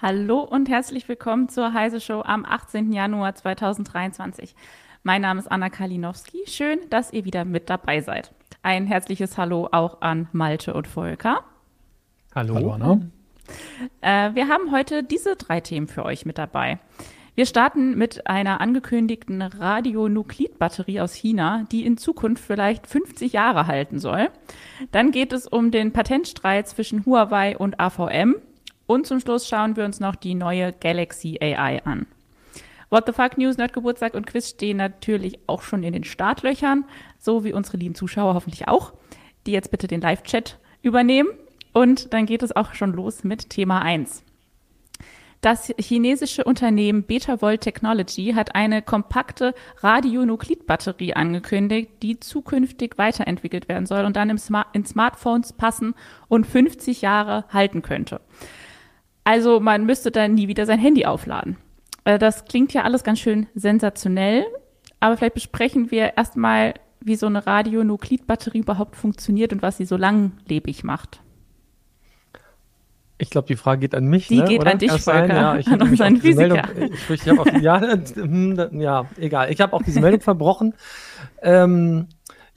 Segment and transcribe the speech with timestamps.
[0.00, 2.92] Hallo und herzlich willkommen zur Heise Show am 18.
[2.92, 4.54] Januar 2023.
[5.02, 6.44] Mein Name ist Anna Kalinowski.
[6.46, 8.32] Schön, dass ihr wieder mit dabei seid.
[8.62, 11.44] Ein herzliches Hallo auch an Malte und Volker.
[12.34, 12.54] Hallo.
[12.56, 13.00] Hallo Anna.
[14.00, 16.78] Äh, wir haben heute diese drei Themen für euch mit dabei.
[17.34, 24.00] Wir starten mit einer angekündigten Radionuklidbatterie aus China, die in Zukunft vielleicht 50 Jahre halten
[24.00, 24.28] soll.
[24.90, 28.34] Dann geht es um den Patentstreit zwischen Huawei und AVM
[28.86, 32.06] und zum Schluss schauen wir uns noch die neue Galaxy AI an.
[32.90, 36.84] What the Fuck News, Nerdgeburtstag und Quiz stehen natürlich auch schon in den Startlöchern,
[37.18, 38.94] so wie unsere lieben Zuschauer hoffentlich auch,
[39.46, 41.28] die jetzt bitte den Live-Chat übernehmen.
[41.74, 44.24] Und dann geht es auch schon los mit Thema 1.
[45.40, 54.04] Das chinesische Unternehmen Betavolt Technology hat eine kompakte Radionuklidbatterie angekündigt, die zukünftig weiterentwickelt werden soll
[54.04, 55.94] und dann Smart in Smartphones passen
[56.26, 58.20] und 50 Jahre halten könnte.
[59.22, 61.56] Also man müsste dann nie wieder sein Handy aufladen.
[62.04, 64.46] Äh, das klingt ja alles ganz schön sensationell,
[65.00, 69.96] aber vielleicht besprechen wir erstmal, wie so eine Radionuklidbatterie überhaupt funktioniert und was sie so
[69.96, 71.20] langlebig macht.
[73.20, 74.28] Ich glaube, die Frage geht an mich.
[74.28, 74.72] Die ne, geht oder?
[74.72, 76.68] an dich, Erst Volker, ja, ich an unseren Physiker.
[76.72, 77.80] Meldung, ich, ich habe auch, ja,
[78.14, 79.50] hm, ja, egal.
[79.50, 80.74] Ich habe auch diese Meldung verbrochen.
[81.42, 82.06] Ähm,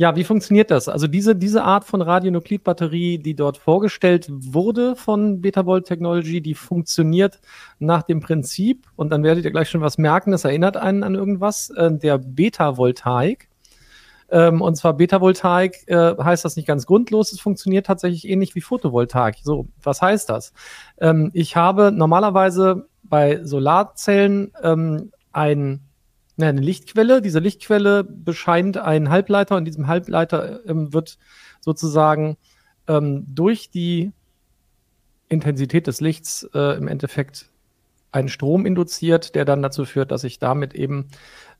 [0.01, 0.89] ja, wie funktioniert das?
[0.89, 7.39] Also diese, diese Art von Radionuklidbatterie, die dort vorgestellt wurde von Betavolt Technology, die funktioniert
[7.77, 11.13] nach dem Prinzip, und dann werdet ihr gleich schon was merken, das erinnert einen an
[11.13, 13.47] irgendwas, äh, der Beta-Voltaik.
[14.31, 18.61] Ähm, und zwar Beta-Voltaik äh, heißt das nicht ganz grundlos, es funktioniert tatsächlich ähnlich wie
[18.61, 19.35] Photovoltaik.
[19.43, 20.51] So, was heißt das?
[20.99, 25.90] Ähm, ich habe normalerweise bei Solarzellen ähm, ein
[26.41, 27.21] ja, eine Lichtquelle.
[27.21, 31.17] Diese Lichtquelle bescheint einen Halbleiter und diesem Halbleiter ähm, wird
[31.59, 32.37] sozusagen
[32.87, 34.11] ähm, durch die
[35.29, 37.49] Intensität des Lichts äh, im Endeffekt
[38.11, 41.07] ein Strom induziert, der dann dazu führt, dass ich damit eben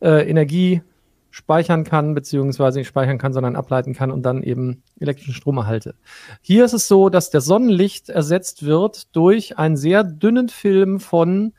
[0.02, 0.82] äh, Energie
[1.30, 5.96] speichern kann, beziehungsweise nicht speichern kann, sondern ableiten kann und dann eben elektrischen Strom erhalte.
[6.42, 11.54] Hier ist es so, dass der Sonnenlicht ersetzt wird durch einen sehr dünnen Film von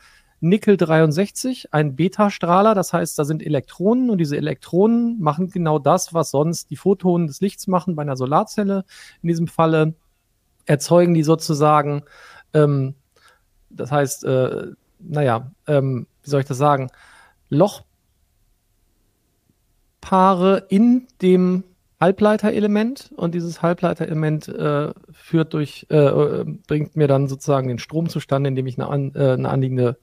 [0.44, 6.14] Nickel 63, ein Beta-Strahler, das heißt, da sind Elektronen und diese Elektronen machen genau das,
[6.14, 8.84] was sonst die Photonen des Lichts machen bei einer Solarzelle.
[9.22, 9.94] In diesem Falle
[10.66, 12.02] erzeugen die sozusagen,
[12.54, 12.96] ähm,
[13.70, 16.90] das heißt, äh, naja, ähm, wie soll ich das sagen,
[17.48, 17.86] Lochpaare
[20.68, 21.62] in dem
[22.02, 28.08] Halbleiterelement und dieses Halbleiterelement äh, führt durch, äh, äh, bringt mir dann sozusagen den Strom
[28.08, 29.98] zustande, indem ich eine, an, äh, eine anliegende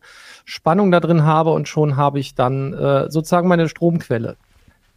[0.50, 4.36] Spannung da drin habe und schon habe ich dann äh, sozusagen meine Stromquelle.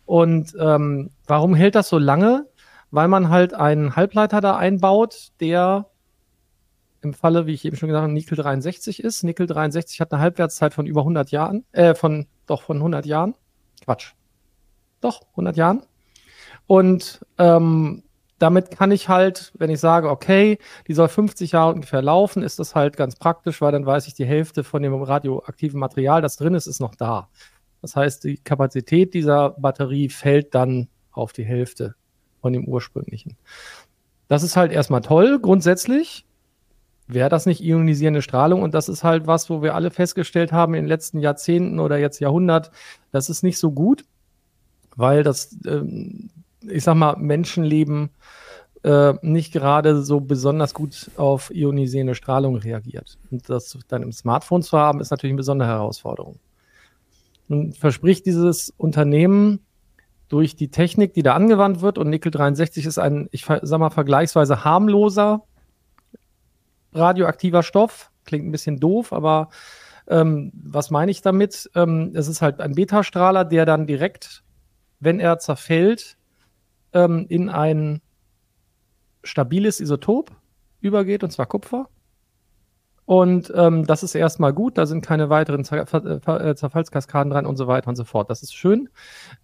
[0.07, 2.47] Und ähm, warum hält das so lange?
[2.91, 5.87] Weil man halt einen Halbleiter da einbaut, der
[7.03, 9.25] im Falle, wie ich eben schon gesagt habe, Nickel 63 ist.
[9.25, 13.35] Nickel 63 hat eine Halbwertszeit von über 100 Jahren, äh, von, doch von 100 Jahren.
[13.85, 14.13] Quatsch.
[15.01, 15.83] Doch, 100 Jahren.
[16.67, 18.05] Und ähm,
[18.43, 20.59] damit kann ich halt, wenn ich sage, okay,
[20.89, 24.15] die soll 50 Jahre ungefähr laufen, ist das halt ganz praktisch, weil dann weiß ich,
[24.15, 27.29] die Hälfte von dem radioaktiven Material, das drin ist, ist noch da.
[27.83, 31.95] Das heißt, die Kapazität dieser Batterie fällt dann auf die Hälfte
[32.41, 33.37] von dem ursprünglichen.
[34.27, 36.27] Das ist halt erstmal toll, grundsätzlich.
[37.07, 38.63] Wäre das nicht ionisierende Strahlung?
[38.63, 41.97] Und das ist halt was, wo wir alle festgestellt haben in den letzten Jahrzehnten oder
[41.97, 42.73] jetzt Jahrhundert,
[43.13, 44.05] das ist nicht so gut,
[44.97, 46.31] weil das ähm,
[46.69, 48.09] ich sag mal, Menschenleben äh,
[49.23, 53.17] nicht gerade so besonders gut auf ionisierende Strahlung reagiert.
[53.31, 56.41] Und das dann im Smartphone zu haben, ist natürlich eine besondere Herausforderung.
[57.47, 59.61] Nun verspricht dieses Unternehmen
[60.29, 63.91] durch die Technik, die da angewandt wird, und Nickel 63 ist ein, ich sag mal,
[63.91, 65.45] vergleichsweise harmloser
[66.95, 68.11] radioaktiver Stoff.
[68.25, 69.51] Klingt ein bisschen doof, aber
[70.09, 71.71] ähm, was meine ich damit?
[71.75, 74.43] Ähm, es ist halt ein Beta-Strahler, der dann direkt,
[75.01, 76.17] wenn er zerfällt,
[76.93, 78.01] ähm, in ein
[79.23, 80.31] stabiles Isotop
[80.81, 81.89] übergeht, und zwar Kupfer.
[83.05, 87.57] Und ähm, das ist erstmal gut, da sind keine weiteren Zer äh, Zerfallskaskaden dran und
[87.57, 88.31] so weiter und so fort.
[88.31, 88.89] Das ist schön.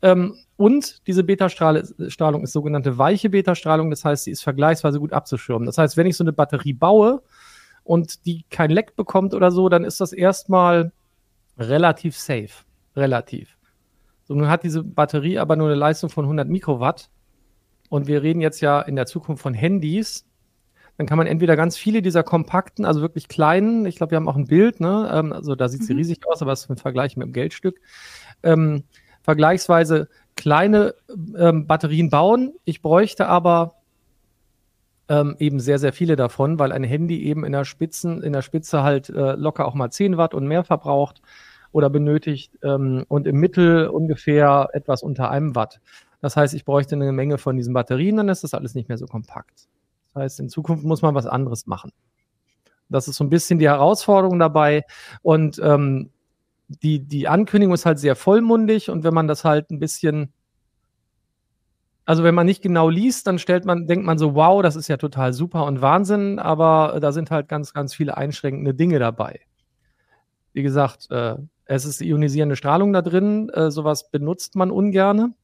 [0.00, 5.66] Ähm, und diese Beta-Strahlung ist sogenannte weiche Beta-Strahlung, das heißt, sie ist vergleichsweise gut abzuschirmen.
[5.66, 7.22] Das heißt, wenn ich so eine Batterie baue
[7.82, 10.92] und die kein Leck bekommt oder so, dann ist das erstmal
[11.58, 12.64] relativ safe.
[12.94, 13.56] Relativ.
[14.24, 17.10] So, nun hat diese Batterie aber nur eine Leistung von 100 Mikrowatt.
[17.88, 20.26] Und wir reden jetzt ja in der Zukunft von Handys,
[20.98, 24.28] dann kann man entweder ganz viele dieser kompakten, also wirklich kleinen, ich glaube, wir haben
[24.28, 25.08] auch ein Bild, ne?
[25.12, 26.00] Ähm, also da sieht sie mhm.
[26.00, 27.80] riesig aus, aber es ist im Vergleich mit dem Geldstück.
[28.42, 28.82] Ähm,
[29.22, 30.94] vergleichsweise kleine
[31.36, 32.54] ähm, Batterien bauen.
[32.64, 33.76] Ich bräuchte aber
[35.08, 38.42] ähm, eben sehr, sehr viele davon, weil ein Handy eben in der Spitzen, in der
[38.42, 41.22] Spitze halt äh, locker auch mal 10 Watt und mehr verbraucht
[41.70, 45.80] oder benötigt ähm, und im Mittel ungefähr etwas unter einem Watt.
[46.20, 48.98] Das heißt, ich bräuchte eine Menge von diesen Batterien, dann ist das alles nicht mehr
[48.98, 49.68] so kompakt.
[50.12, 51.92] Das heißt, in Zukunft muss man was anderes machen.
[52.88, 54.84] Das ist so ein bisschen die Herausforderung dabei.
[55.22, 56.10] Und ähm,
[56.68, 60.32] die, die Ankündigung ist halt sehr vollmundig und wenn man das halt ein bisschen,
[62.04, 64.88] also wenn man nicht genau liest, dann stellt man, denkt man so, wow, das ist
[64.88, 69.40] ja total super und Wahnsinn, aber da sind halt ganz, ganz viele einschränkende Dinge dabei.
[70.52, 75.34] Wie gesagt, äh, es ist ionisierende Strahlung da drin, äh, sowas benutzt man ungerne,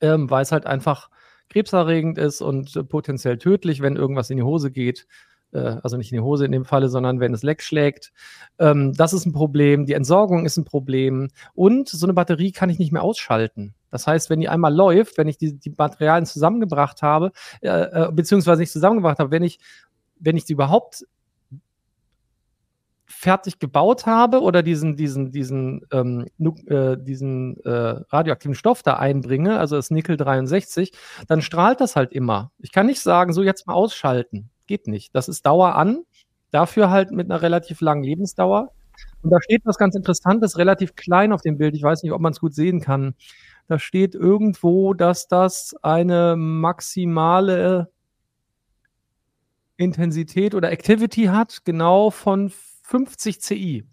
[0.00, 1.10] ähm, weil es halt einfach
[1.48, 5.06] krebserregend ist und äh, potenziell tödlich, wenn irgendwas in die Hose geht.
[5.52, 8.12] Äh, also nicht in die Hose in dem Falle, sondern wenn es leck schlägt.
[8.58, 9.86] Ähm, das ist ein Problem.
[9.86, 11.28] Die Entsorgung ist ein Problem.
[11.54, 13.74] Und so eine Batterie kann ich nicht mehr ausschalten.
[13.90, 18.12] Das heißt, wenn die einmal läuft, wenn ich die, die Materialien zusammengebracht habe, äh, äh
[18.12, 19.58] beziehungsweise nicht zusammengebracht habe, wenn ich,
[20.18, 21.06] wenn ich sie überhaupt
[23.16, 26.26] fertig gebaut habe oder diesen, diesen, diesen, ähm,
[26.66, 27.70] äh, diesen äh,
[28.10, 30.92] radioaktiven Stoff da einbringe, also das Nickel 63,
[31.26, 32.52] dann strahlt das halt immer.
[32.58, 34.50] Ich kann nicht sagen, so jetzt mal ausschalten.
[34.66, 35.14] Geht nicht.
[35.14, 36.02] Das ist Dauer an.
[36.50, 38.72] Dafür halt mit einer relativ langen Lebensdauer.
[39.22, 41.74] Und da steht was ganz Interessantes, relativ klein auf dem Bild.
[41.74, 43.14] Ich weiß nicht, ob man es gut sehen kann.
[43.66, 47.90] Da steht irgendwo, dass das eine maximale
[49.78, 52.52] Intensität oder Activity hat, genau von
[52.86, 53.84] 50 CI.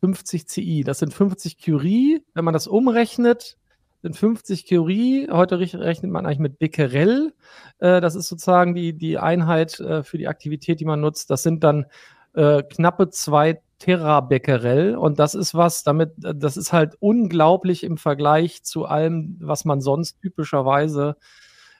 [0.00, 2.22] 50 CI, das sind 50 Curie.
[2.34, 3.58] Wenn man das umrechnet,
[4.02, 5.28] sind 50 Curie.
[5.28, 7.34] Heute rechnet man eigentlich mit Becquerel.
[7.78, 11.28] Äh, das ist sozusagen die, die Einheit äh, für die Aktivität, die man nutzt.
[11.30, 11.86] Das sind dann
[12.34, 14.94] äh, knappe zwei Terabecquerel.
[14.94, 19.80] Und das ist was, damit, das ist halt unglaublich im Vergleich zu allem, was man
[19.80, 21.16] sonst typischerweise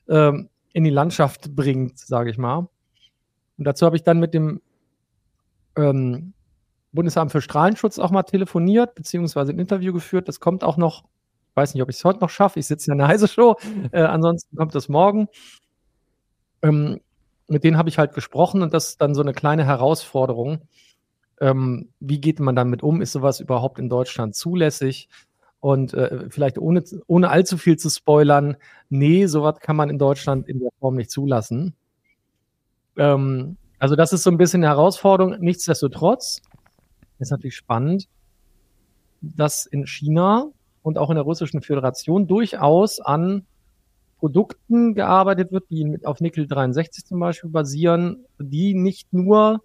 [0.09, 2.69] ähm, in die Landschaft bringt, sage ich mal.
[3.59, 4.61] Und dazu habe ich dann mit dem
[5.77, 6.33] ähm,
[6.93, 10.29] Bundesamt für Strahlenschutz auch mal telefoniert, beziehungsweise ein Interview geführt.
[10.29, 11.05] Das kommt auch noch,
[11.51, 12.59] ich weiß nicht, ob ich es heute noch schaffe.
[12.59, 13.57] Ich sitze ja in der Heise-Show.
[13.93, 15.29] Äh, ansonsten kommt das morgen.
[16.63, 17.01] Ähm,
[17.49, 20.63] mit denen habe ich halt gesprochen und das ist dann so eine kleine Herausforderung.
[21.41, 23.01] Ähm, wie geht man damit um?
[23.03, 25.09] Ist sowas überhaupt in Deutschland zulässig?
[25.61, 28.57] Und äh, vielleicht ohne, ohne allzu viel zu spoilern,
[28.89, 31.75] nee, sowas kann man in Deutschland in der Form nicht zulassen.
[32.97, 35.37] Ähm, also das ist so ein bisschen eine Herausforderung.
[35.41, 36.41] Nichtsdestotrotz
[37.19, 38.09] ist natürlich spannend,
[39.21, 40.47] dass in China
[40.83, 43.47] und auch in der russischen Föderation durchaus an
[44.19, 49.61] Produkten gearbeitet wird, die auf Nickel 63 zum Beispiel basieren, die nicht nur,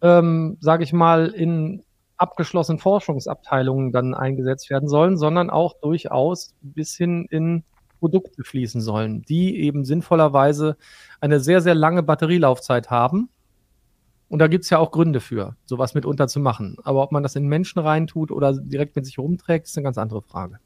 [0.00, 1.82] ähm, sage ich mal, in
[2.16, 7.64] abgeschlossenen Forschungsabteilungen dann eingesetzt werden sollen, sondern auch durchaus bis hin in
[8.00, 10.76] Produkte fließen sollen, die eben sinnvollerweise
[11.20, 13.28] eine sehr, sehr lange Batterielaufzeit haben.
[14.28, 16.76] Und da gibt es ja auch Gründe für, sowas mitunter zu machen.
[16.84, 19.98] Aber ob man das in Menschen reintut oder direkt mit sich rumträgt, ist eine ganz
[19.98, 20.58] andere Frage.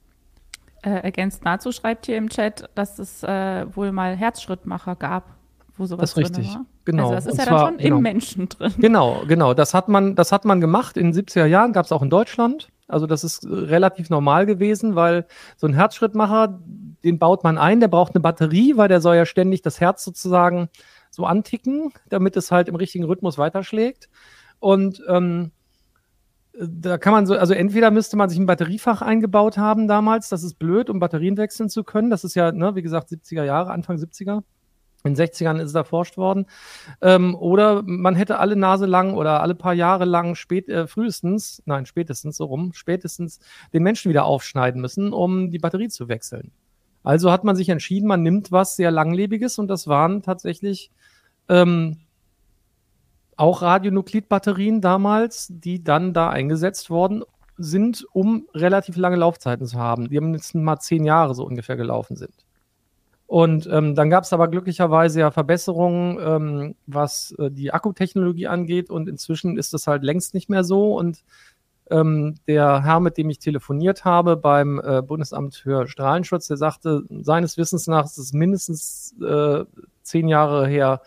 [0.83, 5.35] Äh, ergänzt dazu schreibt hier im Chat, dass es äh, wohl mal Herzschrittmacher gab,
[5.79, 6.55] wo sowas das ist richtig.
[6.55, 6.67] war.
[6.85, 7.05] Genau.
[7.05, 7.97] Also das ist Und ja zwar, dann schon genau.
[7.97, 8.73] im Menschen drin.
[8.79, 9.55] Genau, genau.
[9.55, 10.99] Das hat man, das hat man gemacht.
[10.99, 12.69] In den 70er Jahren gab es auch in Deutschland.
[12.87, 15.27] Also das ist relativ normal gewesen, weil
[15.57, 16.61] so ein Herzschrittmacher,
[17.05, 20.05] den baut man ein, der braucht eine Batterie, weil der soll ja ständig das Herz
[20.05, 20.69] sozusagen
[21.11, 24.09] so anticken, damit es halt im richtigen Rhythmus weiterschlägt.
[24.59, 25.53] Und ähm,
[26.59, 30.43] da kann man so, also entweder müsste man sich ein Batteriefach eingebaut haben damals, das
[30.43, 32.11] ist blöd, um Batterien wechseln zu können.
[32.11, 34.43] Das ist ja, ne, wie gesagt, 70er Jahre, Anfang 70er.
[35.07, 36.47] In den 60ern ist es erforscht worden.
[37.03, 41.63] Ähm, oder man hätte alle Nase lang oder alle paar Jahre lang spät, äh, frühestens,
[41.67, 43.39] nein, spätestens so rum, spätestens
[43.75, 46.53] den Menschen wieder aufschneiden müssen, um die Batterie zu wechseln.
[47.05, 50.91] Also hat man sich entschieden, man nimmt was sehr langlebiges und das waren tatsächlich
[51.49, 51.99] ähm,
[53.37, 57.23] auch Radionuklidbatterien damals, die dann da eingesetzt worden
[57.57, 61.77] sind, um relativ lange Laufzeiten zu haben, die haben jetzt mal zehn Jahre so ungefähr
[61.77, 62.35] gelaufen sind.
[63.27, 68.91] Und ähm, dann gab es aber glücklicherweise ja Verbesserungen, ähm, was äh, die Akkutechnologie angeht.
[68.91, 70.97] Und inzwischen ist das halt längst nicht mehr so.
[70.97, 71.25] Und
[71.91, 77.03] ähm, der Herr, mit dem ich telefoniert habe beim äh, Bundesamt für Strahlenschutz, der sagte,
[77.21, 79.65] seines Wissens nach ist es mindestens äh,
[80.03, 81.03] zehn Jahre her,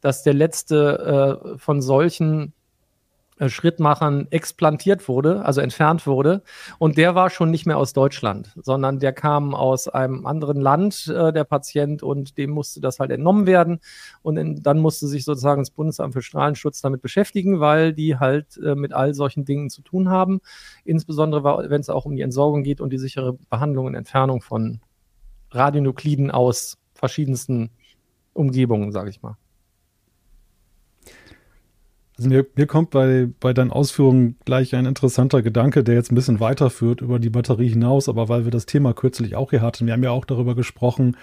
[0.00, 2.52] dass der letzte äh, von solchen
[3.48, 6.42] Schrittmachern explantiert wurde, also entfernt wurde.
[6.78, 11.08] Und der war schon nicht mehr aus Deutschland, sondern der kam aus einem anderen Land,
[11.08, 13.80] äh, der Patient, und dem musste das halt entnommen werden.
[14.22, 18.56] Und in, dann musste sich sozusagen das Bundesamt für Strahlenschutz damit beschäftigen, weil die halt
[18.58, 20.40] äh, mit all solchen Dingen zu tun haben.
[20.84, 24.80] Insbesondere, wenn es auch um die Entsorgung geht und die sichere Behandlung und Entfernung von
[25.50, 27.70] Radionukliden aus verschiedensten
[28.32, 29.36] Umgebungen, sage ich mal.
[32.22, 36.14] Also mir, mir kommt bei, bei deinen Ausführungen gleich ein interessanter Gedanke, der jetzt ein
[36.14, 39.86] bisschen weiterführt über die Batterie hinaus, aber weil wir das Thema kürzlich auch hier hatten,
[39.86, 41.16] wir haben ja auch darüber gesprochen,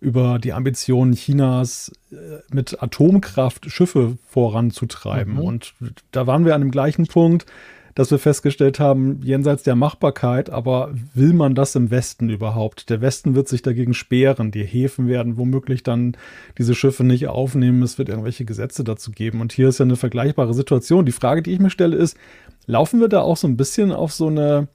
[0.00, 2.16] über die Ambitionen Chinas äh,
[2.50, 5.34] mit Atomkraft Schiffe voranzutreiben.
[5.34, 5.40] Mhm.
[5.40, 5.74] Und
[6.10, 7.44] da waren wir an dem gleichen Punkt,
[7.96, 12.90] dass wir festgestellt haben, jenseits der Machbarkeit, aber will man das im Westen überhaupt?
[12.90, 14.50] Der Westen wird sich dagegen sperren.
[14.50, 16.14] Die Häfen werden womöglich dann
[16.58, 17.82] diese Schiffe nicht aufnehmen.
[17.82, 19.40] Es wird irgendwelche Gesetze dazu geben.
[19.40, 21.06] Und hier ist ja eine vergleichbare Situation.
[21.06, 22.18] Die Frage, die ich mir stelle, ist,
[22.66, 24.68] laufen wir da auch so ein bisschen auf so eine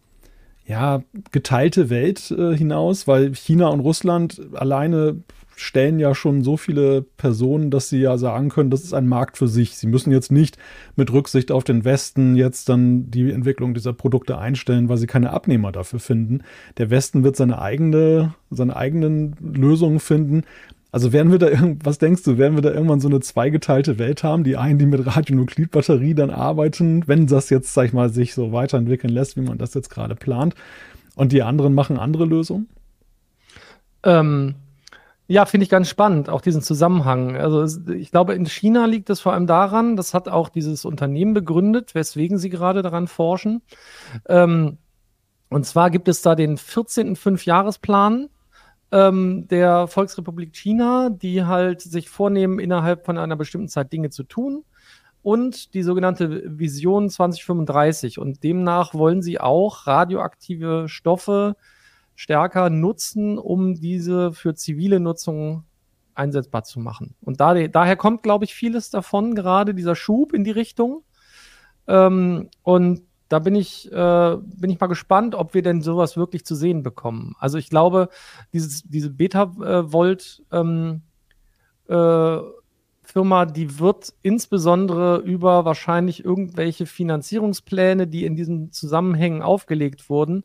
[0.66, 5.22] ja, geteilte Welt äh, hinaus, weil China und Russland alleine
[5.62, 9.38] stellen ja schon so viele Personen, dass sie ja sagen können, das ist ein Markt
[9.38, 9.78] für sich.
[9.78, 10.58] Sie müssen jetzt nicht
[10.96, 15.30] mit Rücksicht auf den Westen jetzt dann die Entwicklung dieser Produkte einstellen, weil sie keine
[15.30, 16.42] Abnehmer dafür finden.
[16.78, 20.42] Der Westen wird seine eigene, seine eigenen Lösungen finden.
[20.92, 21.48] Also werden wir da
[21.84, 24.44] was denkst du, werden wir da irgendwann so eine zweigeteilte Welt haben?
[24.44, 28.52] Die einen, die mit Radionuklidbatterie dann arbeiten, wenn das jetzt, sag ich mal, sich so
[28.52, 30.56] weiterentwickeln lässt, wie man das jetzt gerade plant.
[31.16, 32.68] Und die anderen machen andere Lösungen?
[34.04, 34.56] Ähm,
[35.32, 37.38] ja, finde ich ganz spannend, auch diesen Zusammenhang.
[37.38, 41.34] Also ich glaube, in China liegt es vor allem daran, das hat auch dieses Unternehmen
[41.34, 43.62] begründet, weswegen sie gerade daran forschen.
[44.28, 44.78] Ähm,
[45.48, 47.16] und zwar gibt es da den 14.
[47.16, 48.28] Fünfjahresplan
[48.92, 54.24] ähm, der Volksrepublik China, die halt sich vornehmen, innerhalb von einer bestimmten Zeit Dinge zu
[54.24, 54.66] tun.
[55.22, 58.20] Und die sogenannte Vision 2035.
[58.20, 61.56] Und demnach wollen sie auch radioaktive Stoffe
[62.16, 65.64] stärker nutzen, um diese für zivile Nutzung
[66.14, 67.16] einsetzbar zu machen.
[67.22, 71.04] Und da, daher kommt, glaube ich, vieles davon, gerade dieser Schub in die Richtung.
[71.88, 76.46] Ähm, und da bin ich, äh, bin ich mal gespannt, ob wir denn sowas wirklich
[76.46, 77.34] zu sehen bekommen.
[77.40, 78.10] Also ich glaube,
[78.52, 81.02] dieses, diese Beta-Volt ähm,
[81.88, 82.38] äh,
[83.04, 90.44] Firma, die wird insbesondere über wahrscheinlich irgendwelche Finanzierungspläne, die in diesen Zusammenhängen aufgelegt wurden,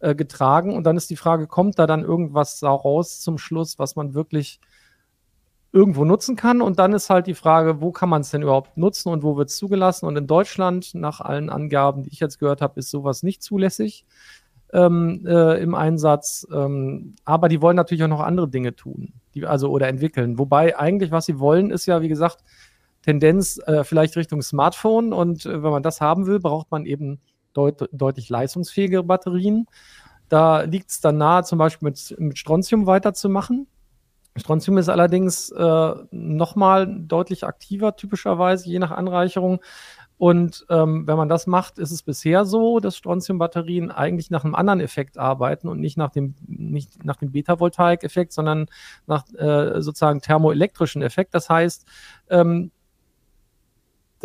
[0.00, 0.74] äh, getragen.
[0.74, 4.60] Und dann ist die Frage, kommt da dann irgendwas raus zum Schluss, was man wirklich
[5.74, 6.62] irgendwo nutzen kann?
[6.62, 9.36] Und dann ist halt die Frage, wo kann man es denn überhaupt nutzen und wo
[9.36, 10.06] wird es zugelassen?
[10.06, 14.06] Und in Deutschland, nach allen Angaben, die ich jetzt gehört habe, ist sowas nicht zulässig.
[14.72, 16.46] Ähm, äh, im Einsatz.
[16.52, 20.36] Ähm, aber die wollen natürlich auch noch andere Dinge tun, die, also oder entwickeln.
[20.36, 22.38] Wobei eigentlich, was sie wollen, ist ja, wie gesagt,
[23.02, 25.12] Tendenz äh, vielleicht Richtung Smartphone.
[25.12, 27.20] Und äh, wenn man das haben will, braucht man eben
[27.54, 29.66] deut deutlich leistungsfähigere Batterien.
[30.28, 33.66] Da liegt es dann nahe, zum Beispiel mit, mit Strontium weiterzumachen.
[34.36, 39.60] Strontium ist allerdings äh, nochmal deutlich aktiver, typischerweise, je nach Anreicherung.
[40.16, 44.54] Und ähm, wenn man das macht, ist es bisher so, dass Strontium-Batterien eigentlich nach einem
[44.54, 48.66] anderen Effekt arbeiten und nicht nach dem, nicht nach dem Beta-Voltaik-Effekt, sondern
[49.06, 51.34] nach äh, sozusagen thermoelektrischen Effekt.
[51.34, 51.86] Das heißt,
[52.30, 52.70] ähm,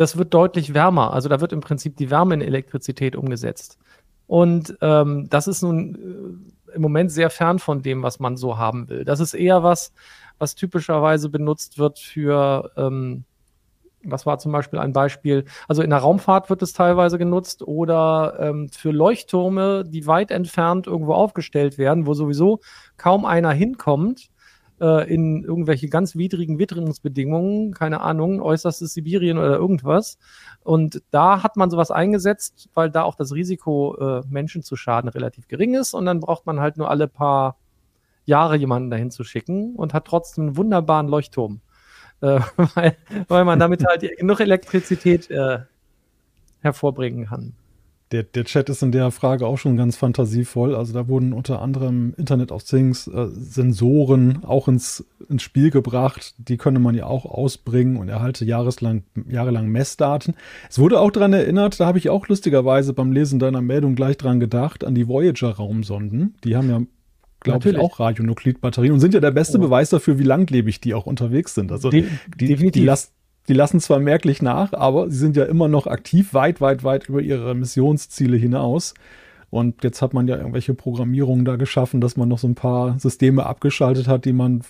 [0.00, 1.12] das wird deutlich wärmer.
[1.12, 3.78] Also da wird im Prinzip die Wärme in Elektrizität umgesetzt.
[4.26, 6.40] Und ähm, das ist nun
[6.70, 9.04] äh, im Moment sehr fern von dem, was man so haben will.
[9.04, 9.92] Das ist eher was,
[10.38, 13.24] was typischerweise benutzt wird für, ähm,
[14.02, 18.38] was war zum Beispiel ein Beispiel, also in der Raumfahrt wird es teilweise genutzt oder
[18.40, 22.60] ähm, für Leuchttürme, die weit entfernt irgendwo aufgestellt werden, wo sowieso
[22.96, 24.30] kaum einer hinkommt
[24.80, 30.18] äh, in irgendwelche ganz widrigen Witterungsbedingungen, keine Ahnung, äußerstes Sibirien oder irgendwas.
[30.62, 35.08] Und da hat man sowas eingesetzt, weil da auch das Risiko, äh, Menschen zu schaden,
[35.10, 35.94] relativ gering ist.
[35.94, 37.56] Und dann braucht man halt nur alle paar
[38.24, 41.60] Jahre jemanden dahin zu schicken und hat trotzdem einen wunderbaren Leuchtturm.
[42.20, 42.40] Äh,
[42.74, 42.96] weil,
[43.28, 45.60] weil man damit halt genug Elektrizität äh,
[46.60, 47.54] hervorbringen kann.
[48.12, 50.74] Der, der Chat ist in der Frage auch schon ganz fantasievoll.
[50.74, 56.34] Also da wurden unter anderem Internet of Things äh, Sensoren auch ins, ins Spiel gebracht.
[56.38, 60.34] Die könne man ja auch ausbringen und erhalte jahreslang, jahrelang Messdaten.
[60.68, 64.16] Es wurde auch daran erinnert, da habe ich auch lustigerweise beim Lesen deiner Meldung gleich
[64.16, 66.34] dran gedacht, an die Voyager-Raumsonden.
[66.42, 66.80] Die haben ja
[67.40, 69.62] glaube ich, auch Radionuklidbatterien und sind ja der beste oh.
[69.62, 71.72] Beweis dafür, wie langlebig die auch unterwegs sind.
[71.72, 72.06] Also De
[72.38, 72.82] die, definitiv.
[72.82, 73.12] Die, las
[73.50, 77.08] die lassen zwar merklich nach, aber sie sind ja immer noch aktiv, weit, weit, weit
[77.08, 78.94] über ihre Missionsziele hinaus.
[79.50, 82.96] Und jetzt hat man ja irgendwelche Programmierungen da geschaffen, dass man noch so ein paar
[83.00, 84.62] Systeme abgeschaltet hat, die man,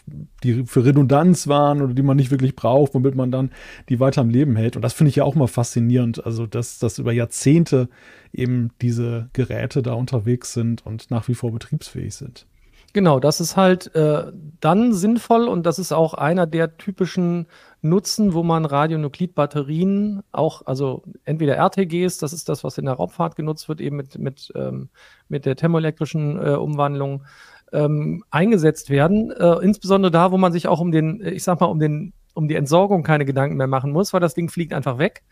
[0.42, 3.50] die für Redundanz waren oder die man nicht wirklich braucht, womit man dann
[3.90, 4.76] die weiter am Leben hält.
[4.76, 6.24] Und das finde ich ja auch mal faszinierend.
[6.24, 7.90] Also, dass, dass über Jahrzehnte
[8.32, 12.46] eben diese Geräte da unterwegs sind und nach wie vor betriebsfähig sind.
[12.92, 17.46] Genau, das ist halt äh, dann sinnvoll und das ist auch einer der typischen
[17.82, 23.36] Nutzen, wo man Radionuklidbatterien auch, also entweder RTGs, das ist das, was in der Raumfahrt
[23.36, 24.88] genutzt wird, eben mit, mit, ähm,
[25.28, 27.24] mit der thermoelektrischen äh, Umwandlung,
[27.72, 29.30] ähm, eingesetzt werden.
[29.30, 32.48] Äh, insbesondere da, wo man sich auch um den, ich sag mal, um den, um
[32.48, 35.22] die Entsorgung keine Gedanken mehr machen muss, weil das Ding fliegt einfach weg.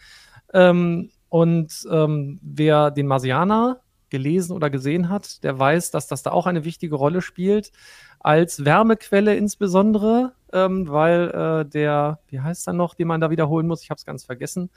[0.54, 6.30] Ähm, und ähm, wer den Marsianer gelesen oder gesehen hat, der weiß, dass das da
[6.30, 7.72] auch eine wichtige Rolle spielt,
[8.20, 13.66] als Wärmequelle insbesondere, ähm, weil äh, der, wie heißt er noch, den man da wiederholen
[13.66, 14.70] muss, ich habe es ganz vergessen.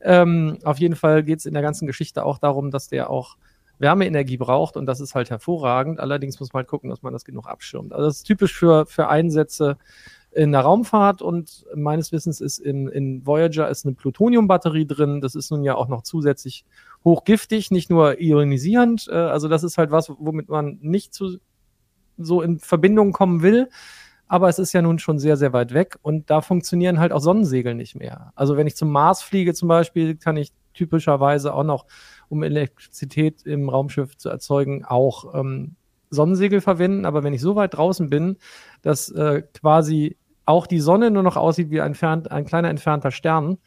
[0.00, 3.36] Ähm, auf jeden Fall geht es in der ganzen Geschichte auch darum, dass der auch
[3.78, 6.00] Wärmeenergie braucht und das ist halt hervorragend.
[6.00, 7.92] Allerdings muss man halt gucken, dass man das genug abschirmt.
[7.92, 9.76] Also das ist typisch für, für Einsätze
[10.32, 15.22] in der Raumfahrt und meines Wissens ist in, in Voyager ist eine Plutoniumbatterie drin.
[15.22, 16.64] Das ist nun ja auch noch zusätzlich
[17.06, 19.08] hochgiftig, nicht nur ionisierend.
[19.08, 21.38] Äh, also das ist halt was, womit man nicht zu,
[22.18, 23.70] so in Verbindung kommen will.
[24.28, 27.20] Aber es ist ja nun schon sehr, sehr weit weg und da funktionieren halt auch
[27.20, 28.32] Sonnensegel nicht mehr.
[28.34, 31.86] Also wenn ich zum Mars fliege zum Beispiel, kann ich typischerweise auch noch,
[32.28, 35.76] um Elektrizität im Raumschiff zu erzeugen, auch ähm,
[36.10, 37.04] Sonnensegel verwenden.
[37.06, 38.36] Aber wenn ich so weit draußen bin,
[38.82, 43.12] dass äh, quasi auch die Sonne nur noch aussieht wie ein, entfernt, ein kleiner entfernter
[43.12, 43.58] Stern,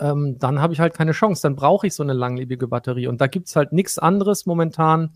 [0.00, 1.42] ähm, dann habe ich halt keine Chance.
[1.42, 3.06] Dann brauche ich so eine langlebige Batterie.
[3.06, 5.10] Und da gibt es halt nichts anderes momentan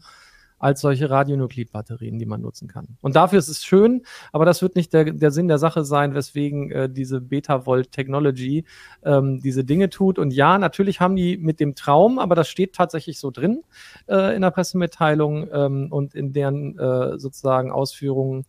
[0.58, 2.96] als solche Radionuklidbatterien, die man nutzen kann.
[3.00, 6.14] Und dafür ist es schön, aber das wird nicht der, der Sinn der Sache sein,
[6.14, 8.64] weswegen äh, diese Beta-Volt-Technology
[9.04, 10.18] ähm, diese Dinge tut.
[10.18, 13.62] Und ja, natürlich haben die mit dem Traum, aber das steht tatsächlich so drin
[14.08, 18.44] äh, in der Pressemitteilung ähm, und in deren äh, sozusagen Ausführungen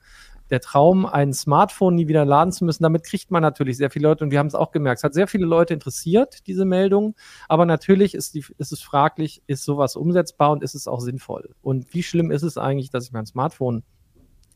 [0.49, 4.07] der Traum, ein Smartphone nie wieder laden zu müssen, damit kriegt man natürlich sehr viele
[4.07, 4.99] Leute und wir haben es auch gemerkt.
[4.99, 7.15] Es hat sehr viele Leute interessiert, diese Meldung,
[7.47, 11.55] aber natürlich ist, die, ist es fraglich, ist sowas umsetzbar und ist es auch sinnvoll?
[11.61, 13.83] Und wie schlimm ist es eigentlich, dass ich mein Smartphone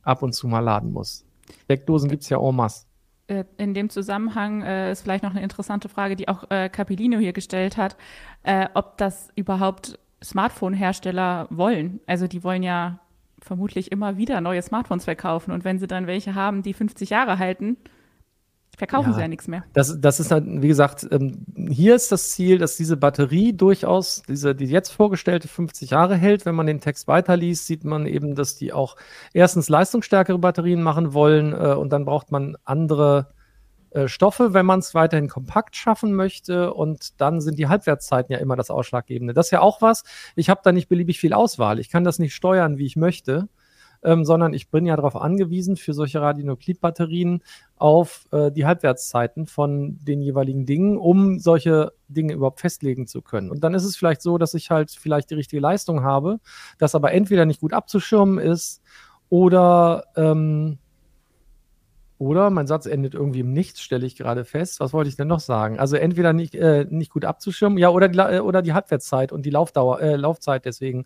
[0.01, 1.25] ab und zu mal laden muss?
[1.65, 2.85] Steckdosen gibt es ja en masse.
[3.27, 7.19] Äh, in dem Zusammenhang äh, ist vielleicht noch eine interessante Frage, die auch äh, Capellino
[7.19, 7.95] hier gestellt hat,
[8.43, 11.99] äh, ob das überhaupt Smartphone-Hersteller wollen.
[12.05, 12.99] Also die wollen ja
[13.43, 15.51] vermutlich immer wieder neue Smartphones verkaufen.
[15.51, 17.77] Und wenn sie dann welche haben, die 50 Jahre halten,
[18.77, 19.63] verkaufen ja, sie ja nichts mehr.
[19.73, 24.23] Das, das ist halt, wie gesagt, ähm, hier ist das Ziel, dass diese Batterie durchaus,
[24.27, 26.45] diese, die jetzt vorgestellte 50 Jahre hält.
[26.45, 28.95] Wenn man den Text weiterliest, sieht man eben, dass die auch
[29.33, 33.27] erstens leistungsstärkere Batterien machen wollen äh, und dann braucht man andere
[33.93, 36.73] äh, Stoffe, wenn man es weiterhin kompakt schaffen möchte.
[36.73, 39.33] Und dann sind die Halbwertszeiten ja immer das Ausschlaggebende.
[39.33, 40.03] Das ist ja auch was.
[40.35, 41.79] Ich habe da nicht beliebig viel Auswahl.
[41.79, 43.49] Ich kann das nicht steuern, wie ich möchte.
[44.05, 47.41] Ähm, sondern ich bin ja darauf angewiesen, für solche Radionuklidbatterien
[47.77, 53.49] auf äh, die Halbwertszeiten von den jeweiligen Dingen, um solche Dinge überhaupt festlegen zu können.
[53.49, 56.41] Und dann ist es vielleicht so, dass ich halt vielleicht die richtige Leistung habe,
[56.79, 58.81] das aber entweder nicht gut abzuschirmen ist
[59.29, 60.79] oder ähm,
[62.23, 64.79] oder mein Satz endet irgendwie im Nichts, stelle ich gerade fest.
[64.79, 65.77] Was wollte ich denn noch sagen?
[65.77, 69.45] Also entweder nicht, äh, nicht gut abzuschirmen, ja, oder die, äh, oder die Halbwertszeit und
[69.45, 71.05] die Laufdauer, äh, Laufzeit deswegen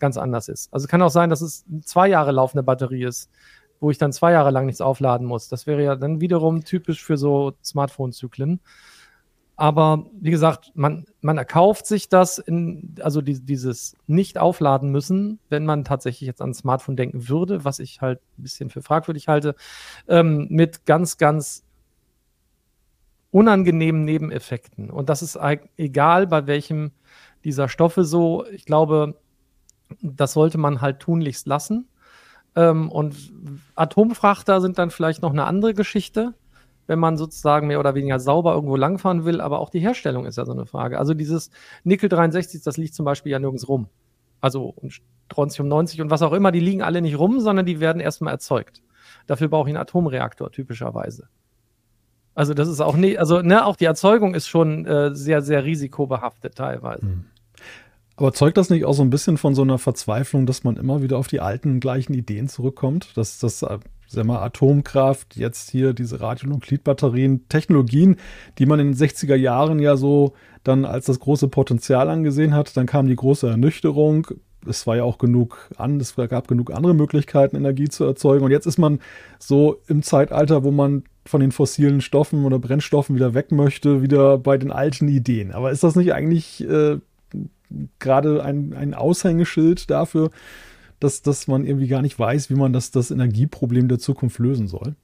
[0.00, 0.72] ganz anders ist.
[0.74, 3.30] Also kann auch sein, dass es zwei Jahre laufende Batterie ist,
[3.78, 5.48] wo ich dann zwei Jahre lang nichts aufladen muss.
[5.48, 8.60] Das wäre ja dann wiederum typisch für so Smartphone-Zyklen.
[9.56, 15.38] Aber wie gesagt, man, man erkauft sich das, in, also die, dieses nicht aufladen müssen,
[15.48, 18.82] wenn man tatsächlich jetzt an ein Smartphone denken würde, was ich halt ein bisschen für
[18.82, 19.54] fragwürdig halte,
[20.08, 21.64] ähm, mit ganz, ganz
[23.30, 24.90] unangenehmen Nebeneffekten.
[24.90, 25.38] Und das ist
[25.78, 26.92] egal, bei welchem
[27.44, 28.44] dieser Stoffe so.
[28.52, 29.18] Ich glaube,
[30.02, 31.88] das sollte man halt tunlichst lassen.
[32.56, 33.32] Ähm, und
[33.74, 36.34] Atomfrachter sind dann vielleicht noch eine andere Geschichte
[36.86, 39.40] wenn man sozusagen mehr oder weniger sauber irgendwo langfahren will.
[39.40, 40.98] Aber auch die Herstellung ist ja so eine Frage.
[40.98, 41.50] Also dieses
[41.84, 43.88] Nickel 63, das liegt zum Beispiel ja nirgends rum.
[44.40, 47.80] Also und Strontium 90 und was auch immer, die liegen alle nicht rum, sondern die
[47.80, 48.82] werden erstmal erzeugt.
[49.26, 51.28] Dafür brauche ich einen Atomreaktor typischerweise.
[52.34, 55.64] Also das ist auch nicht, also ne, auch die Erzeugung ist schon äh, sehr, sehr
[55.64, 57.02] risikobehaftet teilweise.
[57.02, 57.24] Hm.
[58.16, 61.02] Aber zeugt das nicht auch so ein bisschen von so einer Verzweiflung, dass man immer
[61.02, 63.16] wieder auf die alten gleichen Ideen zurückkommt?
[63.16, 68.16] Dass das äh, sag mal, Atomkraft, jetzt hier diese Radionuklidbatterien, Technologien,
[68.58, 70.32] die man in den 60er Jahren ja so
[70.64, 72.76] dann als das große Potenzial angesehen hat.
[72.76, 74.28] Dann kam die große Ernüchterung.
[74.66, 78.44] es war ja auch genug an, es gab genug andere Möglichkeiten, Energie zu erzeugen.
[78.44, 79.00] Und jetzt ist man
[79.38, 84.38] so im Zeitalter, wo man von den fossilen Stoffen oder Brennstoffen wieder weg möchte, wieder
[84.38, 85.52] bei den alten Ideen.
[85.52, 86.98] Aber ist das nicht eigentlich äh,
[87.98, 90.30] gerade ein, ein Aushängeschild dafür,
[91.00, 94.66] dass, dass man irgendwie gar nicht weiß, wie man das, das Energieproblem der Zukunft lösen
[94.66, 94.94] soll?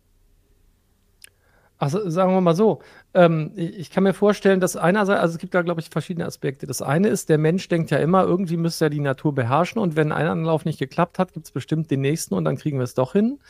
[1.82, 2.78] Also sagen wir mal so,
[3.12, 6.64] ähm, ich kann mir vorstellen, dass einerseits, also es gibt da, glaube ich, verschiedene Aspekte.
[6.64, 9.96] Das eine ist, der Mensch denkt ja immer, irgendwie müsste er die Natur beherrschen und
[9.96, 12.84] wenn ein Anlauf nicht geklappt hat, gibt es bestimmt den nächsten und dann kriegen wir
[12.84, 13.40] es doch hin.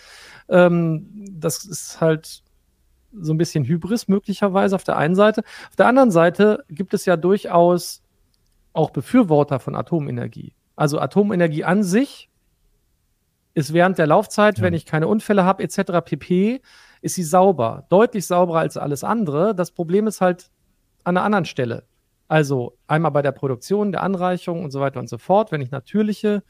[0.49, 2.43] Ähm, das ist halt
[3.13, 5.43] so ein bisschen Hybris möglicherweise auf der einen Seite.
[5.69, 8.03] Auf der anderen Seite gibt es ja durchaus
[8.73, 10.55] auch Befürworter von Atomenergie.
[10.77, 12.31] Also Atomenergie an sich
[13.55, 14.65] ist während der Laufzeit, ja.
[14.65, 16.05] wenn ich keine Unfälle habe, etc.
[16.05, 16.63] pp,
[17.03, 17.85] ist sie sauber.
[17.91, 19.55] Deutlich sauberer als alles andere.
[19.55, 20.51] Das Problem ist halt
[21.05, 21.85] an einer anderen Stelle.
[22.29, 25.71] Also einmal bei der Produktion, der Anreichung und so weiter und so fort, wenn ich
[25.71, 26.43] natürliche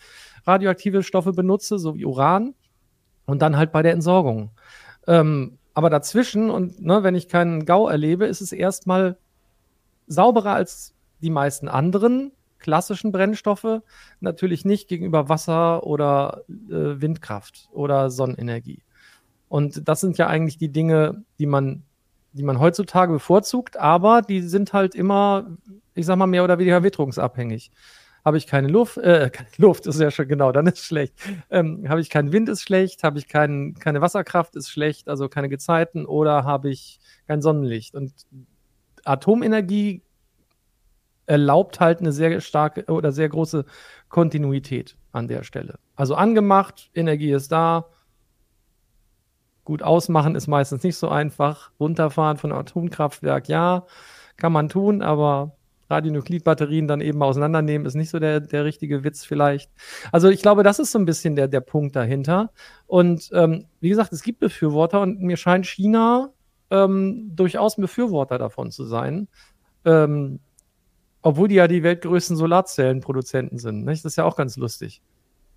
[0.46, 2.54] radioaktive Stoffe benutze, so wie Uran,
[3.26, 4.50] und dann halt bei der Entsorgung.
[5.08, 9.16] Ähm, aber dazwischen und ne, wenn ich keinen GAU erlebe, ist es erstmal
[10.06, 12.32] sauberer als die meisten anderen
[12.62, 13.82] klassischen Brennstoffe.
[14.20, 18.82] Natürlich nicht gegenüber Wasser oder äh, Windkraft oder Sonnenenergie.
[19.48, 21.82] Und das sind ja eigentlich die Dinge, die man,
[22.32, 25.58] die man heutzutage bevorzugt, aber die sind halt immer,
[25.94, 27.70] ich sag mal, mehr oder weniger witterungsabhängig.
[28.24, 31.14] Habe ich keine Luft, äh, keine Luft ist ja schon genau, dann ist schlecht.
[31.50, 33.02] Ähm, habe ich keinen Wind, ist schlecht.
[33.02, 36.06] Habe ich kein, keine Wasserkraft, ist schlecht, also keine Gezeiten.
[36.06, 37.94] Oder habe ich kein Sonnenlicht.
[37.94, 38.12] Und
[39.04, 40.02] Atomenergie
[41.26, 43.64] erlaubt halt eine sehr starke oder sehr große
[44.08, 45.78] Kontinuität an der Stelle.
[45.96, 47.86] Also angemacht, Energie ist da,
[49.64, 51.70] Gut ausmachen ist meistens nicht so einfach.
[51.78, 53.86] Runterfahren von Atomkraftwerk, ja,
[54.36, 55.56] kann man tun, aber
[55.88, 59.70] Radionuklidbatterien dann eben auseinandernehmen, ist nicht so der, der richtige Witz vielleicht.
[60.10, 62.50] Also ich glaube, das ist so ein bisschen der, der Punkt dahinter.
[62.86, 66.30] Und ähm, wie gesagt, es gibt Befürworter und mir scheint China
[66.70, 69.28] ähm, durchaus ein Befürworter davon zu sein.
[69.84, 70.40] Ähm,
[71.22, 73.84] obwohl die ja die weltgrößten Solarzellenproduzenten sind.
[73.84, 74.04] Nicht?
[74.04, 75.02] Das ist ja auch ganz lustig.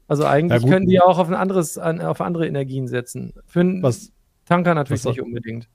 [0.07, 3.33] Also eigentlich ja, können die auch auf ein anderes, auf andere Energien setzen.
[3.47, 4.11] Für einen was,
[4.45, 5.67] Tanker natürlich was, nicht unbedingt.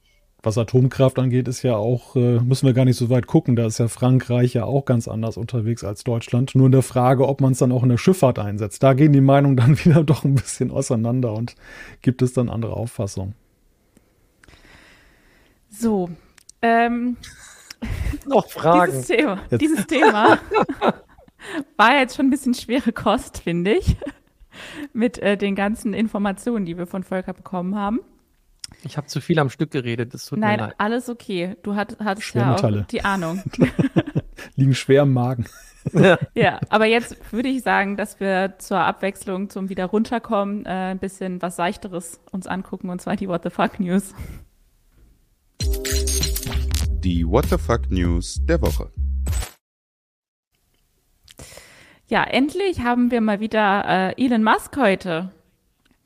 [0.42, 3.57] Was Atomkraft angeht, ist ja auch, äh, müssen wir gar nicht so weit gucken.
[3.57, 6.55] Da ist ja Frankreich ja auch ganz anders unterwegs als Deutschland.
[6.55, 8.83] Nur in der Frage, ob man es dann auch in der Schifffahrt einsetzt.
[8.83, 11.57] Da gehen die Meinungen dann wieder doch ein bisschen auseinander und
[12.00, 13.35] gibt es dann andere Auffassungen.
[15.68, 16.09] So.
[16.62, 17.16] Ähm,
[18.26, 18.92] Noch Fragen.
[18.92, 20.38] Dieses Thema, dieses Thema
[21.76, 23.96] war jetzt schon ein bisschen schwere Kost, finde ich
[24.92, 28.00] mit äh, den ganzen Informationen, die wir von Volker bekommen haben.
[28.82, 30.74] Ich habe zu viel am Stück geredet, das tut Nein, mir leid.
[30.78, 31.56] alles okay.
[31.62, 33.42] Du hat, hattest ja auch die Ahnung.
[34.56, 35.46] Liegen schwer im Magen.
[35.92, 36.18] Ja.
[36.34, 40.98] ja, aber jetzt würde ich sagen, dass wir zur Abwechslung, zum wieder runterkommen, äh, ein
[40.98, 44.14] bisschen was Seichteres uns angucken, und zwar die What the Fuck News.
[47.02, 48.90] Die What the Fuck News der Woche.
[52.08, 55.30] Ja, endlich haben wir mal wieder äh, Elon Musk heute.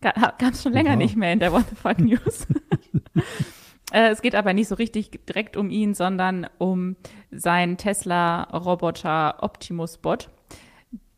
[0.00, 0.96] Gab es schon länger ja.
[0.96, 2.46] nicht mehr in der What the Fuck News.
[3.92, 6.94] äh, es geht aber nicht so richtig direkt um ihn, sondern um
[7.33, 10.30] seinen Tesla-Roboter Optimus Bot.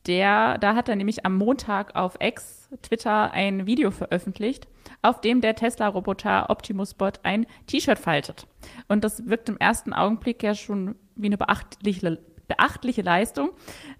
[0.06, 4.68] Der, da hat er nämlich am Montag auf X, Twitter, ein Video veröffentlicht,
[5.06, 8.46] auf dem der Tesla-Roboter Optimus Bot ein T-Shirt faltet.
[8.88, 13.50] Und das wirkt im ersten Augenblick ja schon wie eine beachtliche beachtliche Leistung,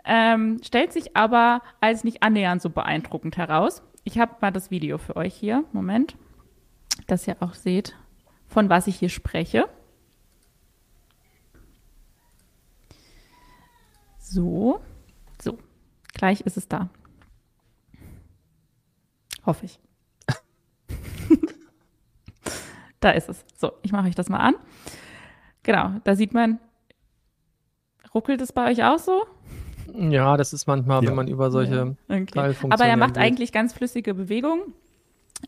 [0.05, 3.83] ähm, stellt sich aber als nicht annähernd so beeindruckend heraus.
[4.05, 5.64] Ich habe mal das Video für euch hier.
[5.73, 6.16] Moment.
[7.09, 7.97] Dass ihr auch seht,
[8.47, 9.69] von was ich hier spreche.
[14.19, 14.81] So.
[15.42, 15.59] So.
[16.14, 16.88] Gleich ist es da.
[19.45, 19.81] Hoffe ich.
[23.07, 23.45] Da ist es.
[23.57, 24.55] So, ich mache euch das mal an.
[25.62, 26.59] Genau, da sieht man
[28.16, 29.27] Ruckelt es bei euch auch so?
[29.95, 31.09] Ja, das ist manchmal, ja.
[31.11, 32.16] wenn man über solche ja.
[32.16, 32.55] okay.
[32.71, 33.23] Aber er macht geht.
[33.23, 34.73] eigentlich ganz flüssige Bewegungen.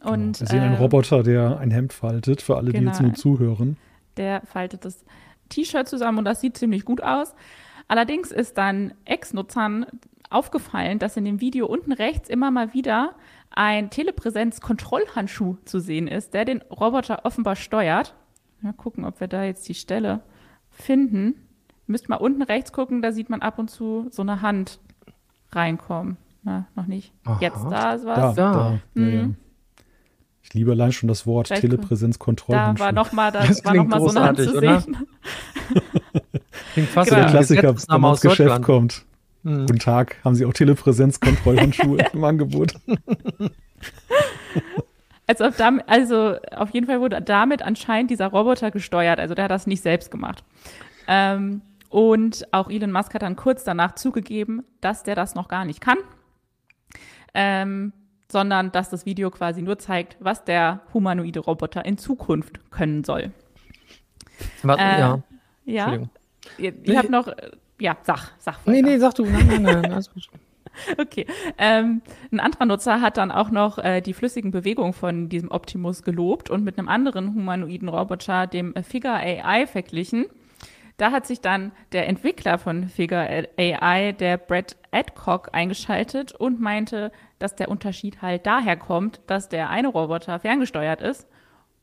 [0.04, 2.80] Und, ja, wir sehen äh, einen Roboter, der ein Hemd faltet, für alle, genau.
[2.80, 3.78] die jetzt nur zuhören.
[4.18, 5.02] Der faltet das
[5.48, 7.34] T-Shirt zusammen und das sieht ziemlich gut aus.
[7.88, 9.86] Allerdings ist dann Ex-Nutzern
[10.30, 13.14] aufgefallen, dass in dem Video unten rechts immer mal wieder
[13.50, 18.14] ein Telepräsenz-Kontrollhandschuh zu sehen ist, der den Roboter offenbar steuert.
[18.60, 20.20] Mal gucken, ob wir da jetzt die Stelle
[20.70, 21.34] finden.
[21.86, 24.80] Müsst mal unten rechts gucken, da sieht man ab und zu so eine Hand
[25.52, 26.18] reinkommen.
[26.42, 27.12] Na, noch nicht.
[27.24, 27.38] Aha.
[27.40, 28.16] Jetzt da ist was.
[28.16, 28.52] Da, da.
[28.52, 28.80] da.
[28.94, 29.08] Mhm.
[29.08, 29.28] Ja, ja.
[30.42, 32.58] Ich liebe allein schon das Wort Telepräsenzkontrolle.
[32.58, 34.96] Da war nochmal noch so eine Hand zu sehen.
[36.72, 37.22] Klingt fast genau.
[37.22, 39.04] der Klassiker, wenn man ins Geschäft kommt.
[39.48, 39.66] Hm.
[39.66, 42.74] Guten Tag, haben Sie auch Telepräsenzkontrollhandschuhe im Angebot?
[45.26, 49.18] Also auf, damit, also auf jeden Fall wurde damit anscheinend dieser Roboter gesteuert.
[49.18, 50.44] Also der hat das nicht selbst gemacht.
[51.06, 55.64] Ähm, und auch Elon Musk hat dann kurz danach zugegeben, dass der das noch gar
[55.64, 55.96] nicht kann,
[57.32, 57.94] ähm,
[58.30, 63.32] sondern dass das Video quasi nur zeigt, was der humanoide Roboter in Zukunft können soll.
[64.62, 65.22] Was, äh, ja.
[65.64, 65.98] Ja.
[66.58, 67.28] Ich, ich habe noch,
[67.80, 68.58] ja, sag, sag.
[68.66, 68.70] Weiter.
[68.70, 69.24] Nee, nee, sag du.
[69.24, 69.92] Nein, nein, nein.
[69.92, 70.28] Alles gut.
[70.96, 71.26] Okay.
[71.56, 76.02] Ähm, ein anderer Nutzer hat dann auch noch äh, die flüssigen Bewegungen von diesem Optimus
[76.02, 80.26] gelobt und mit einem anderen humanoiden Roboter, dem Figure AI, verglichen.
[80.96, 87.12] Da hat sich dann der Entwickler von Figure AI, der Brett Adcock, eingeschaltet und meinte,
[87.38, 91.28] dass der Unterschied halt daher kommt, dass der eine Roboter ferngesteuert ist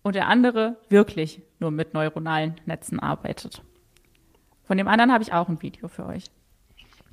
[0.03, 3.63] und der andere wirklich nur mit neuronalen Netzen arbeitet.
[4.65, 6.25] Von dem anderen habe ich auch ein Video für euch.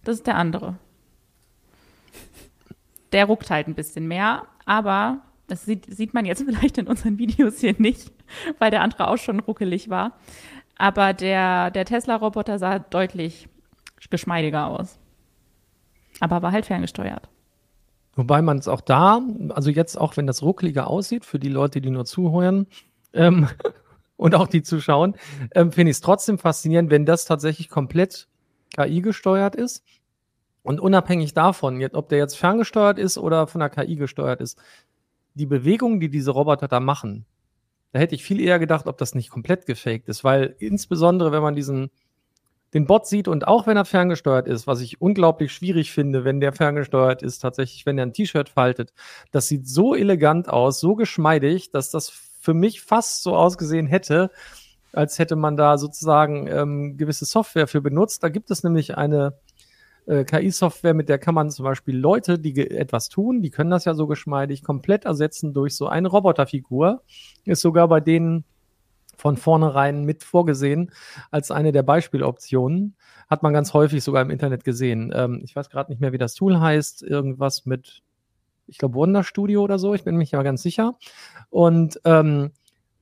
[0.04, 0.76] Das ist der andere.
[3.12, 7.18] Der ruckt halt ein bisschen mehr, aber das sieht, sieht man jetzt vielleicht in unseren
[7.18, 8.10] Videos hier nicht,
[8.58, 10.12] weil der andere auch schon ruckelig war.
[10.78, 13.48] Aber der, der Tesla-Roboter sah deutlich
[14.10, 14.98] geschmeidiger aus.
[16.20, 17.28] Aber war halt ferngesteuert.
[18.14, 21.80] Wobei man es auch da, also jetzt auch wenn das ruckeliger aussieht, für die Leute,
[21.80, 22.66] die nur zuhören
[23.14, 23.48] ähm,
[24.22, 25.16] und auch die zuschauen,
[25.54, 28.28] ähm, finde ich es trotzdem faszinierend, wenn das tatsächlich komplett
[28.74, 29.84] KI gesteuert ist.
[30.62, 34.58] Und unabhängig davon, ob der jetzt ferngesteuert ist oder von der KI gesteuert ist,
[35.34, 37.26] die Bewegungen, die diese Roboter da machen,
[37.90, 41.42] da hätte ich viel eher gedacht, ob das nicht komplett gefaked ist, weil insbesondere, wenn
[41.42, 41.90] man diesen
[42.74, 46.40] den Bot sieht und auch wenn er ferngesteuert ist, was ich unglaublich schwierig finde, wenn
[46.40, 48.94] der ferngesteuert ist, tatsächlich, wenn er ein T-Shirt faltet,
[49.30, 54.30] das sieht so elegant aus, so geschmeidig, dass das für mich fast so ausgesehen hätte,
[54.92, 58.22] als hätte man da sozusagen ähm, gewisse Software für benutzt.
[58.22, 59.38] Da gibt es nämlich eine
[60.06, 63.84] äh, KI-Software, mit der kann man zum Beispiel Leute, die etwas tun, die können das
[63.84, 67.02] ja so geschmeidig, komplett ersetzen durch so eine Roboterfigur.
[67.44, 68.44] Ist sogar bei denen
[69.16, 70.90] von vornherein mit vorgesehen
[71.30, 72.96] als eine der Beispieloptionen.
[73.30, 75.12] Hat man ganz häufig sogar im Internet gesehen.
[75.14, 77.04] Ähm, ich weiß gerade nicht mehr, wie das Tool heißt.
[77.04, 78.02] Irgendwas mit,
[78.66, 79.94] ich glaube, Wonder Studio oder so.
[79.94, 80.98] Ich bin mich aber ganz sicher.
[81.50, 82.52] Und ähm,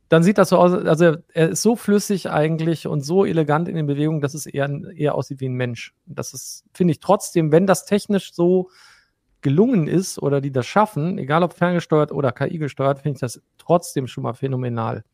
[0.09, 3.77] dann sieht das so aus, also er ist so flüssig eigentlich und so elegant in
[3.77, 5.94] den Bewegungen, dass es eher, eher aussieht wie ein Mensch.
[6.07, 8.70] Das ist, finde ich trotzdem, wenn das technisch so
[9.40, 13.40] gelungen ist oder die das schaffen, egal ob ferngesteuert oder KI gesteuert, finde ich das
[13.57, 15.05] trotzdem schon mal phänomenal.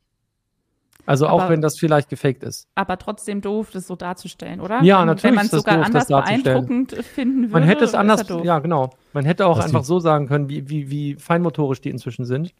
[1.04, 2.68] Also aber, auch wenn das vielleicht gefaked ist.
[2.74, 4.82] Aber trotzdem doof, das so darzustellen, oder?
[4.82, 5.24] Ja, wenn, natürlich.
[5.24, 7.52] Wenn man es sogar doof, anders beeindruckend finden würde.
[7.52, 8.90] Man hätte es anders, ja genau.
[9.12, 12.54] Man hätte auch einfach so sagen können, wie, wie, wie feinmotorisch die inzwischen sind.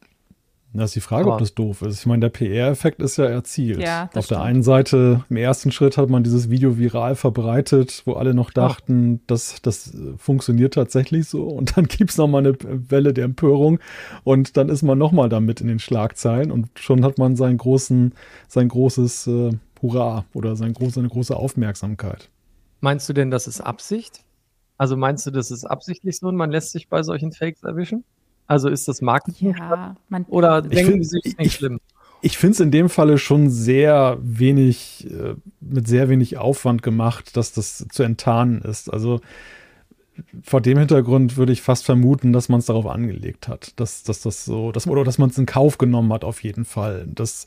[0.77, 2.01] Das ist die Frage, ob das doof ist.
[2.01, 3.81] Ich meine, der PR-Effekt ist ja erzielt.
[3.81, 4.31] Ja, Auf stimmt.
[4.31, 8.51] der einen Seite, im ersten Schritt hat man dieses Video viral verbreitet, wo alle noch
[8.51, 11.45] dachten, dass das äh, funktioniert tatsächlich so.
[11.45, 13.79] Und dann gibt es nochmal eine Welle der Empörung.
[14.25, 16.51] Und dann ist man nochmal damit in den Schlagzeilen.
[16.51, 18.13] Und schon hat man seinen großen,
[18.49, 19.51] sein großes äh,
[19.83, 22.29] Hurra oder sein groß, seine große Aufmerksamkeit.
[22.81, 24.23] Meinst du denn, das ist Absicht?
[24.79, 28.05] Also meinst du, das ist absichtlich so und man lässt sich bei solchen Fakes erwischen?
[28.47, 29.55] Also ist das Marketing?
[29.59, 31.81] Ja, man, Oder denken Sie, es ist nicht schlimm?
[32.23, 37.37] Ich finde es in dem Falle schon sehr wenig, äh, mit sehr wenig Aufwand gemacht,
[37.37, 38.93] dass das zu enttarnen ist.
[38.93, 39.21] Also
[40.43, 44.23] vor dem Hintergrund würde ich fast vermuten, dass man es darauf angelegt hat, dass, dass
[44.23, 47.07] das so, dass, oder dass man es in Kauf genommen hat, auf jeden Fall.
[47.07, 47.47] Das,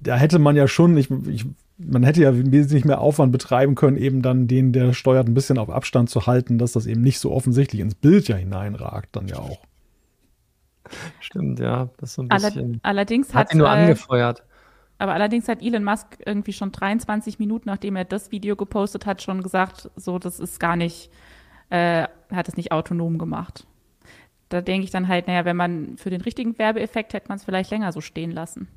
[0.00, 1.44] da hätte man ja schon, ich, ich
[1.88, 5.58] man hätte ja wesentlich mehr Aufwand betreiben können, eben dann den, der steuert, ein bisschen
[5.58, 9.28] auf Abstand zu halten, dass das eben nicht so offensichtlich ins Bild ja hineinragt, dann
[9.28, 9.58] ja auch.
[11.20, 12.80] Stimmt, ja, das ist so ein bisschen.
[12.82, 14.44] allerdings hat, hat ihn nur äh, angefeuert.
[14.98, 19.22] Aber allerdings hat Elon Musk irgendwie schon 23 Minuten, nachdem er das Video gepostet hat,
[19.22, 21.10] schon gesagt, so, das ist gar nicht,
[21.70, 23.66] äh, hat es nicht autonom gemacht.
[24.48, 27.44] Da denke ich dann halt, naja, wenn man für den richtigen Werbeeffekt hätte man es
[27.44, 28.68] vielleicht länger so stehen lassen.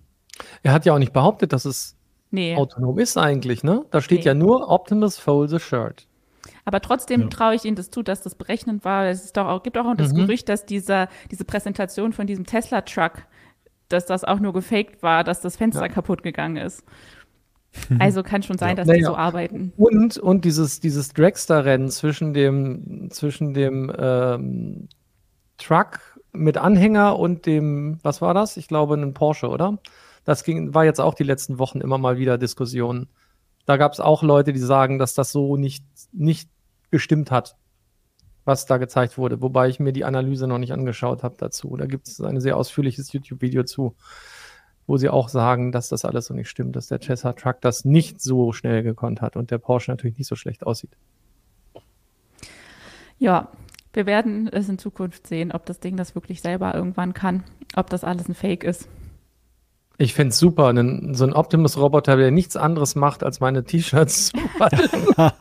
[0.64, 1.99] Er hat ja auch nicht behauptet, dass es
[2.32, 2.56] nee.
[2.56, 3.86] autonom ist eigentlich, ne?
[3.92, 4.26] Da steht nee.
[4.26, 6.08] ja nur Optimus Fold the Shirt.
[6.66, 7.28] Aber trotzdem ja.
[7.28, 9.08] traue ich Ihnen das zu, dass das berechnend war.
[9.08, 10.18] Es ist doch auch, gibt auch das mhm.
[10.18, 13.24] Gerücht, dass dieser, diese Präsentation von diesem Tesla-Truck,
[13.88, 15.88] dass das auch nur gefaked war, dass das Fenster ja.
[15.88, 16.84] kaputt gegangen ist.
[18.00, 18.76] Also kann schon sein, ja.
[18.76, 19.00] dass naja.
[19.00, 19.74] die so arbeiten.
[19.78, 24.90] Und, und dieses, dieses Dragster-Rennen zwischen dem, zwischen dem ähm,
[25.58, 28.58] Truck mit Anhänger und dem, was war das?
[28.58, 29.78] Ich glaube, ein Porsche, oder?
[30.26, 33.08] Das ging, war jetzt auch die letzten Wochen immer mal wieder Diskussionen.
[33.66, 36.50] Da gab es auch Leute, die sagen, dass das so nicht, nicht
[36.92, 37.56] gestimmt hat,
[38.46, 39.42] was da gezeigt wurde.
[39.42, 41.76] Wobei ich mir die Analyse noch nicht angeschaut habe dazu.
[41.78, 43.96] Da gibt es ein sehr ausführliches YouTube-Video zu,
[44.88, 47.86] wo sie auch sagen, dass das alles so nicht stimmt, dass der Tesla Truck das
[47.86, 50.98] nicht so schnell gekonnt hat und der Porsche natürlich nicht so schlecht aussieht.
[53.20, 53.50] Ja,
[53.94, 57.44] wir werden es in Zukunft sehen, ob das Ding das wirklich selber irgendwann kann,
[57.76, 58.88] ob das alles ein Fake ist.
[60.02, 64.28] Ich finde es super, einen, so ein Optimus-Roboter, der nichts anderes macht, als meine T-Shirts
[64.28, 64.38] zu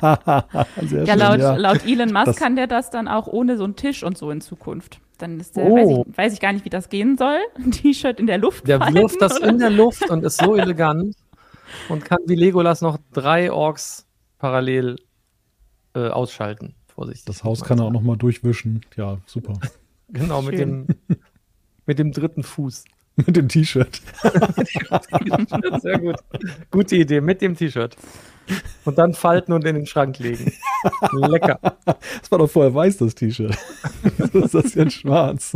[0.01, 0.45] ja,
[0.81, 1.55] schön, laut, ja.
[1.55, 4.33] laut Elon Musk das kann der das dann auch ohne so einen Tisch und so
[4.33, 5.01] in Zukunft.
[5.19, 5.77] Dann ist der, oh.
[5.77, 7.39] weiß, ich, weiß, ich, gar nicht, wie das gehen soll.
[7.55, 8.67] Ein T-Shirt in der Luft.
[8.67, 9.49] Der wirft das oder?
[9.49, 11.15] in der Luft und ist so elegant
[11.89, 14.97] und kann wie Legolas noch drei Orks parallel
[15.95, 16.75] äh, ausschalten.
[16.89, 17.27] Vorsichtig.
[17.27, 18.81] Das Haus kann er auch noch mal durchwischen.
[18.97, 19.53] Ja, super.
[20.09, 20.89] genau, mit dem,
[21.87, 22.83] mit dem dritten Fuß.
[23.27, 24.01] Mit dem T-Shirt.
[25.83, 26.17] Sehr gut.
[26.71, 27.97] Gute Idee, mit dem T-Shirt.
[28.85, 30.53] Und dann falten und in den Schrank legen.
[31.13, 31.59] Lecker.
[31.85, 33.59] Das war doch vorher weiß, das T-Shirt.
[34.33, 35.55] Das ist jetzt schwarz.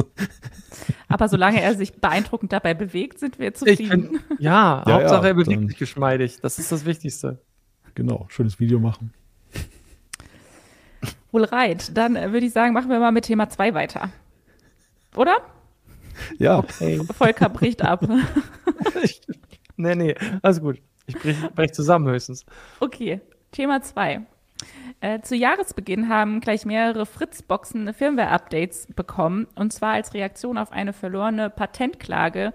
[1.08, 4.08] Aber solange er sich beeindruckend dabei bewegt, sind wir zufrieden.
[4.08, 6.40] Find, ja, ja, Hauptsache er bewegt sich geschmeidig.
[6.42, 7.38] Das ist das Wichtigste.
[7.94, 9.14] Genau, schönes Video machen.
[11.30, 11.96] Wohl reit.
[11.96, 14.10] Dann äh, würde ich sagen, machen wir mal mit Thema 2 weiter.
[15.14, 15.36] Oder?
[16.38, 16.58] Ja.
[16.58, 17.00] Okay.
[17.16, 18.06] Volker bricht ab.
[19.02, 19.20] ich,
[19.76, 20.78] nee, nee, alles gut.
[21.06, 22.44] Ich brech, brech zusammen höchstens.
[22.80, 24.22] Okay, Thema 2.
[25.00, 30.92] Äh, zu Jahresbeginn haben gleich mehrere Fritzboxen Firmware-Updates bekommen, und zwar als Reaktion auf eine
[30.92, 32.52] verlorene Patentklage,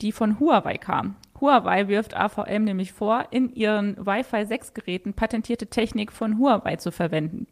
[0.00, 1.16] die von Huawei kam.
[1.40, 7.46] Huawei wirft AVM nämlich vor, in ihren Wi-Fi 6-Geräten patentierte Technik von Huawei zu verwenden.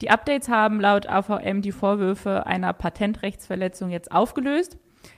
[0.00, 4.76] Die Updates haben laut AVM die Vorwürfe einer Patentrechtsverletzung jetzt aufgelöst.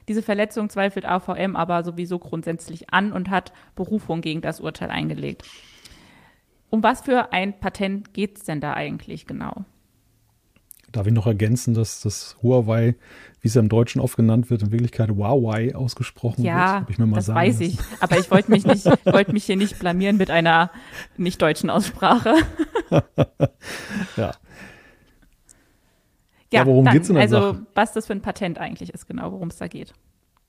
[0.09, 5.45] Diese Verletzung zweifelt AVM aber sowieso grundsätzlich an und hat Berufung gegen das Urteil eingelegt.
[6.71, 9.65] Um was für ein Patent geht es denn da eigentlich genau?
[10.93, 12.95] Darf ich noch ergänzen, dass das Huawei,
[13.41, 16.99] wie es ja im Deutschen oft genannt wird, in Wirklichkeit Huawei ausgesprochen ja, wird?
[16.99, 17.79] Ja, das weiß ich.
[18.01, 18.65] Aber ich wollte mich,
[19.05, 20.71] wollt mich hier nicht blamieren mit einer
[21.17, 22.35] nicht deutschen Aussprache.
[24.17, 24.33] ja.
[26.57, 27.67] Ja, ja worum geht es denn Also, Sache?
[27.75, 29.93] was das für ein Patent eigentlich ist, genau, worum es da geht.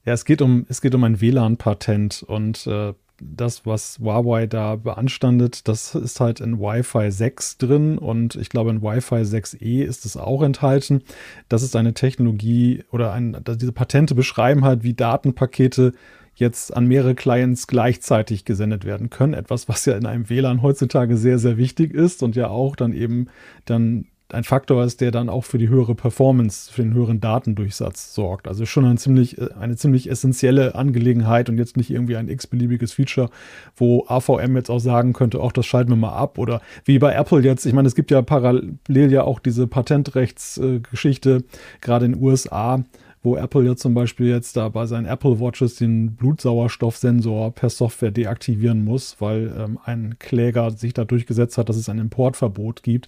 [0.06, 4.76] Ja, es geht um, es geht um ein WLAN-Patent und äh, das, was Huawei da
[4.76, 10.06] beanstandet, das ist halt in Wi-Fi 6 drin und ich glaube in Wi-Fi 6E ist
[10.06, 11.02] es auch enthalten.
[11.50, 15.94] Das ist eine Technologie oder ein, diese Patente beschreiben halt, wie Datenpakete
[16.36, 19.34] jetzt an mehrere Clients gleichzeitig gesendet werden können.
[19.34, 22.94] Etwas, was ja in einem WLAN heutzutage sehr, sehr wichtig ist und ja auch dann
[22.94, 23.28] eben
[23.66, 28.14] dann ein Faktor ist, der dann auch für die höhere Performance, für den höheren Datendurchsatz
[28.14, 28.48] sorgt.
[28.48, 32.94] Also schon ein ziemlich, äh, eine ziemlich essentielle Angelegenheit und jetzt nicht irgendwie ein x-beliebiges
[32.94, 33.30] Feature,
[33.76, 36.38] wo AVM jetzt auch sagen könnte, auch das schalten wir mal ab.
[36.38, 41.44] Oder wie bei Apple jetzt, ich meine, es gibt ja parallel ja auch diese Patentrechtsgeschichte,
[41.82, 42.84] gerade in den USA,
[43.24, 48.12] wo Apple ja zum Beispiel jetzt da bei seinen Apple Watches den Blutsauerstoffsensor per Software
[48.12, 53.08] deaktivieren muss, weil ähm, ein Kläger sich da durchgesetzt hat, dass es ein Importverbot gibt.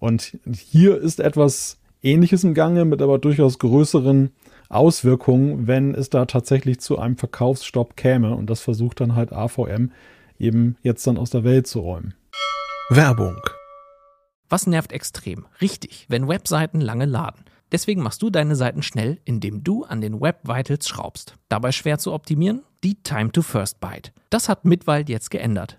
[0.00, 4.30] Und hier ist etwas Ähnliches im Gange, mit aber durchaus größeren
[4.68, 8.34] Auswirkungen, wenn es da tatsächlich zu einem Verkaufsstopp käme.
[8.34, 9.92] Und das versucht dann halt AVM
[10.38, 12.14] eben jetzt dann aus der Welt zu räumen.
[12.88, 13.36] Werbung.
[14.48, 15.46] Was nervt extrem?
[15.60, 17.44] Richtig, wenn Webseiten lange laden.
[17.70, 21.36] Deswegen machst du deine Seiten schnell, indem du an den Web Vitals schraubst.
[21.48, 22.62] Dabei schwer zu optimieren?
[22.82, 24.12] Die Time to First Byte.
[24.28, 25.78] Das hat Mitwald jetzt geändert.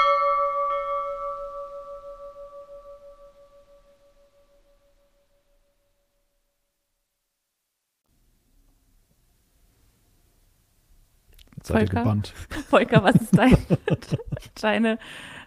[11.63, 12.33] seid Volker, ihr gebannt.
[12.69, 13.57] Volker, was ist dein,
[14.61, 14.99] deine,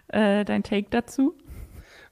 [0.07, 1.35] äh, dein Take dazu?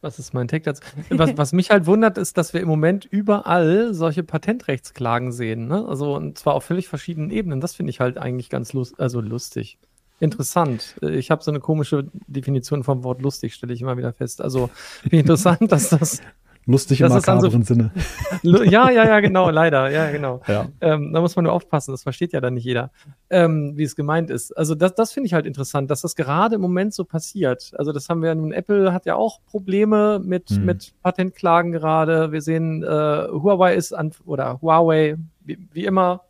[0.01, 0.81] Was ist mein Take dazu?
[1.11, 5.69] Was, was, mich halt wundert, ist, dass wir im Moment überall solche Patentrechtsklagen sehen.
[5.69, 5.85] Ne?
[5.87, 7.61] Also, und zwar auf völlig verschiedenen Ebenen.
[7.61, 9.77] Das finde ich halt eigentlich ganz lust also lustig.
[10.19, 10.95] Interessant.
[11.01, 14.41] Ich habe so eine komische Definition vom Wort lustig, stelle ich immer wieder fest.
[14.41, 14.69] Also,
[15.03, 16.21] wie interessant, dass das
[16.65, 17.91] Lustig im makabren so, Sinne.
[18.43, 19.89] Ja, ja, ja, genau, leider.
[19.89, 20.41] Ja, genau.
[20.47, 20.67] Ja.
[20.81, 22.91] Ähm, da muss man nur aufpassen, das versteht ja dann nicht jeder,
[23.29, 24.55] ähm, wie es gemeint ist.
[24.57, 27.73] Also das, das finde ich halt interessant, dass das gerade im Moment so passiert.
[27.77, 30.65] Also das haben wir ja nun, Apple hat ja auch Probleme mit, hm.
[30.65, 32.31] mit Patentklagen gerade.
[32.31, 36.21] Wir sehen, äh, Huawei ist an, oder Huawei, wie, wie immer,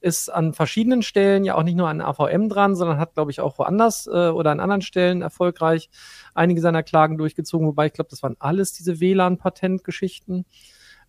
[0.00, 3.40] ist an verschiedenen Stellen ja auch nicht nur an AVM dran, sondern hat, glaube ich,
[3.40, 5.90] auch woanders äh, oder an anderen Stellen erfolgreich
[6.34, 10.46] einige seiner Klagen durchgezogen, wobei ich glaube, das waren alles diese WLAN-Patentgeschichten.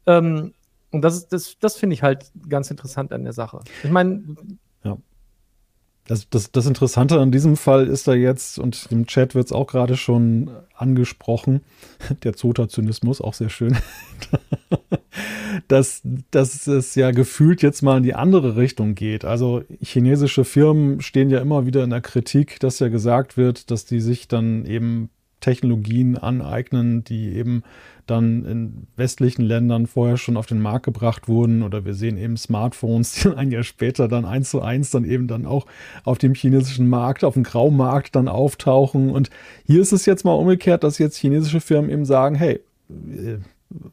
[0.05, 0.53] Ähm,
[0.91, 3.61] und das, das, das finde ich halt ganz interessant an der Sache.
[3.83, 4.35] Ich meine,
[4.83, 4.97] ja.
[6.05, 9.51] das, das, das Interessante an diesem Fall ist da jetzt, und im Chat wird es
[9.53, 11.61] auch gerade schon angesprochen,
[12.23, 13.77] der Zotazynismus, auch sehr schön,
[15.67, 19.25] dass, dass es ja gefühlt jetzt mal in die andere Richtung geht.
[19.25, 23.85] Also chinesische Firmen stehen ja immer wieder in der Kritik, dass ja gesagt wird, dass
[23.85, 25.09] die sich dann eben
[25.41, 27.63] Technologien aneignen, die eben
[28.07, 31.63] dann in westlichen Ländern vorher schon auf den Markt gebracht wurden.
[31.63, 35.27] Oder wir sehen eben Smartphones, die ein Jahr später dann eins zu eins dann eben
[35.27, 35.65] dann auch
[36.03, 39.09] auf dem chinesischen Markt, auf dem Graumarkt dann auftauchen.
[39.09, 39.29] Und
[39.65, 43.37] hier ist es jetzt mal umgekehrt, dass jetzt chinesische Firmen eben sagen, hey, äh,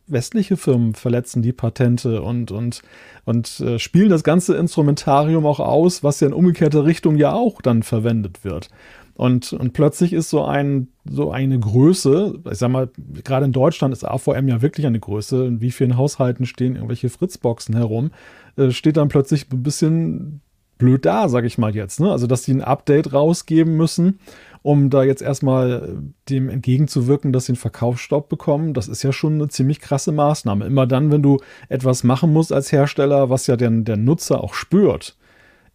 [0.07, 2.83] westliche Firmen verletzen die Patente und, und,
[3.25, 7.63] und äh, spielen das ganze Instrumentarium auch aus, was ja in umgekehrter Richtung ja auch
[7.63, 8.69] dann verwendet wird.
[9.15, 12.89] Und, und plötzlich ist so ein, so eine Größe, ich sag mal,
[13.25, 17.09] gerade in Deutschland ist AVM ja wirklich eine Größe, in wie vielen Haushalten stehen irgendwelche
[17.09, 18.13] Fritzboxen herum,
[18.57, 20.41] äh, steht dann plötzlich ein bisschen
[20.79, 21.99] blöd da, sag ich mal jetzt.
[21.99, 22.11] Ne?
[22.11, 24.21] Also, dass sie ein Update rausgeben müssen,
[24.63, 25.99] um da jetzt erstmal
[26.29, 30.67] dem entgegenzuwirken, dass sie einen Verkaufsstopp bekommen, das ist ja schon eine ziemlich krasse Maßnahme.
[30.67, 31.39] Immer dann, wenn du
[31.69, 35.17] etwas machen musst als Hersteller, was ja der, der Nutzer auch spürt,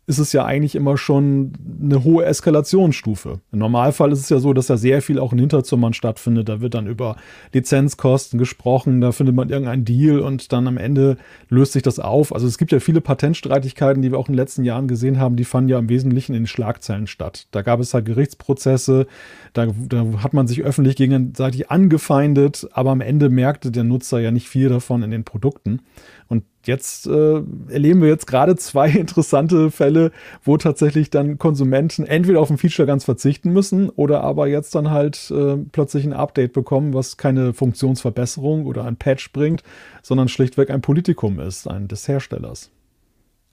[0.06, 3.40] ist es ja eigentlich immer schon eine hohe Eskalationsstufe.
[3.54, 6.50] Im Normalfall ist es ja so, dass da sehr viel auch in Hinterzimmern stattfindet.
[6.50, 7.16] Da wird dann über
[7.54, 11.16] Lizenzkosten gesprochen, da findet man irgendeinen Deal und dann am Ende
[11.48, 12.34] löst sich das auf.
[12.34, 15.38] Also es gibt ja viele Patentstreitigkeiten, die wir auch in den letzten Jahren gesehen haben,
[15.38, 17.48] die fanden ja im Wesentlichen in den Schlagzeilen statt.
[17.52, 19.08] Da gab es halt Gerichtsprozesse,
[19.54, 24.32] da, da hat man sich öffentlich gegenseitig angefeindet, aber am Ende merkte der Nutzer ja
[24.32, 25.80] nicht viel davon in den Produkten.
[26.28, 30.12] Und jetzt äh, erleben wir jetzt gerade zwei interessante Fälle,
[30.44, 34.90] wo tatsächlich dann Konsumenten entweder auf ein Feature ganz verzichten müssen oder aber jetzt dann
[34.90, 39.64] halt äh, plötzlich ein Update bekommen, was keine Funktionsverbesserung oder ein Patch bringt,
[40.02, 42.72] sondern schlichtweg ein Politikum ist, ein des Herstellers.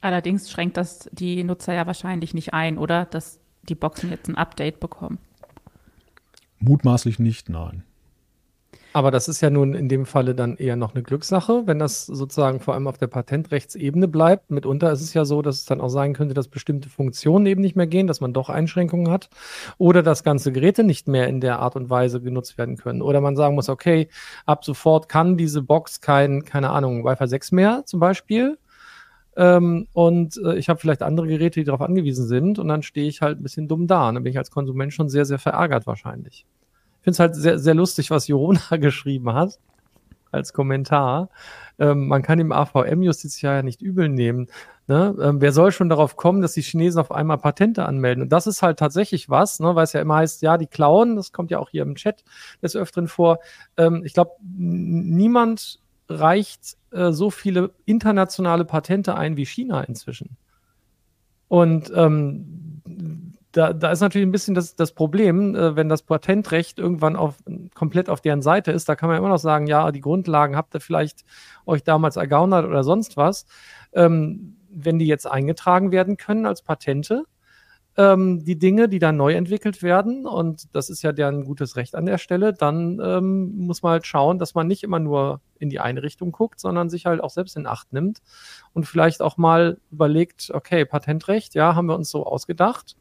[0.00, 3.04] Allerdings schränkt das die Nutzer ja wahrscheinlich nicht ein, oder?
[3.04, 5.18] Dass die Boxen jetzt ein Update bekommen.
[6.58, 7.84] Mutmaßlich nicht, nein.
[8.92, 12.06] Aber das ist ja nun in dem Falle dann eher noch eine Glückssache, wenn das
[12.06, 14.50] sozusagen vor allem auf der Patentrechtsebene bleibt.
[14.50, 17.60] Mitunter ist es ja so, dass es dann auch sein könnte, dass bestimmte Funktionen eben
[17.60, 19.30] nicht mehr gehen, dass man doch Einschränkungen hat
[19.78, 23.00] oder dass ganze Geräte nicht mehr in der Art und Weise genutzt werden können.
[23.00, 24.08] Oder man sagen muss, okay,
[24.44, 28.58] ab sofort kann diese Box kein, keine Ahnung, Wi-Fi 6 mehr zum Beispiel.
[29.36, 33.06] Ähm, und äh, ich habe vielleicht andere Geräte, die darauf angewiesen sind und dann stehe
[33.06, 34.08] ich halt ein bisschen dumm da.
[34.08, 36.44] Und dann bin ich als Konsument schon sehr, sehr verärgert wahrscheinlich.
[37.10, 39.58] Finde es halt sehr, sehr lustig, was Jorona geschrieben hat
[40.30, 41.28] als Kommentar.
[41.78, 44.46] Ähm, man kann dem AVM-Justiz ja nicht übel nehmen.
[44.86, 45.16] Ne?
[45.20, 48.22] Ähm, wer soll schon darauf kommen, dass die Chinesen auf einmal Patente anmelden?
[48.22, 49.74] Und das ist halt tatsächlich was, ne?
[49.74, 52.22] weil es ja immer heißt, ja, die klauen, das kommt ja auch hier im Chat
[52.62, 53.40] des Öfteren vor.
[53.76, 60.36] Ähm, ich glaube, niemand reicht äh, so viele internationale Patente ein wie China inzwischen.
[61.48, 66.78] Und ähm, da, da ist natürlich ein bisschen das, das Problem, äh, wenn das Patentrecht
[66.78, 67.36] irgendwann auf,
[67.74, 70.74] komplett auf deren Seite ist, da kann man immer noch sagen, ja, die Grundlagen habt
[70.74, 71.24] ihr vielleicht
[71.66, 73.46] euch damals ergaunert oder sonst was.
[73.92, 77.24] Ähm, wenn die jetzt eingetragen werden können als Patente,
[77.96, 81.96] ähm, die Dinge, die dann neu entwickelt werden, und das ist ja deren gutes Recht
[81.96, 85.70] an der Stelle, dann ähm, muss man halt schauen, dass man nicht immer nur in
[85.70, 88.20] die eine Richtung guckt, sondern sich halt auch selbst in Acht nimmt
[88.74, 92.96] und vielleicht auch mal überlegt, okay, Patentrecht, ja, haben wir uns so ausgedacht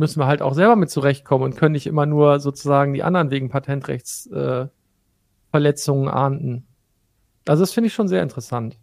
[0.00, 3.30] müssen wir halt auch selber mit zurechtkommen und können nicht immer nur sozusagen die anderen
[3.30, 6.66] wegen Patentrechtsverletzungen äh, ahnden.
[7.46, 8.78] Also das finde ich schon sehr interessant.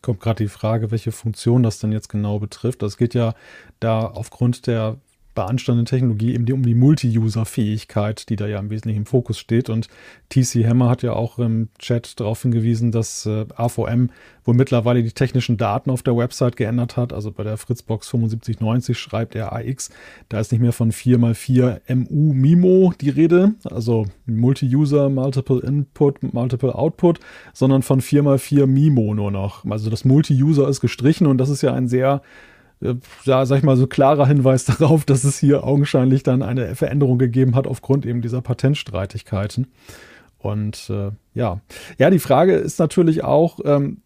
[0.00, 2.80] Kommt gerade die Frage, welche Funktion das denn jetzt genau betrifft.
[2.80, 3.34] Das geht ja
[3.78, 4.96] da aufgrund der
[5.34, 9.68] beanstandete Technologie eben die, um die Multi-User-Fähigkeit, die da ja im Wesentlichen im Fokus steht.
[9.68, 9.88] Und
[10.28, 14.10] TC Hammer hat ja auch im Chat darauf hingewiesen, dass äh, AVM
[14.44, 17.12] wohl mittlerweile die technischen Daten auf der Website geändert hat.
[17.12, 19.90] Also bei der Fritzbox 7590 schreibt er AX,
[20.28, 26.74] da ist nicht mehr von 4x4 MU MIMO die Rede, also Multi-User, Multiple Input, Multiple
[26.74, 27.20] Output,
[27.52, 29.64] sondern von 4x4 MIMO nur noch.
[29.64, 32.22] Also das Multi-User ist gestrichen und das ist ja ein sehr
[33.24, 37.18] ja, sag ich mal, so klarer Hinweis darauf, dass es hier augenscheinlich dann eine Veränderung
[37.18, 39.68] gegeben hat aufgrund eben dieser Patentstreitigkeiten.
[40.38, 41.60] Und äh, ja,
[41.98, 44.02] ja, die Frage ist natürlich auch, ähm,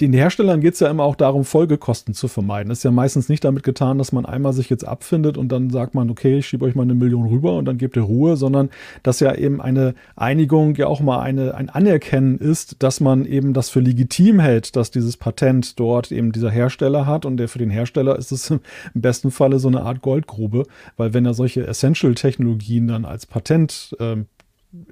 [0.00, 2.70] den Herstellern geht es ja immer auch darum, Folgekosten zu vermeiden.
[2.70, 5.70] Das ist ja meistens nicht damit getan, dass man einmal sich jetzt abfindet und dann
[5.70, 8.36] sagt man, okay, ich schiebe euch mal eine Million rüber und dann gebt ihr Ruhe,
[8.36, 8.70] sondern
[9.02, 13.52] dass ja eben eine Einigung ja auch mal eine, ein Anerkennen ist, dass man eben
[13.52, 17.58] das für legitim hält, dass dieses Patent dort eben dieser Hersteller hat und der für
[17.58, 18.60] den Hersteller ist es im
[18.94, 20.64] besten Falle so eine Art Goldgrube,
[20.96, 24.16] weil wenn er solche Essential-Technologien dann als Patent äh,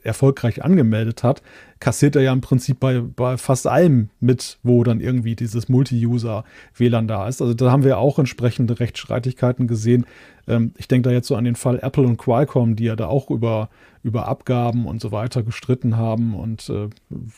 [0.03, 1.43] erfolgreich angemeldet hat,
[1.79, 7.07] kassiert er ja im Prinzip bei, bei fast allem mit, wo dann irgendwie dieses Multi-User-WLAN
[7.07, 7.41] da ist.
[7.41, 10.05] Also da haben wir auch entsprechende Rechtsstreitigkeiten gesehen.
[10.49, 13.07] Ähm, ich denke da jetzt so an den Fall Apple und Qualcomm, die ja da
[13.07, 13.69] auch über,
[14.03, 16.89] über Abgaben und so weiter gestritten haben und äh,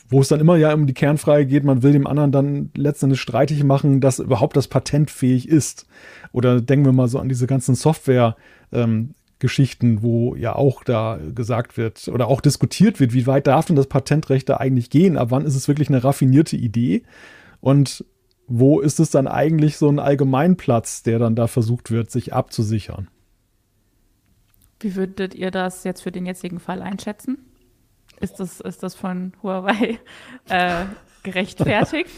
[0.09, 3.21] wo es dann immer ja um die Kernfrage geht, man will dem anderen dann letztendlich
[3.21, 5.85] streitig machen, dass überhaupt das Patent fähig ist.
[6.31, 8.35] Oder denken wir mal so an diese ganzen Software-
[8.73, 13.65] ähm, Geschichten, wo ja auch da gesagt wird oder auch diskutiert wird, wie weit darf
[13.65, 15.17] denn das Patentrecht da eigentlich gehen?
[15.17, 17.03] Ab wann ist es wirklich eine raffinierte Idee?
[17.59, 18.05] Und
[18.47, 23.09] wo ist es dann eigentlich so ein Allgemeinplatz, der dann da versucht wird, sich abzusichern?
[24.79, 27.37] Wie würdet ihr das jetzt für den jetzigen Fall einschätzen?
[28.19, 29.99] Ist das, ist das von Huawei
[30.49, 30.85] äh,
[31.23, 32.11] gerechtfertigt?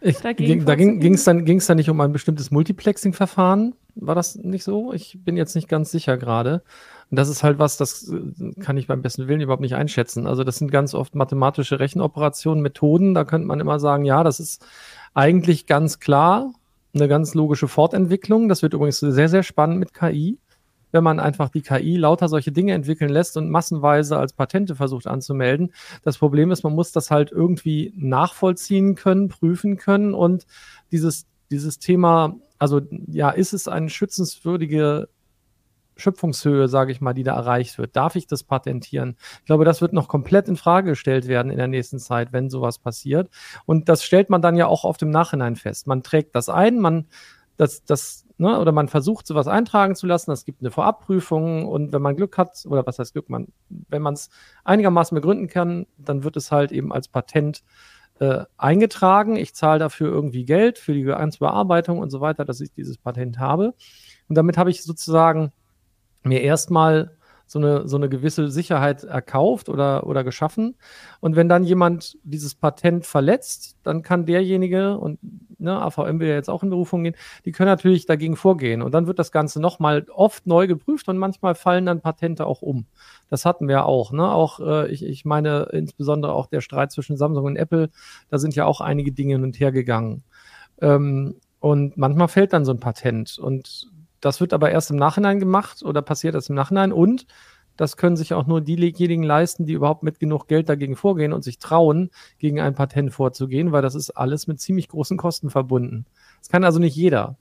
[0.00, 3.74] Ich, ging, da ging es dann, ging's dann nicht um ein bestimmtes Multiplexing-Verfahren?
[4.00, 4.92] War das nicht so?
[4.92, 6.62] Ich bin jetzt nicht ganz sicher gerade.
[7.10, 10.26] Und das ist halt was, das äh, kann ich beim besten Willen überhaupt nicht einschätzen.
[10.26, 13.14] Also das sind ganz oft mathematische Rechenoperationen, Methoden.
[13.14, 14.64] Da könnte man immer sagen, ja, das ist
[15.14, 16.52] eigentlich ganz klar
[16.94, 18.48] eine ganz logische Fortentwicklung.
[18.48, 20.38] Das wird übrigens sehr, sehr spannend mit KI
[20.92, 25.06] wenn man einfach die KI lauter solche Dinge entwickeln lässt und massenweise als Patente versucht
[25.06, 25.72] anzumelden.
[26.02, 30.46] Das Problem ist, man muss das halt irgendwie nachvollziehen können, prüfen können und
[30.90, 35.08] dieses, dieses Thema, also ja, ist es eine schützenswürdige
[35.98, 37.96] Schöpfungshöhe, sage ich mal, die da erreicht wird.
[37.96, 39.16] Darf ich das patentieren?
[39.40, 42.50] Ich glaube, das wird noch komplett in Frage gestellt werden in der nächsten Zeit, wenn
[42.50, 43.30] sowas passiert.
[43.66, 45.86] Und das stellt man dann ja auch auf dem Nachhinein fest.
[45.86, 47.08] Man trägt das ein, man
[47.56, 50.30] das, das ne, oder man versucht, sowas eintragen zu lassen.
[50.30, 54.02] Es gibt eine Vorabprüfung und wenn man Glück hat, oder was heißt Glück, man, wenn
[54.02, 54.30] man es
[54.64, 57.62] einigermaßen begründen kann, dann wird es halt eben als Patent äh,
[58.56, 59.36] eingetragen.
[59.36, 61.04] Ich zahle dafür irgendwie Geld für die
[61.38, 63.74] Bearbeitung und so weiter, dass ich dieses Patent habe.
[64.28, 65.52] Und damit habe ich sozusagen
[66.22, 67.17] mir erstmal
[67.48, 70.76] so eine, so eine gewisse Sicherheit erkauft oder, oder geschaffen.
[71.20, 75.18] Und wenn dann jemand dieses Patent verletzt, dann kann derjenige, und
[75.58, 78.82] ne, AVM will ja jetzt auch in Berufung gehen, die können natürlich dagegen vorgehen.
[78.82, 82.60] Und dann wird das Ganze nochmal oft neu geprüft und manchmal fallen dann Patente auch
[82.60, 82.84] um.
[83.30, 84.12] Das hatten wir auch.
[84.12, 84.30] Ne?
[84.30, 87.88] Auch äh, ich, ich meine insbesondere auch der Streit zwischen Samsung und Apple,
[88.28, 90.22] da sind ja auch einige Dinge hin und her gegangen.
[90.82, 93.38] Ähm, und manchmal fällt dann so ein Patent.
[93.38, 93.90] Und
[94.20, 97.26] das wird aber erst im Nachhinein gemacht oder passiert erst im Nachhinein und
[97.78, 101.44] das können sich auch nur diejenigen leisten, die überhaupt mit genug Geld dagegen vorgehen und
[101.44, 106.04] sich trauen, gegen ein Patent vorzugehen, weil das ist alles mit ziemlich großen Kosten verbunden.
[106.40, 107.36] Das kann also nicht jeder.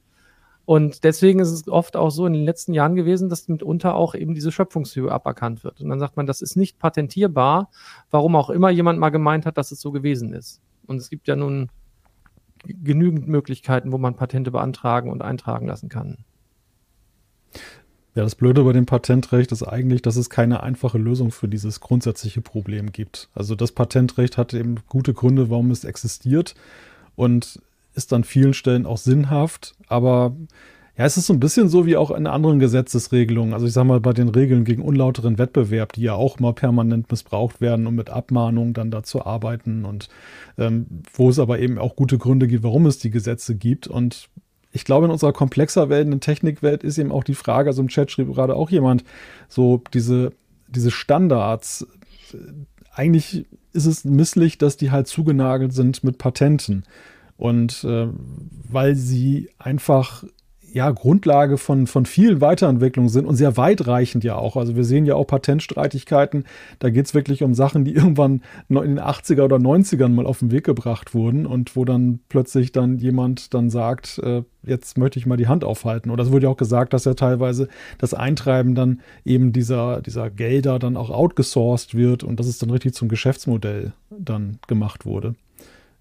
[0.68, 4.14] Und deswegen ist es oft auch so in den letzten Jahren gewesen, dass mitunter auch
[4.14, 5.82] eben diese Schöpfungshöhe aberkannt wird.
[5.82, 7.72] Und dann sagt man, das ist nicht patentierbar,
[8.12, 10.62] warum auch immer jemand mal gemeint hat, dass es so gewesen ist.
[10.86, 11.70] Und es gibt ja nun
[12.66, 16.26] genügend Möglichkeiten, wo man Patente beantragen und eintragen lassen kann.
[18.16, 21.82] Ja, das Blöde bei dem Patentrecht ist eigentlich, dass es keine einfache Lösung für dieses
[21.82, 23.30] grundsätzliche Problem gibt.
[23.36, 26.56] Also das Patentrecht hat eben gute Gründe, warum es existiert
[27.16, 27.62] und
[27.94, 30.36] ist an vielen Stellen auch sinnhaft, aber
[30.98, 33.54] ja, es ist so ein bisschen so wie auch in anderen Gesetzesregelungen.
[33.54, 37.12] Also ich sage mal bei den Regeln gegen unlauteren Wettbewerb, die ja auch mal permanent
[37.12, 40.10] missbraucht werden, um mit Abmahnungen dann da zu arbeiten und
[40.58, 43.86] ähm, wo es aber eben auch gute Gründe gibt, warum es die Gesetze gibt.
[43.86, 44.30] Und
[44.72, 48.12] ich glaube, in unserer komplexer werdenden Technikwelt ist eben auch die Frage, also im Chat
[48.12, 49.04] schrieb gerade auch jemand,
[49.48, 50.32] so diese,
[50.68, 51.88] diese Standards,
[52.94, 56.84] eigentlich ist es misslich, dass die halt zugenagelt sind mit Patenten.
[57.38, 58.08] Und äh,
[58.70, 60.24] weil sie einfach
[60.74, 64.56] ja, Grundlage von, von vielen Weiterentwicklungen sind und sehr weitreichend ja auch.
[64.58, 66.46] Also wir sehen ja auch Patentstreitigkeiten,
[66.80, 70.40] da geht es wirklich um Sachen, die irgendwann in den 80er oder 90ern mal auf
[70.40, 75.20] den Weg gebracht wurden und wo dann plötzlich dann jemand dann sagt, äh, jetzt möchte
[75.20, 76.10] ich mal die Hand aufhalten.
[76.10, 80.30] Oder es wurde ja auch gesagt, dass ja teilweise das Eintreiben dann eben dieser, dieser
[80.30, 85.36] Gelder dann auch outgesourced wird und dass es dann richtig zum Geschäftsmodell dann gemacht wurde.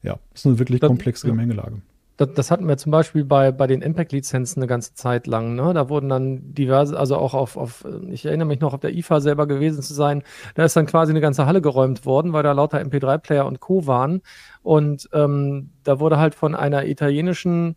[0.02, 1.80] Ja, das ist eine wirklich komplexe Gemengelage
[2.16, 5.54] das, das hatten wir zum Beispiel bei, bei den Impact-Lizenzen eine ganze Zeit lang.
[5.54, 5.74] Ne?
[5.74, 9.20] Da wurden dann diverse, also auch auf, auf, ich erinnere mich noch, auf der IFA
[9.20, 10.22] selber gewesen zu sein.
[10.54, 13.86] Da ist dann quasi eine ganze Halle geräumt worden, weil da lauter MP3-Player und Co.
[13.86, 14.22] waren.
[14.62, 17.76] Und ähm, da wurde halt von einer italienischen,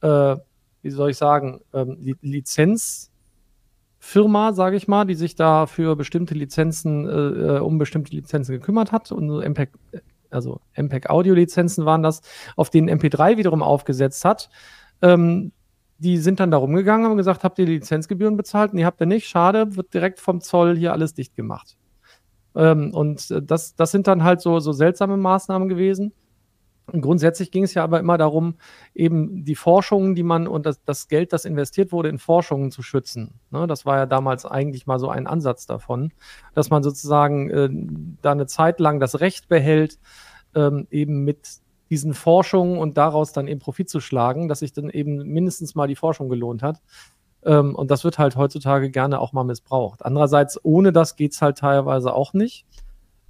[0.00, 0.36] äh,
[0.82, 7.06] wie soll ich sagen, ähm, Lizenzfirma, sage ich mal, die sich da für bestimmte Lizenzen,
[7.06, 9.40] äh, äh um bestimmte Lizenzen gekümmert hat und so
[10.30, 12.22] also MPEG Audio-Lizenzen waren das,
[12.56, 14.50] auf denen MP3 wiederum aufgesetzt hat.
[15.02, 15.52] Ähm,
[15.98, 18.72] die sind dann da rumgegangen und gesagt, habt ihr die Lizenzgebühren bezahlt?
[18.72, 19.28] Nee, habt ihr nicht.
[19.28, 21.76] Schade, wird direkt vom Zoll hier alles dicht gemacht.
[22.54, 26.12] Ähm, und äh, das, das sind dann halt so, so seltsame Maßnahmen gewesen.
[26.92, 28.54] Grundsätzlich ging es ja aber immer darum,
[28.94, 32.82] eben die Forschungen, die man und das, das Geld, das investiert wurde, in Forschungen zu
[32.82, 33.34] schützen.
[33.50, 36.12] Ne, das war ja damals eigentlich mal so ein Ansatz davon,
[36.54, 37.68] dass man sozusagen äh,
[38.22, 39.98] da eine Zeit lang das Recht behält,
[40.54, 41.60] ähm, eben mit
[41.90, 45.88] diesen Forschungen und daraus dann eben Profit zu schlagen, dass sich dann eben mindestens mal
[45.88, 46.80] die Forschung gelohnt hat.
[47.44, 50.04] Ähm, und das wird halt heutzutage gerne auch mal missbraucht.
[50.04, 52.66] Andererseits, ohne das geht's halt teilweise auch nicht.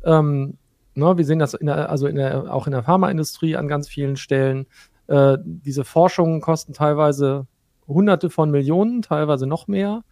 [0.04, 0.58] Ähm,
[0.98, 3.88] ne, wir sehen das in der, also in der, auch in der Pharmaindustrie an ganz
[3.88, 4.66] vielen Stellen.
[5.06, 7.46] Äh, diese Forschungen kosten teilweise
[7.86, 10.04] Hunderte von Millionen, teilweise noch mehr.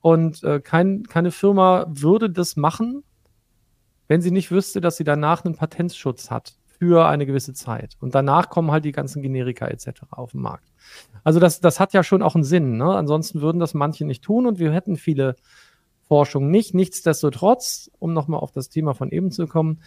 [0.00, 3.04] Und äh, kein, keine Firma würde das machen,
[4.08, 7.96] wenn sie nicht wüsste, dass sie danach einen Patentschutz hat für eine gewisse Zeit.
[8.00, 10.02] Und danach kommen halt die ganzen Generika etc.
[10.10, 10.72] auf den Markt.
[11.22, 12.78] Also das, das hat ja schon auch einen Sinn.
[12.78, 12.86] Ne?
[12.86, 15.36] Ansonsten würden das manche nicht tun und wir hätten viele
[16.08, 16.74] Forschung nicht.
[16.74, 19.80] Nichtsdestotrotz, um nochmal auf das Thema von eben zu kommen,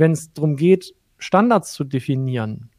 [0.00, 2.70] wenn es darum geht, Standards zu definieren,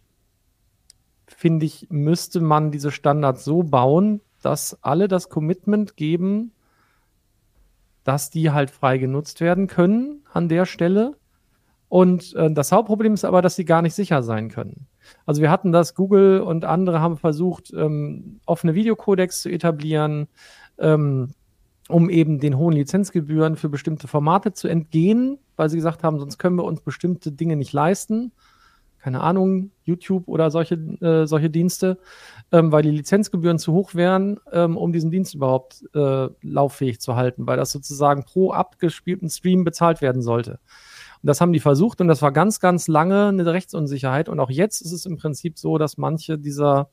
[1.27, 6.51] finde ich, müsste man diese Standards so bauen, dass alle das Commitment geben,
[8.03, 11.15] dass die halt frei genutzt werden können an der Stelle
[11.91, 14.87] und äh, das Hauptproblem ist aber, dass sie gar nicht sicher sein können.
[15.25, 20.27] Also wir hatten das, Google und andere haben versucht, ähm, offene Videocodecs zu etablieren,
[20.79, 21.33] ähm,
[21.91, 26.37] um eben den hohen Lizenzgebühren für bestimmte Formate zu entgehen, weil sie gesagt haben, sonst
[26.37, 28.31] können wir uns bestimmte Dinge nicht leisten.
[28.99, 31.97] Keine Ahnung, YouTube oder solche, äh, solche Dienste,
[32.51, 37.15] ähm, weil die Lizenzgebühren zu hoch wären, ähm, um diesen Dienst überhaupt äh, lauffähig zu
[37.15, 40.59] halten, weil das sozusagen pro abgespielten Stream bezahlt werden sollte.
[41.21, 44.29] Und das haben die versucht und das war ganz, ganz lange eine Rechtsunsicherheit.
[44.29, 46.89] Und auch jetzt ist es im Prinzip so, dass manche dieser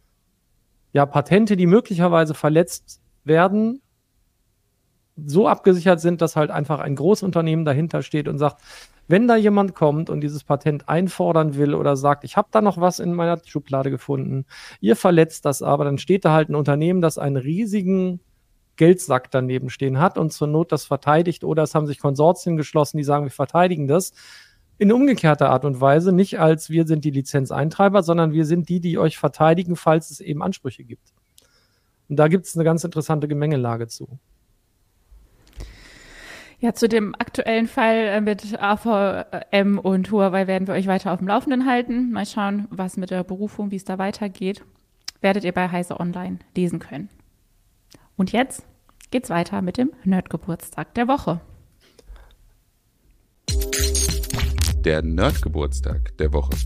[0.92, 3.80] ja, Patente, die möglicherweise verletzt werden,
[5.26, 8.62] so abgesichert sind, dass halt einfach ein Großunternehmen dahinter steht und sagt,
[9.08, 12.78] wenn da jemand kommt und dieses Patent einfordern will oder sagt, ich habe da noch
[12.78, 14.44] was in meiner Schublade gefunden,
[14.80, 18.20] ihr verletzt das aber, dann steht da halt ein Unternehmen, das einen riesigen
[18.76, 22.98] Geldsack daneben stehen hat und zur Not das verteidigt oder es haben sich Konsortien geschlossen,
[22.98, 24.12] die sagen, wir verteidigen das.
[24.76, 28.78] In umgekehrter Art und Weise, nicht als wir sind die Lizenzeintreiber, sondern wir sind die,
[28.78, 31.12] die euch verteidigen, falls es eben Ansprüche gibt.
[32.08, 34.20] Und da gibt es eine ganz interessante Gemengelage zu.
[36.60, 41.20] Ja, zu dem aktuellen Fall äh, mit AVM und Huawei werden wir euch weiter auf
[41.20, 42.10] dem Laufenden halten.
[42.10, 44.64] Mal schauen, was mit der Berufung, wie es da weitergeht.
[45.20, 47.10] Werdet ihr bei Heise Online lesen können.
[48.16, 48.66] Und jetzt
[49.12, 51.40] geht's weiter mit dem Nerdgeburtstag der Woche.
[54.84, 56.56] Der Nerdgeburtstag der Woche.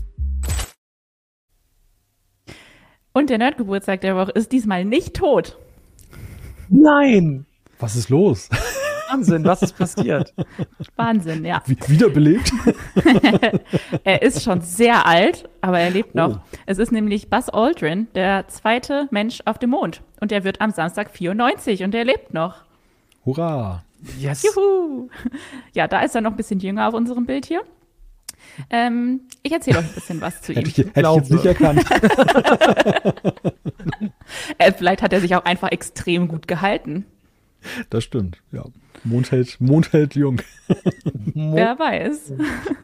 [3.13, 5.59] Und der Nerdgeburtstag der Woche ist diesmal nicht tot.
[6.67, 7.45] Nein!
[7.77, 8.49] Was ist los?
[9.09, 10.33] Wahnsinn, was ist passiert?
[10.95, 11.61] Wahnsinn, ja.
[11.65, 12.51] Wiederbelebt?
[14.03, 16.37] er ist schon sehr alt, aber er lebt noch.
[16.37, 16.57] Oh.
[16.65, 20.01] Es ist nämlich Buzz Aldrin, der zweite Mensch auf dem Mond.
[20.19, 22.63] Und er wird am Samstag 94 und er lebt noch.
[23.25, 23.83] Hurra!
[24.19, 24.43] Yes!
[24.43, 25.09] Juhu!
[25.73, 27.61] Ja, da ist er noch ein bisschen jünger auf unserem Bild hier.
[28.69, 30.57] Ähm, ich erzähle euch ein bisschen was zu ihm.
[30.57, 31.85] hätte ich, hätte ich jetzt nicht erkannt.
[34.57, 37.05] Äh, vielleicht hat er sich auch einfach extrem gut gehalten.
[37.89, 38.63] Das stimmt, ja.
[39.03, 40.41] Mond hält, Mond hält jung.
[41.33, 42.33] Wer weiß.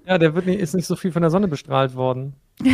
[0.05, 2.33] Ja, der wird nicht, ist nicht so viel von der Sonne bestrahlt worden.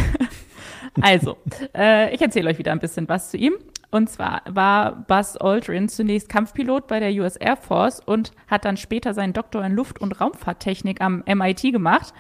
[1.02, 1.38] also,
[1.76, 3.54] äh, ich erzähle euch wieder ein bisschen was zu ihm.
[3.92, 8.78] Und zwar war Buzz Aldrin zunächst Kampfpilot bei der US Air Force und hat dann
[8.78, 12.14] später seinen Doktor in Luft- und Raumfahrttechnik am MIT gemacht.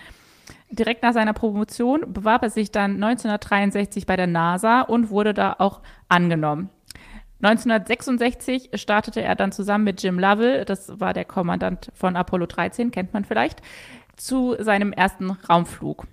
[0.69, 5.55] Direkt nach seiner Promotion bewarb er sich dann 1963 bei der NASA und wurde da
[5.59, 6.69] auch angenommen.
[7.41, 12.91] 1966 startete er dann zusammen mit Jim Lovell, das war der Kommandant von Apollo 13,
[12.91, 13.61] kennt man vielleicht,
[14.15, 16.07] zu seinem ersten Raumflug.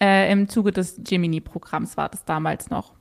[0.00, 2.92] Äh, Im Zuge des Gemini-Programms war das damals noch.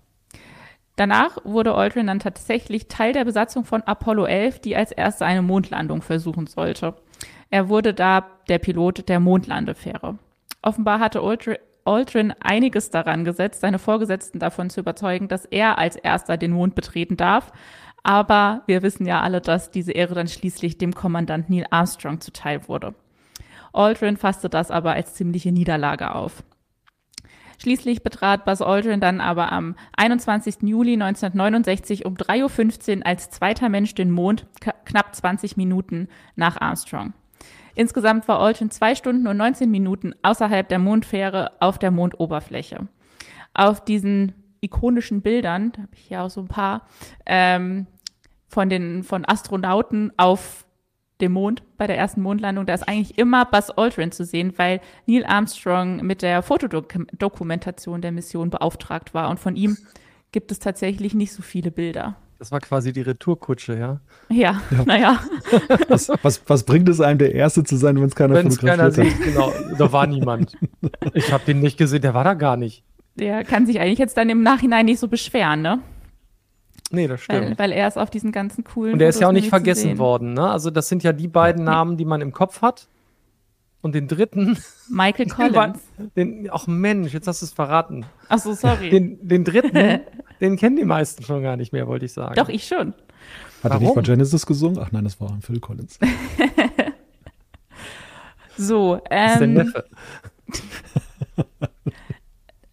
[0.95, 5.41] Danach wurde Aldrin dann tatsächlich Teil der Besatzung von Apollo 11, die als erste eine
[5.41, 6.95] Mondlandung versuchen sollte.
[7.49, 10.17] Er wurde da der Pilot der Mondlandefähre.
[10.61, 11.21] Offenbar hatte
[11.85, 16.75] Aldrin, einiges daran gesetzt, seine Vorgesetzten davon zu überzeugen, dass er als erster den Mond
[16.75, 17.51] betreten darf.
[18.03, 22.67] Aber wir wissen ja alle, dass diese Ehre dann schließlich dem Kommandant Neil Armstrong zuteil
[22.67, 22.93] wurde.
[23.71, 26.43] Aldrin fasste das aber als ziemliche Niederlage auf.
[27.61, 30.63] Schließlich betrat Buzz Aldrin dann aber am 21.
[30.63, 34.47] Juli 1969 um 3.15 Uhr als zweiter Mensch den Mond,
[34.85, 37.13] knapp 20 Minuten nach Armstrong.
[37.75, 42.87] Insgesamt war Aldrin zwei Stunden und 19 Minuten außerhalb der Mondfähre auf der Mondoberfläche.
[43.53, 46.87] Auf diesen ikonischen Bildern, da habe ich hier auch so ein paar,
[47.25, 47.87] ähm,
[48.47, 50.65] von den von Astronauten auf
[51.21, 54.81] dem Mond, bei der ersten Mondlandung, da ist eigentlich immer Buzz Aldrin zu sehen, weil
[55.05, 59.77] Neil Armstrong mit der Fotodokumentation der Mission beauftragt war und von ihm
[60.31, 62.15] gibt es tatsächlich nicht so viele Bilder.
[62.39, 63.99] Das war quasi die Retourkutsche, ja.
[64.29, 65.19] Ja, naja.
[65.87, 68.57] Was, was, was bringt es einem, der Erste zu sein, wenn es keiner Wenn es
[68.57, 69.23] keiner fotografiert hat?
[69.23, 69.53] sieht, genau.
[69.77, 70.53] Da war niemand.
[71.13, 72.83] Ich habe den nicht gesehen, der war da gar nicht.
[73.15, 75.79] Der kann sich eigentlich jetzt dann im Nachhinein nicht so beschweren, ne?
[76.91, 77.59] Nee, das Weil, stimmt.
[77.59, 78.93] weil er ist auf diesen ganzen coolen.
[78.93, 80.49] Und der ist ja auch nicht vergessen worden, ne?
[80.49, 82.87] Also das sind ja die beiden Namen, die man im Kopf hat.
[83.81, 84.57] Und den dritten,
[84.89, 85.79] Michael Collins.
[86.15, 88.05] den, ach Mensch, jetzt hast du es verraten.
[88.29, 88.89] Ach so, sorry.
[88.89, 89.99] Den, den dritten,
[90.41, 92.35] den kennen die meisten schon gar nicht mehr, wollte ich sagen.
[92.35, 92.93] Doch, ich schon.
[93.63, 94.79] Hat er nicht bei Genesis gesungen?
[94.79, 95.99] Ach nein, das war Phil Collins.
[98.57, 99.85] So, Das ist der ähm, Neffe.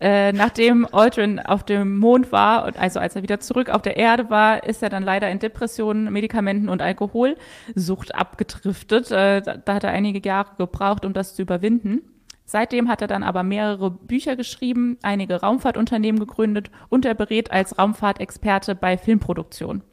[0.00, 3.96] äh, nachdem Aldrin auf dem Mond war, und also als er wieder zurück auf der
[3.96, 9.10] Erde war, ist er dann leider in Depressionen, Medikamenten und Alkoholsucht abgedriftet.
[9.10, 12.02] Äh, da, da hat er einige Jahre gebraucht, um das zu überwinden.
[12.50, 17.78] Seitdem hat er dann aber mehrere Bücher geschrieben, einige Raumfahrtunternehmen gegründet und er berät als
[17.78, 19.84] Raumfahrtexperte bei Filmproduktion.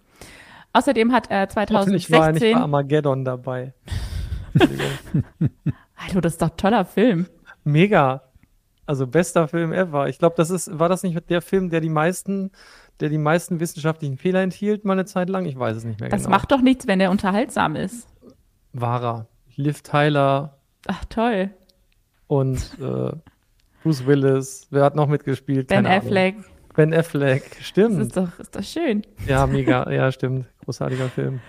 [0.74, 3.76] Außerdem hat er Hoffentlich war er nicht 2016 bei Armageddon dabei.
[5.97, 7.28] Hallo, das ist doch ein toller Film.
[7.64, 8.24] Mega.
[8.88, 10.10] Also bester Film ever.
[10.10, 12.49] Ich glaube, das ist, war das nicht der Film, der die meisten,
[13.01, 15.45] der die meisten wissenschaftlichen Fehler enthielt, mal eine Zeit lang?
[15.45, 16.32] Ich weiß es nicht mehr Das genau.
[16.36, 18.08] macht doch nichts, wenn der unterhaltsam ist.
[18.74, 19.28] War er.
[19.55, 21.51] Liv Tyler Ach, toll.
[22.28, 23.12] Und äh,
[23.84, 24.68] Bruce Willis.
[24.70, 25.68] Wer hat noch mitgespielt?
[25.68, 26.06] Ben Keine Ahnung.
[26.08, 26.36] Affleck.
[26.76, 27.44] Ben Affleck.
[27.58, 28.02] Das Stimmt.
[28.02, 29.02] ist doch, ist doch schön.
[29.28, 29.90] Ja, mega.
[29.92, 30.46] Ja, stimmt.
[30.66, 31.40] Großartiger Film.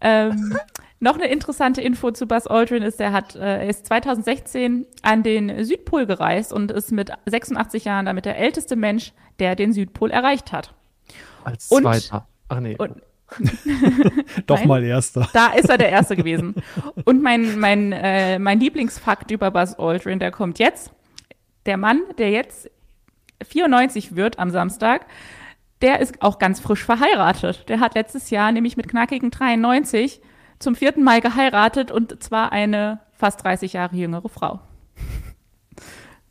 [0.00, 0.56] Ähm,
[1.00, 5.22] noch eine interessante Info zu Buzz Aldrin ist, er hat, äh, er ist 2016 an
[5.24, 10.10] den Südpol gereist und ist mit 86 Jahren damit der älteste Mensch, der den Südpol
[10.10, 10.72] erreicht hat.
[11.44, 12.26] Als Und- zweiter.
[12.48, 12.76] Ach nee.
[12.78, 13.02] und-
[14.46, 14.68] Doch Nein.
[14.68, 15.28] mal Erster.
[15.32, 16.54] Da ist er der Erste gewesen.
[17.04, 20.92] Und mein, mein, äh, mein Lieblingsfakt über Buzz Aldrin, der kommt jetzt.
[21.66, 22.70] Der Mann, der jetzt
[23.46, 25.06] 94 wird am Samstag,
[25.82, 27.68] der ist auch ganz frisch verheiratet.
[27.68, 30.20] Der hat letztes Jahr nämlich mit knackigen 93
[30.58, 34.60] zum vierten Mal geheiratet und zwar eine fast 30 Jahre jüngere Frau.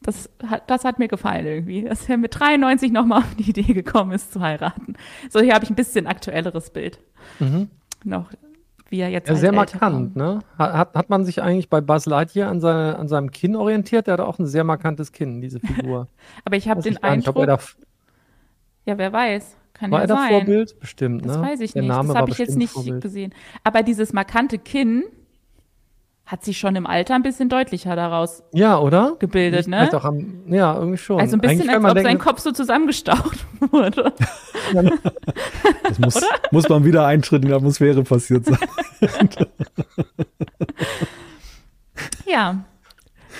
[0.07, 3.73] Das hat, das hat mir gefallen irgendwie, dass er mit 93 nochmal auf die Idee
[3.73, 4.93] gekommen ist zu heiraten.
[5.29, 7.01] So, hier habe ich ein bisschen aktuelleres Bild.
[7.39, 7.69] Mhm.
[8.05, 8.31] Noch,
[8.89, 10.39] wie er jetzt Ja, sehr markant, ne?
[10.57, 14.07] Hat, hat man sich eigentlich bei Buzz Lightyear an, seine, an seinem Kinn orientiert?
[14.07, 16.07] Der hat auch ein sehr markantes Kinn, diese Figur.
[16.45, 17.59] Aber ich habe den nicht, Eindruck, er da,
[18.85, 20.29] ja, wer weiß, kann war ja er da sein.
[20.29, 20.79] Vorbild?
[20.79, 21.43] Bestimmt, Das ne?
[21.43, 21.89] weiß ich Der nicht.
[21.89, 23.01] Name das habe ich jetzt nicht Vorbild.
[23.01, 23.33] gesehen.
[23.65, 25.03] Aber dieses markante Kinn
[26.27, 29.15] hat sich schon im Alter ein bisschen deutlicher daraus Ja, oder?
[29.17, 29.89] gebildet, Liegt ne?
[29.93, 31.19] Auch am, ja, irgendwie schon.
[31.21, 34.13] Also ein bisschen, Eigentlich, als man ob sein denkt, Kopf so zusammengestaucht wurde.
[35.83, 36.21] Das muss,
[36.51, 38.59] muss beim Wiedereintritt in die Atmosphäre passiert sein.
[42.25, 42.65] ja.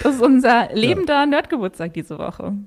[0.04, 2.44] Das ist unser lebender Nerdgeburtstag diese Woche.
[2.44, 2.66] Ein,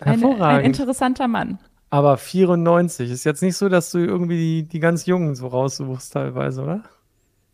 [0.00, 0.66] ein Hervorragend.
[0.66, 1.58] interessanter Mann.
[1.88, 6.12] Aber 94 ist jetzt nicht so, dass du irgendwie die, die ganz Jungen so raussuchst
[6.12, 6.82] teilweise, oder?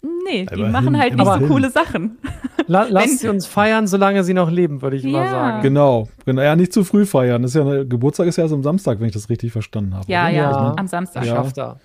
[0.00, 2.18] Nee, die Immerhin, machen halt nicht so coole Sachen.
[2.68, 5.30] La lass Wenn- sie uns feiern, solange sie noch leben, würde ich mal Ja.
[5.30, 5.62] sagen.
[5.62, 6.42] Genau, genau.
[6.42, 7.42] Ja, nicht zu früh feiern.
[7.42, 10.04] Das ist ja Geburtstag ist ja erst am Samstag, wenn ich das richtig verstanden habe.
[10.10, 10.32] Ja, oder?
[10.34, 10.74] ja, Ja.
[10.76, 11.24] am Samstag.
[11.24, 11.34] Ja.
[11.36, 11.80] schafft er.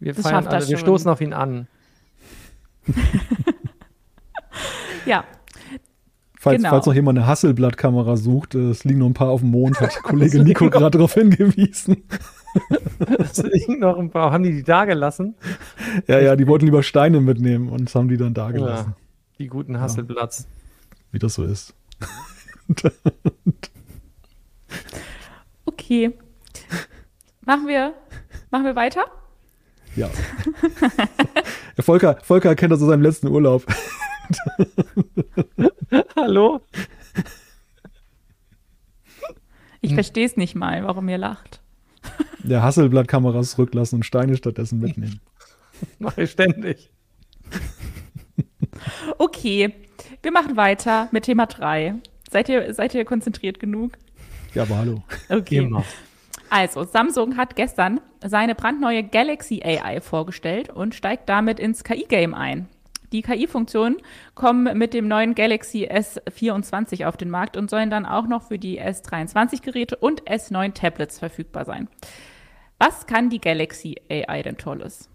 [0.00, 1.66] Wir Das feiern schafft er alle, wir stoßen auf ihn an.
[5.04, 5.24] Ja,
[6.38, 6.70] Falls, Genau.
[6.70, 9.90] falls noch jemand eine Hasselblatt-Kamera sucht, es liegen noch ein paar auf dem Mond, hat
[10.02, 12.04] Kollege Nico gerade darauf hingewiesen.
[13.18, 14.32] Es liegen noch ein paar.
[14.32, 15.34] Haben die die da gelassen?
[16.06, 18.94] Ja, ja, die wollten lieber Steine mitnehmen und haben die dann da gelassen,
[19.38, 20.46] Die guten Hasselblatts.
[21.12, 21.74] wie das so ist.
[25.64, 26.16] okay.
[27.44, 27.94] Machen wir,
[28.50, 29.04] machen wir weiter?
[29.94, 30.10] Ja.
[31.76, 33.64] ja Volker, Volker kennt das aus seinem letzten Urlaub.
[36.16, 36.60] Hallo?
[39.80, 39.96] Ich Hm.
[39.96, 41.60] verstehe es nicht mal, warum ihr lacht.
[42.42, 45.20] Der Hasselblatt-Kameras zurücklassen und Steine stattdessen mitnehmen.
[45.98, 46.90] Mache ich ständig.
[49.18, 49.72] Okay,
[50.22, 51.94] wir machen weiter mit Thema 3.
[52.30, 53.92] Seid ihr, seid ihr konzentriert genug?
[54.54, 55.02] Ja, aber hallo.
[55.28, 55.58] Okay.
[55.58, 55.84] Immer.
[56.50, 62.68] Also, Samsung hat gestern seine brandneue Galaxy AI vorgestellt und steigt damit ins KI-Game ein.
[63.16, 63.96] Die KI-Funktionen
[64.34, 68.58] kommen mit dem neuen Galaxy S24 auf den Markt und sollen dann auch noch für
[68.58, 71.88] die S23-Geräte und S9-Tablets verfügbar sein.
[72.78, 75.08] Was kann die Galaxy AI denn Tolles?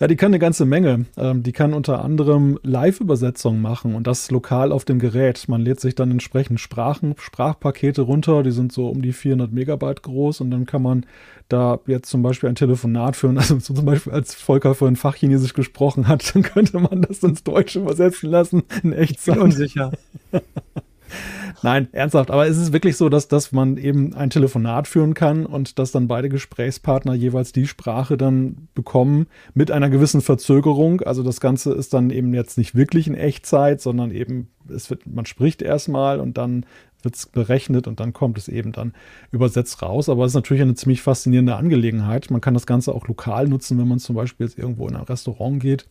[0.00, 1.04] Ja, die kann eine ganze Menge.
[1.18, 5.46] Ähm, die kann unter anderem Live-Übersetzung machen und das lokal auf dem Gerät.
[5.46, 10.02] Man lädt sich dann entsprechend Sprachen, Sprachpakete runter, die sind so um die 400 Megabyte
[10.02, 11.04] groß und dann kann man
[11.50, 16.08] da jetzt zum Beispiel ein Telefonat führen, also zum Beispiel als Volker vorhin Fachchinesisch gesprochen
[16.08, 19.36] hat, dann könnte man das ins Deutsche übersetzen lassen in Echtzeit.
[19.36, 19.92] Unsicher.
[21.62, 22.30] Nein, ernsthaft.
[22.30, 25.92] Aber es ist wirklich so, dass, dass man eben ein Telefonat führen kann und dass
[25.92, 31.02] dann beide Gesprächspartner jeweils die Sprache dann bekommen mit einer gewissen Verzögerung.
[31.02, 35.06] Also das Ganze ist dann eben jetzt nicht wirklich in Echtzeit, sondern eben es wird,
[35.06, 36.64] man spricht erstmal und dann
[37.04, 38.92] wird es berechnet und dann kommt es eben dann
[39.32, 40.08] übersetzt raus.
[40.08, 42.30] Aber es ist natürlich eine ziemlich faszinierende Angelegenheit.
[42.30, 45.02] Man kann das Ganze auch lokal nutzen, wenn man zum Beispiel jetzt irgendwo in ein
[45.02, 45.86] Restaurant geht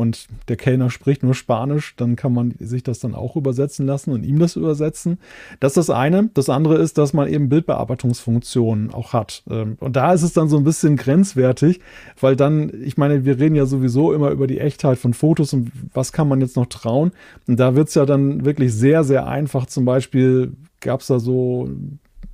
[0.00, 4.12] und der Kellner spricht nur Spanisch, dann kann man sich das dann auch übersetzen lassen
[4.12, 5.18] und ihm das übersetzen.
[5.60, 6.30] Das ist das eine.
[6.32, 9.42] Das andere ist, dass man eben Bildbearbeitungsfunktionen auch hat.
[9.50, 11.80] Ähm, und da ist es dann so ein bisschen grenzwertig,
[12.18, 15.70] weil dann, ich meine, wir reden ja sowieso immer über die Echtheit von Fotos und
[15.92, 17.12] was kann man jetzt noch trauen.
[17.46, 19.66] Und da wird es ja dann wirklich sehr, sehr einfach.
[19.66, 20.49] Zum Beispiel
[20.80, 21.68] gab es da so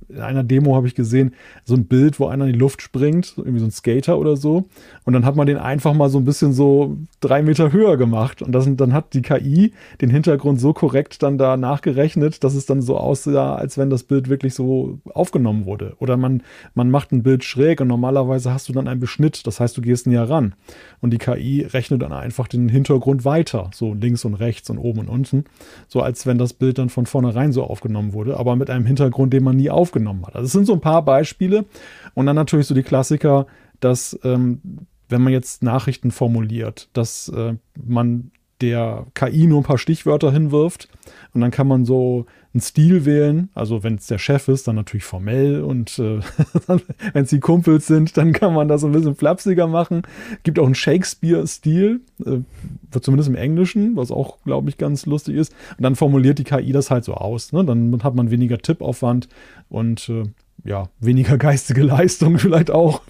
[0.09, 1.33] in einer Demo habe ich gesehen,
[1.65, 4.65] so ein Bild, wo einer in die Luft springt, irgendwie so ein Skater oder so.
[5.03, 8.41] Und dann hat man den einfach mal so ein bisschen so drei Meter höher gemacht.
[8.41, 12.65] Und das, dann hat die KI den Hintergrund so korrekt dann da nachgerechnet, dass es
[12.65, 15.95] dann so aussah, als wenn das Bild wirklich so aufgenommen wurde.
[15.99, 16.41] Oder man,
[16.73, 19.45] man macht ein Bild schräg und normalerweise hast du dann einen Beschnitt.
[19.45, 20.55] Das heißt, du gehst näher ran.
[21.01, 23.71] Und die KI rechnet dann einfach den Hintergrund weiter.
[23.73, 25.43] So links und rechts und oben und unten.
[25.89, 28.37] So als wenn das Bild dann von vornherein so aufgenommen wurde.
[28.37, 30.35] Aber mit einem Hintergrund, den man nie aufgenommen aufgenommen hat.
[30.35, 31.65] Also es sind so ein paar Beispiele
[32.13, 33.47] und dann natürlich so die Klassiker,
[33.79, 34.61] dass ähm,
[35.09, 38.31] wenn man jetzt Nachrichten formuliert, dass äh, man
[38.61, 40.87] der KI nur ein paar Stichwörter hinwirft
[41.33, 43.49] und dann kann man so einen Stil wählen.
[43.53, 46.19] Also wenn es der Chef ist, dann natürlich formell und äh,
[47.13, 50.01] wenn es die Kumpels sind, dann kann man das ein bisschen flapsiger machen.
[50.43, 55.53] Gibt auch einen Shakespeare-Stil, äh, zumindest im Englischen, was auch, glaube ich, ganz lustig ist.
[55.77, 57.53] Und dann formuliert die KI das halt so aus.
[57.53, 57.63] Ne?
[57.63, 59.29] Dann hat man weniger Tippaufwand
[59.69, 60.23] und äh,
[60.63, 63.01] ja, weniger geistige Leistung vielleicht auch.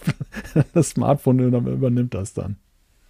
[0.74, 2.58] das Smartphone übernimmt das dann.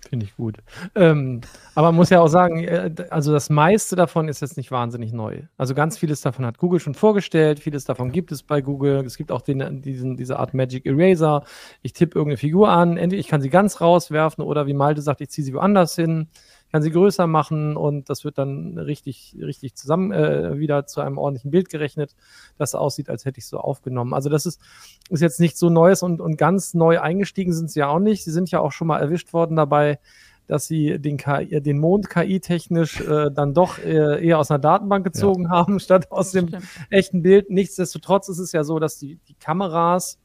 [0.08, 0.58] Finde ich gut.
[0.96, 1.42] Ähm,
[1.76, 5.12] aber man muss ja auch sagen, äh, also das meiste davon ist jetzt nicht wahnsinnig
[5.12, 5.42] neu.
[5.58, 9.04] Also ganz vieles davon hat Google schon vorgestellt, vieles davon gibt es bei Google.
[9.06, 11.44] Es gibt auch den, diesen, diese Art Magic Eraser.
[11.82, 15.20] Ich tippe irgendeine Figur an, entweder ich kann sie ganz rauswerfen oder wie Malte sagt,
[15.20, 16.30] ich ziehe sie woanders hin
[16.72, 21.18] kann sie größer machen und das wird dann richtig, richtig zusammen äh, wieder zu einem
[21.18, 22.16] ordentlichen Bild gerechnet,
[22.58, 24.14] das aussieht, als hätte ich es so aufgenommen.
[24.14, 24.62] Also das ist,
[25.10, 28.24] ist jetzt nicht so Neues und, und ganz neu eingestiegen sind sie ja auch nicht.
[28.24, 30.00] Sie sind ja auch schon mal erwischt worden dabei,
[30.48, 35.04] dass sie den, KI, den Mond KI-technisch äh, dann doch äh, eher aus einer Datenbank
[35.04, 35.50] gezogen ja.
[35.50, 36.50] haben, statt aus dem
[36.90, 37.50] echten Bild.
[37.50, 40.20] Nichtsdestotrotz ist es ja so, dass die, die Kameras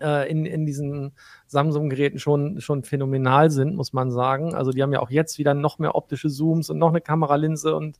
[0.00, 1.12] äh, in, in diesen
[1.46, 4.54] Samsung-Geräten schon, schon phänomenal sind, muss man sagen.
[4.54, 7.74] Also die haben ja auch jetzt wieder noch mehr optische Zooms und noch eine Kameralinse
[7.74, 7.98] und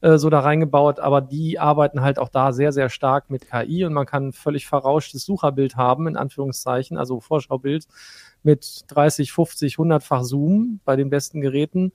[0.00, 3.84] äh, so da reingebaut, aber die arbeiten halt auch da sehr, sehr stark mit KI
[3.84, 7.86] und man kann ein völlig verrauschtes Sucherbild haben, in Anführungszeichen, also Vorschaubild
[8.42, 11.92] mit 30, 50, 100-fach Zoom bei den besten Geräten.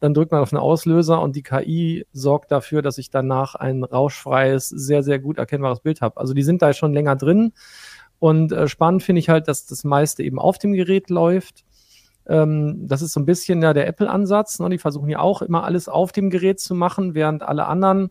[0.00, 3.84] Dann drückt man auf den Auslöser und die KI sorgt dafür, dass ich danach ein
[3.84, 6.18] rauschfreies, sehr, sehr gut erkennbares Bild habe.
[6.18, 7.52] Also die sind da schon länger drin.
[8.18, 11.64] Und äh, spannend finde ich halt, dass das meiste eben auf dem Gerät läuft.
[12.26, 14.58] Ähm, das ist so ein bisschen ja der Apple-Ansatz.
[14.58, 14.70] Ne?
[14.70, 18.10] Die versuchen ja auch immer alles auf dem Gerät zu machen, während alle anderen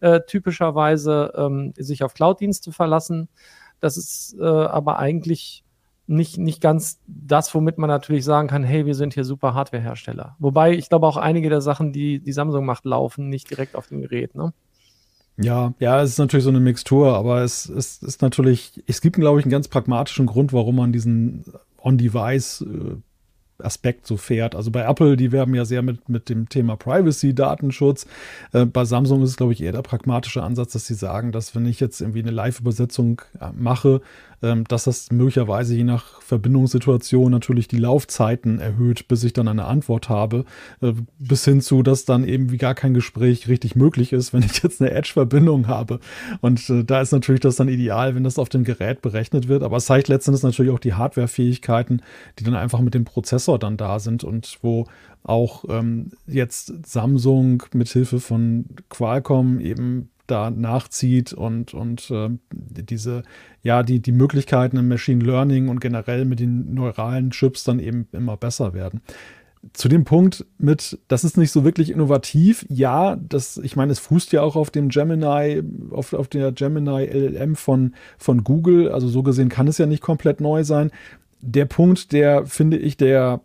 [0.00, 3.28] äh, typischerweise ähm, sich auf Cloud-Dienste verlassen.
[3.80, 5.64] Das ist äh, aber eigentlich
[6.06, 10.36] nicht, nicht ganz das, womit man natürlich sagen kann, hey, wir sind hier super Hardware-Hersteller.
[10.38, 13.86] Wobei ich glaube auch einige der Sachen, die die Samsung macht, laufen nicht direkt auf
[13.86, 14.34] dem Gerät.
[14.34, 14.52] Ne?
[15.36, 19.16] Ja, ja, es ist natürlich so eine Mixtur, aber es, es ist natürlich, es gibt,
[19.16, 21.44] glaube ich, einen ganz pragmatischen Grund, warum man diesen
[21.78, 22.96] On-Device äh,
[23.58, 24.54] Aspekt so fährt.
[24.54, 28.06] Also bei Apple, die werben ja sehr mit, mit dem Thema Privacy, Datenschutz.
[28.52, 31.54] Äh, bei Samsung ist es, glaube ich, eher der pragmatische Ansatz, dass sie sagen, dass
[31.54, 34.00] wenn ich jetzt irgendwie eine Live-Übersetzung äh, mache,
[34.44, 39.64] ähm, dass das möglicherweise je nach Verbindungssituation natürlich die Laufzeiten erhöht, bis ich dann eine
[39.64, 40.44] Antwort habe,
[40.82, 44.42] äh, bis hin zu, dass dann eben wie gar kein Gespräch richtig möglich ist, wenn
[44.42, 45.98] ich jetzt eine Edge-Verbindung habe.
[46.42, 49.62] Und äh, da ist natürlich das dann ideal, wenn das auf dem Gerät berechnet wird.
[49.62, 52.02] Aber es zeigt letztendlich natürlich auch die Hardware-Fähigkeiten,
[52.38, 53.04] die dann einfach mit dem
[53.44, 54.86] Prozessor dann da sind und wo
[55.22, 63.22] auch ähm, jetzt Samsung mit Hilfe von Qualcomm eben da nachzieht und, und äh, diese,
[63.62, 68.08] ja, die, die Möglichkeiten im Machine Learning und generell mit den neuralen Chips dann eben
[68.12, 69.02] immer besser werden.
[69.72, 72.66] Zu dem Punkt mit, das ist nicht so wirklich innovativ.
[72.68, 77.04] Ja, das, ich meine, es fußt ja auch auf dem Gemini, auf, auf der Gemini
[77.04, 78.90] LLM von, von Google.
[78.90, 80.90] Also so gesehen kann es ja nicht komplett neu sein.
[81.46, 83.40] Der Punkt, der finde ich, der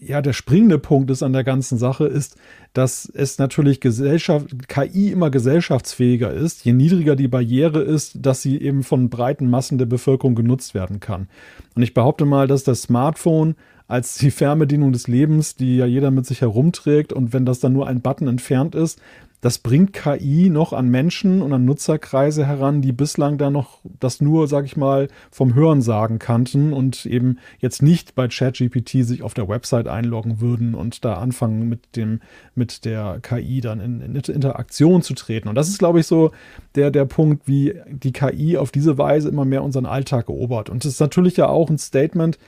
[0.00, 2.36] ja, der springende Punkt ist an der ganzen Sache, ist,
[2.72, 8.60] dass es natürlich Gesellschaft, KI immer gesellschaftsfähiger ist, je niedriger die Barriere ist, dass sie
[8.60, 11.28] eben von breiten Massen der Bevölkerung genutzt werden kann.
[11.74, 13.54] Und ich behaupte mal, dass das Smartphone
[13.88, 17.72] als die Fernbedienung des Lebens, die ja jeder mit sich herumträgt und wenn das dann
[17.72, 19.00] nur ein Button entfernt ist,
[19.42, 24.20] das bringt KI noch an Menschen und an Nutzerkreise heran, die bislang da noch das
[24.20, 29.34] nur, sag ich mal, vom Hörensagen kannten und eben jetzt nicht bei ChatGPT sich auf
[29.34, 32.20] der Website einloggen würden und da anfangen mit dem,
[32.54, 35.48] mit der KI dann in, in Interaktion zu treten.
[35.48, 36.32] Und das ist, glaube ich, so
[36.74, 40.70] der, der Punkt, wie die KI auf diese Weise immer mehr unseren Alltag erobert.
[40.70, 42.38] Und es ist natürlich ja auch ein Statement,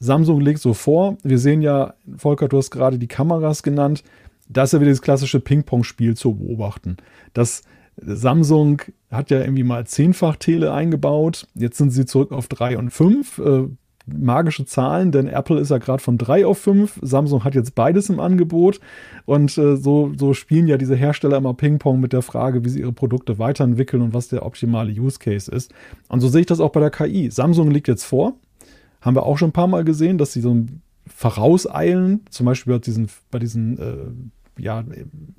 [0.00, 4.04] Samsung legt so vor, wir sehen ja, Volker, du hast gerade die Kameras genannt,
[4.48, 6.96] da ist ja wieder das klassische Ping-Pong-Spiel zu beobachten.
[7.34, 7.62] Das
[8.00, 11.46] Samsung hat ja irgendwie mal zehnfach Tele eingebaut.
[11.54, 13.38] Jetzt sind sie zurück auf drei und fünf.
[13.38, 13.64] Äh,
[14.06, 16.98] magische Zahlen, denn Apple ist ja gerade von drei auf fünf.
[17.02, 18.80] Samsung hat jetzt beides im Angebot.
[19.26, 22.80] Und äh, so, so spielen ja diese Hersteller immer Ping-Pong mit der Frage, wie sie
[22.80, 25.74] ihre Produkte weiterentwickeln und was der optimale Use Case ist.
[26.08, 27.30] Und so sehe ich das auch bei der KI.
[27.30, 28.34] Samsung liegt jetzt vor.
[29.08, 30.54] Haben wir auch schon ein paar Mal gesehen, dass sie so
[31.06, 32.26] vorauseilen.
[32.30, 34.10] Zum Beispiel bei diesen, bei diesen äh,
[34.58, 34.84] ja,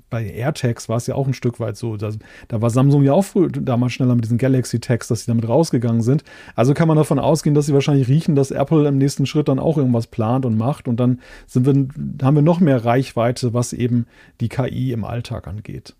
[0.08, 1.96] bei AirTags war es ja auch ein Stück weit so.
[1.96, 2.10] Da,
[2.48, 6.02] da war Samsung ja auch früh, damals schneller mit diesen Galaxy-Tags, dass sie damit rausgegangen
[6.02, 6.24] sind.
[6.56, 9.58] Also kann man davon ausgehen, dass sie wahrscheinlich riechen, dass Apple im nächsten Schritt dann
[9.58, 10.88] auch irgendwas plant und macht.
[10.88, 14.06] Und dann sind wir, haben wir noch mehr Reichweite, was eben
[14.40, 15.94] die KI im Alltag angeht.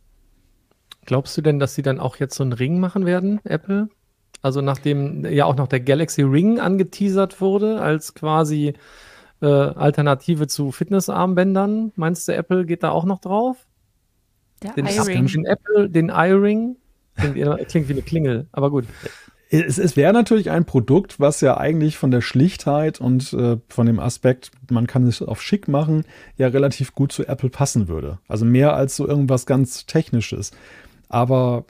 [1.06, 3.88] Glaubst du denn, dass sie dann auch jetzt so einen Ring machen werden, Apple?
[4.42, 8.74] Also nachdem ja auch noch der Galaxy Ring angeteasert wurde, als quasi
[9.42, 11.92] äh, Alternative zu Fitnessarmbändern.
[11.96, 13.56] Meinst du, Apple geht da auch noch drauf?
[14.62, 15.26] Der Den, iRing.
[15.26, 16.76] den Apple, den iRing.
[17.16, 18.86] Klingt, klingt wie eine Klingel, aber gut.
[19.50, 23.86] Es, es wäre natürlich ein Produkt, was ja eigentlich von der Schlichtheit und äh, von
[23.86, 26.04] dem Aspekt, man kann es auf schick machen,
[26.36, 28.18] ja relativ gut zu Apple passen würde.
[28.28, 30.52] Also mehr als so irgendwas ganz Technisches.
[31.08, 31.64] Aber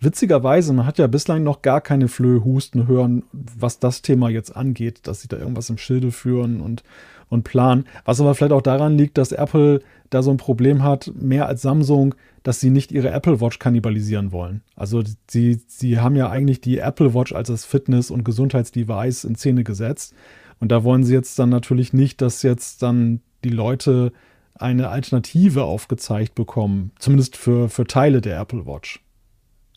[0.00, 4.54] witzigerweise, man hat ja bislang noch gar keine Flöhe husten hören, was das Thema jetzt
[4.54, 6.82] angeht, dass sie da irgendwas im Schilde führen und,
[7.28, 7.84] und planen.
[8.04, 9.80] Was aber vielleicht auch daran liegt, dass Apple
[10.10, 14.32] da so ein Problem hat, mehr als Samsung, dass sie nicht ihre Apple Watch kannibalisieren
[14.32, 14.62] wollen.
[14.76, 19.34] Also sie, sie haben ja eigentlich die Apple Watch als das Fitness- und Gesundheitsdevice in
[19.34, 20.14] Szene gesetzt.
[20.60, 24.12] Und da wollen sie jetzt dann natürlich nicht, dass jetzt dann die Leute
[24.54, 29.00] eine Alternative aufgezeigt bekommen, zumindest für, für Teile der Apple Watch.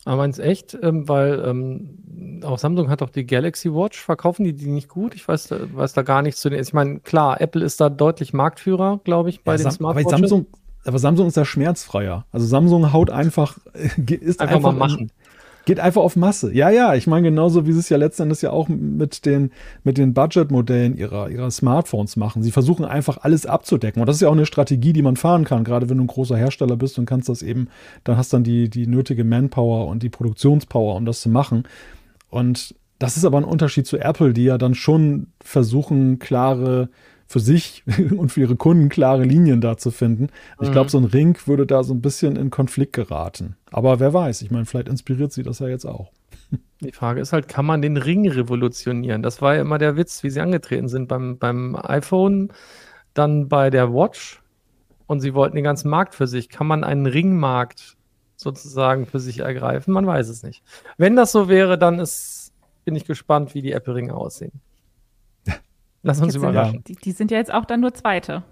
[0.08, 0.76] Aber meinst echt?
[0.82, 4.00] Ähm, weil ähm, auch Samsung hat doch die Galaxy Watch.
[4.00, 5.14] Verkaufen die die nicht gut?
[5.14, 6.60] Ich weiß, da- weiß da gar nichts zu den.
[6.62, 10.00] Ich meine, klar, Apple ist da deutlich Marktführer, glaube ich, bei Ja, den Sam- aber
[10.00, 10.10] Smartwatches.
[10.30, 10.46] Samsung,
[10.86, 12.24] aber Samsung ist ja schmerzfreier.
[12.32, 15.12] Also Samsung haut einfach, ist Einfach einfach, mal machen.
[15.68, 16.50] Geht einfach auf Masse.
[16.54, 19.50] Ja, ja, ich meine genauso, wie sie es ja letzten Endes ja auch mit den,
[19.84, 22.42] mit den Budget-Modellen ihrer, ihrer Smartphones machen.
[22.42, 24.00] Sie versuchen einfach alles abzudecken.
[24.00, 26.06] Und das ist ja auch eine Strategie, die man fahren kann, gerade wenn du ein
[26.06, 27.68] großer Hersteller bist und kannst das eben,
[28.04, 31.64] dann hast dann die, die nötige Manpower und die Produktionspower, um das zu machen.
[32.30, 36.88] Und das ist aber ein Unterschied zu Apple, die ja dann schon versuchen, klare,
[37.28, 37.84] für sich
[38.16, 40.28] und für ihre Kunden klare Linien da zu finden.
[40.60, 40.90] Ich glaube, Mhm.
[40.90, 43.56] so ein Ring würde da so ein bisschen in Konflikt geraten.
[43.70, 46.10] Aber wer weiß, ich meine, vielleicht inspiriert sie das ja jetzt auch.
[46.80, 49.22] Die Frage ist halt, kann man den Ring revolutionieren?
[49.22, 52.50] Das war ja immer der Witz, wie sie angetreten sind beim, beim iPhone,
[53.14, 54.40] dann bei der Watch
[55.06, 56.48] und sie wollten den ganzen Markt für sich.
[56.48, 57.96] Kann man einen Ringmarkt
[58.36, 59.92] sozusagen für sich ergreifen?
[59.92, 60.62] Man weiß es nicht.
[60.96, 62.52] Wenn das so wäre, dann ist,
[62.84, 64.52] bin ich gespannt, wie die Apple-Ringe aussehen.
[66.02, 66.84] Lass uns überraschen.
[66.86, 68.42] die, die sind ja jetzt auch dann nur Zweite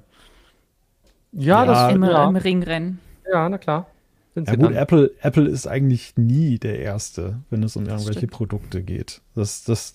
[1.33, 2.99] Ja, Ja, das im, ja, im Ringrennen.
[3.31, 3.87] ja, na klar.
[4.35, 4.75] Sind Ja sie gut, dann.
[4.77, 8.33] Apple, Apple ist eigentlich nie der Erste, wenn es um irgendwelche stimmt.
[8.33, 9.23] Produkte geht.
[9.35, 9.95] Das, das,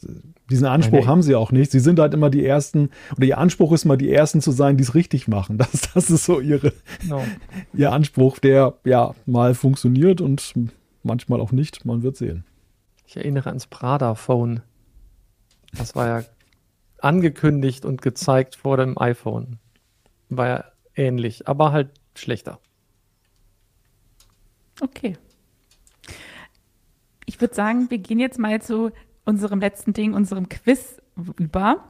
[0.50, 1.06] diesen Anspruch Nee.
[1.06, 1.72] haben sie auch nicht.
[1.72, 4.78] Sie sind halt immer die Ersten, oder ihr Anspruch ist mal die Ersten zu sein,
[4.78, 5.58] die es richtig machen.
[5.72, 7.24] Das, das ist so ihre, Genau.
[7.74, 10.54] ihr Anspruch, der ja mal funktioniert und
[11.04, 11.86] manchmal auch nicht.
[11.86, 12.44] Man wird sehen.
[13.06, 14.62] Ich erinnere ans Prada-Phone.
[15.78, 16.26] Das war ja
[17.04, 19.60] angekündigt und gezeigt vor dem iPhone.
[20.30, 22.60] War ja ähnlich, aber halt schlechter.
[24.80, 25.18] Okay.
[27.26, 28.92] Ich würde sagen, wir gehen jetzt mal zu
[29.26, 30.98] unserem letzten Ding, unserem Quiz
[31.38, 31.84] über.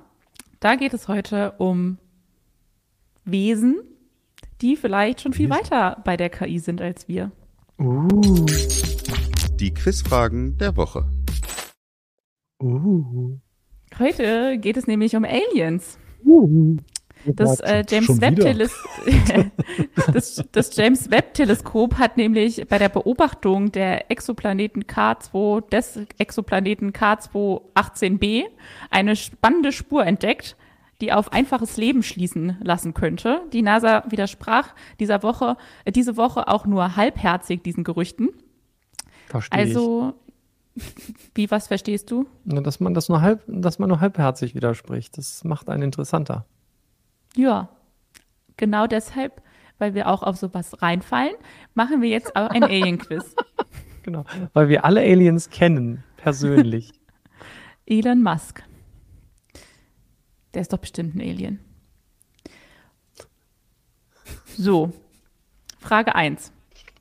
[0.60, 1.98] Da geht es heute um
[3.26, 3.82] Wesen,
[4.62, 7.32] die vielleicht schon viel weiter bei der KI sind als wir.
[7.80, 8.46] Uh.
[9.60, 11.10] Die Quizfragen der Woche.
[12.62, 13.40] Uh.
[14.02, 16.00] Heute geht es nämlich um Aliens.
[17.24, 18.40] Das, äh, James Webb
[20.12, 26.94] das, das James Webb Teleskop hat nämlich bei der Beobachtung der Exoplaneten K2 des Exoplaneten
[26.94, 28.46] K2 18b
[28.90, 30.58] eine spannende Spur entdeckt,
[31.00, 33.44] die auf einfaches Leben schließen lassen könnte.
[33.54, 38.30] Die NASA widersprach dieser Woche, äh, diese Woche auch nur halbherzig diesen Gerüchten.
[39.28, 40.16] Verstehe Also,
[41.34, 42.28] wie was verstehst du?
[42.46, 46.46] Dass man das nur halb, dass man nur halbherzig widerspricht, das macht einen interessanter.
[47.36, 47.70] Ja,
[48.58, 49.42] genau deshalb,
[49.78, 51.36] weil wir auch auf sowas reinfallen,
[51.74, 53.36] machen wir jetzt auch ein Alien-Quiz.
[54.04, 54.26] Genau.
[54.54, 56.92] Weil wir alle Aliens kennen, persönlich.
[57.86, 58.64] Elon Musk.
[60.56, 61.60] Der ist doch bestimmt ein Alien.
[64.58, 64.92] So,
[65.78, 66.52] Frage 1.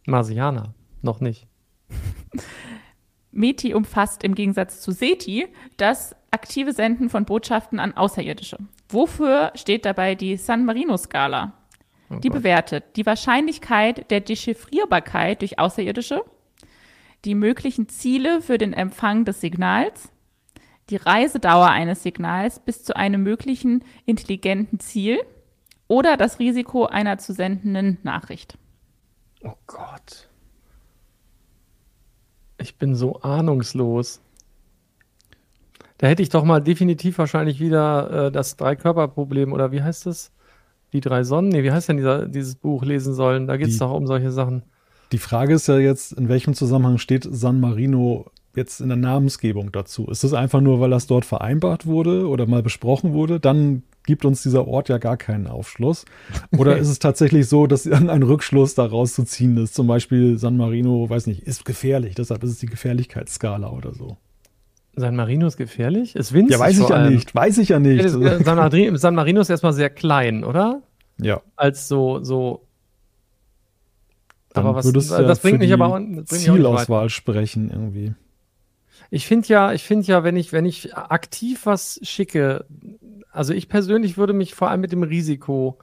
[0.06, 0.74] Marsianer.
[1.02, 1.46] Noch nicht.
[3.32, 8.58] METI umfasst im Gegensatz zu SETI das aktive Senden von Botschaften an Außerirdische.
[8.88, 11.52] Wofür steht dabei die San Marino-Skala?
[12.10, 12.38] Die Gott.
[12.38, 16.24] bewertet die Wahrscheinlichkeit der Dechiffrierbarkeit durch Außerirdische,
[17.24, 20.10] die möglichen Ziele für den Empfang des Signals,
[20.88, 25.20] die Reisedauer eines Signals bis zu einem möglichen intelligenten Ziel
[25.86, 28.58] oder das Risiko einer zu sendenden Nachricht.
[29.42, 30.29] Oh Gott.
[32.60, 34.20] Ich bin so ahnungslos.
[35.98, 40.32] Da hätte ich doch mal definitiv wahrscheinlich wieder äh, das Drei-Körper-Problem oder wie heißt das?
[40.92, 41.50] Die drei Sonnen?
[41.50, 43.46] Nee, wie heißt denn dieser, dieses Buch lesen sollen?
[43.46, 44.62] Da geht es doch um solche Sachen.
[45.12, 49.72] Die Frage ist ja jetzt, in welchem Zusammenhang steht San Marino jetzt in der Namensgebung
[49.72, 50.06] dazu?
[50.06, 53.38] Ist es einfach nur, weil das dort vereinbart wurde oder mal besprochen wurde?
[53.38, 56.04] Dann gibt uns dieser Ort ja gar keinen Aufschluss.
[56.58, 59.72] Oder ist es tatsächlich so, dass ein Rückschluss daraus zu ziehen ist?
[59.74, 64.16] Zum Beispiel San Marino, weiß nicht, ist gefährlich, deshalb ist es die Gefährlichkeitsskala oder so.
[64.96, 66.16] San Marino ist gefährlich?
[66.16, 68.04] Ist winzig Ja, weiß ich ja nicht, weiß ich ja nicht.
[68.04, 68.12] Das-
[68.44, 70.82] San, Marino, San Marino ist erstmal sehr klein, oder?
[71.22, 72.66] Ja, Als so, so.
[74.52, 76.54] dann aber was, du ja das bringt mich aber auch, das bringt auch.
[76.56, 78.14] Zielauswahl sprechen irgendwie.
[79.10, 82.64] Ich finde ja, ich finde ja, wenn ich, wenn ich aktiv was schicke,
[83.32, 85.78] also ich persönlich würde mich vor allem mit dem Risiko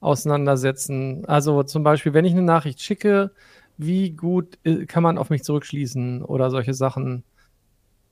[0.00, 1.24] auseinandersetzen.
[1.26, 3.32] Also zum Beispiel, wenn ich eine Nachricht schicke,
[3.78, 7.24] wie gut äh, kann man auf mich zurückschließen oder solche Sachen.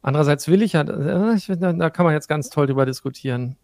[0.00, 3.56] Andererseits will ich ja, äh, da, kann man jetzt ganz toll drüber diskutieren.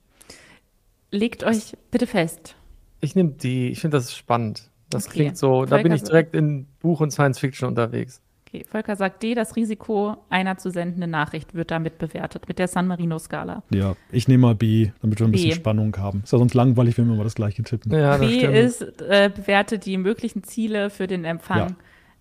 [1.11, 2.57] Legt euch bitte fest.
[3.01, 4.71] Ich nehme die, ich finde das spannend.
[4.91, 5.15] Das Okay.
[5.15, 8.21] klingt so, da bin ich direkt in Buch und Science Fiction unterwegs.
[8.55, 12.69] Okay, Volker sagt D, das Risiko einer zu sendenden Nachricht wird damit bewertet, mit der
[12.69, 13.65] San Marino-Skala.
[13.71, 15.55] Ja, ich nehme mal B, damit wir ein bisschen B.
[15.57, 16.21] Spannung haben.
[16.23, 17.91] Ist ja sonst langweilig, wenn wir mal das gleiche tippen.
[17.91, 18.55] Ja, das B stimmt.
[18.55, 21.67] ist, äh, bewertet die möglichen Ziele für den Empfang Ja.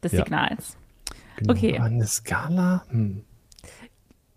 [0.01, 0.23] des Ja.
[0.23, 0.75] Signals.
[1.37, 1.53] Genau.
[1.53, 2.83] Okay, eine Skala?
[2.89, 3.21] Hm.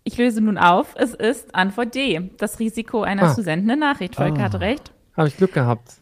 [0.03, 0.93] ich löse nun auf.
[0.97, 3.33] Es ist Antwort D, das Risiko einer Ah.
[3.33, 4.15] zu sendenden Nachricht.
[4.15, 4.43] Volker Ah.
[4.43, 4.91] hatte recht.
[5.17, 5.95] Habe ich Glück gehabt.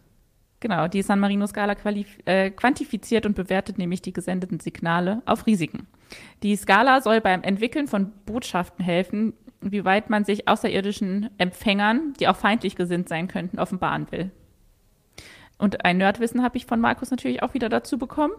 [0.65, 1.75] Genau, die San Marino-Skala
[2.25, 5.85] äh, quantifiziert und bewertet nämlich die gesendeten Signale auf Risiken.
[6.41, 12.27] Die Skala soll beim Entwickeln von Botschaften helfen, wie weit man sich außerirdischen Empfängern, die
[12.27, 14.31] auch feindlich gesinnt sein könnten, offenbaren will.
[15.59, 18.33] Und ein Nerdwissen habe ich von Markus natürlich auch wieder dazu bekommen.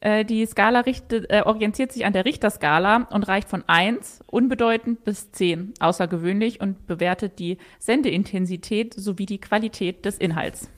[0.00, 5.02] Äh, die Skala richtet, äh, orientiert sich an der Richterskala und reicht von 1, unbedeutend,
[5.04, 10.68] bis 10, außergewöhnlich und bewertet die Sendeintensität sowie die Qualität des Inhalts.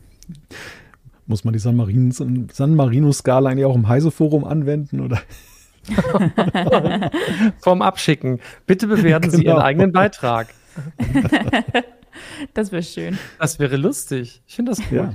[1.26, 5.00] Muss man die San, Marin, San Marino-Skala eigentlich auch im Heise-Forum anwenden?
[5.00, 5.20] Oder?
[7.58, 8.40] Vom Abschicken.
[8.66, 9.56] Bitte bewerten Sie Genau.
[9.56, 10.48] Ihren eigenen Beitrag.
[12.54, 13.18] Das wäre schön.
[13.38, 14.42] Das wäre lustig.
[14.46, 14.92] Ich finde das gut.
[14.92, 15.14] Ja.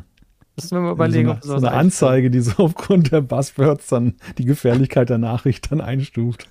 [0.56, 3.22] Müssen wir mal überlegen, so ob eine, wir so eine Anzeige, die so aufgrund der
[3.22, 6.48] Buzzwords dann die Gefährlichkeit der Nachricht dann einstuft.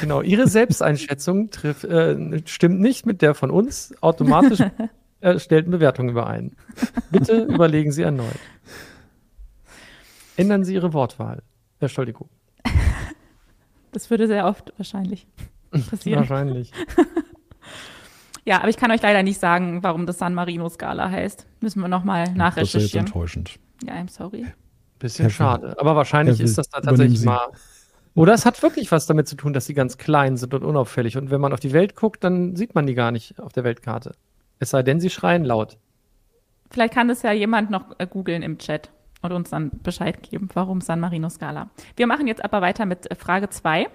[0.00, 3.94] Genau, Ihre Selbsteinschätzung trifft, äh, stimmt nicht mit der von uns.
[4.00, 4.58] Automatisch
[5.24, 6.54] äh, stellt eine Bewertung überein.
[7.10, 8.38] Bitte überlegen Sie erneut.
[10.36, 11.42] Ändern Sie Ihre Wortwahl.
[11.80, 12.28] Entschuldigung.
[13.92, 15.26] Das würde sehr oft wahrscheinlich
[15.90, 16.20] passieren.
[16.20, 16.72] Wahrscheinlich.
[18.46, 21.46] Ja, aber ich kann euch leider nicht sagen, warum das San Marino Skala heißt.
[21.62, 23.06] Müssen wir nochmal Das ist jetzt nachrecherchieren.
[23.06, 23.58] enttäuschend.
[23.86, 24.44] Ja, I'm sorry.
[24.98, 25.74] Bisschen Herr schade.
[25.80, 27.24] Aber wahrscheinlich Herr ist das da tatsächlich Sie.
[27.26, 27.46] mal.
[28.14, 31.16] Oder es hat wirklich was damit zu tun, dass sie ganz klein sind und unauffällig.
[31.16, 33.64] Und wenn man auf die Welt guckt, dann sieht man die gar nicht auf der
[33.64, 34.12] Weltkarte.
[34.58, 35.78] Es sei denn, sie schreien laut.
[36.70, 38.90] Vielleicht kann das ja jemand noch äh, googeln im Chat
[39.22, 41.70] und uns dann Bescheid geben, warum San Marino Skala.
[41.96, 43.88] Wir machen jetzt aber weiter mit äh, Frage 2.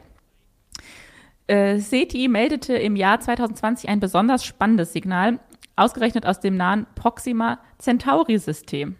[1.48, 5.40] Äh, SETI meldete im Jahr 2020 ein besonders spannendes Signal,
[5.76, 8.95] ausgerechnet aus dem nahen Proxima Centauri-System.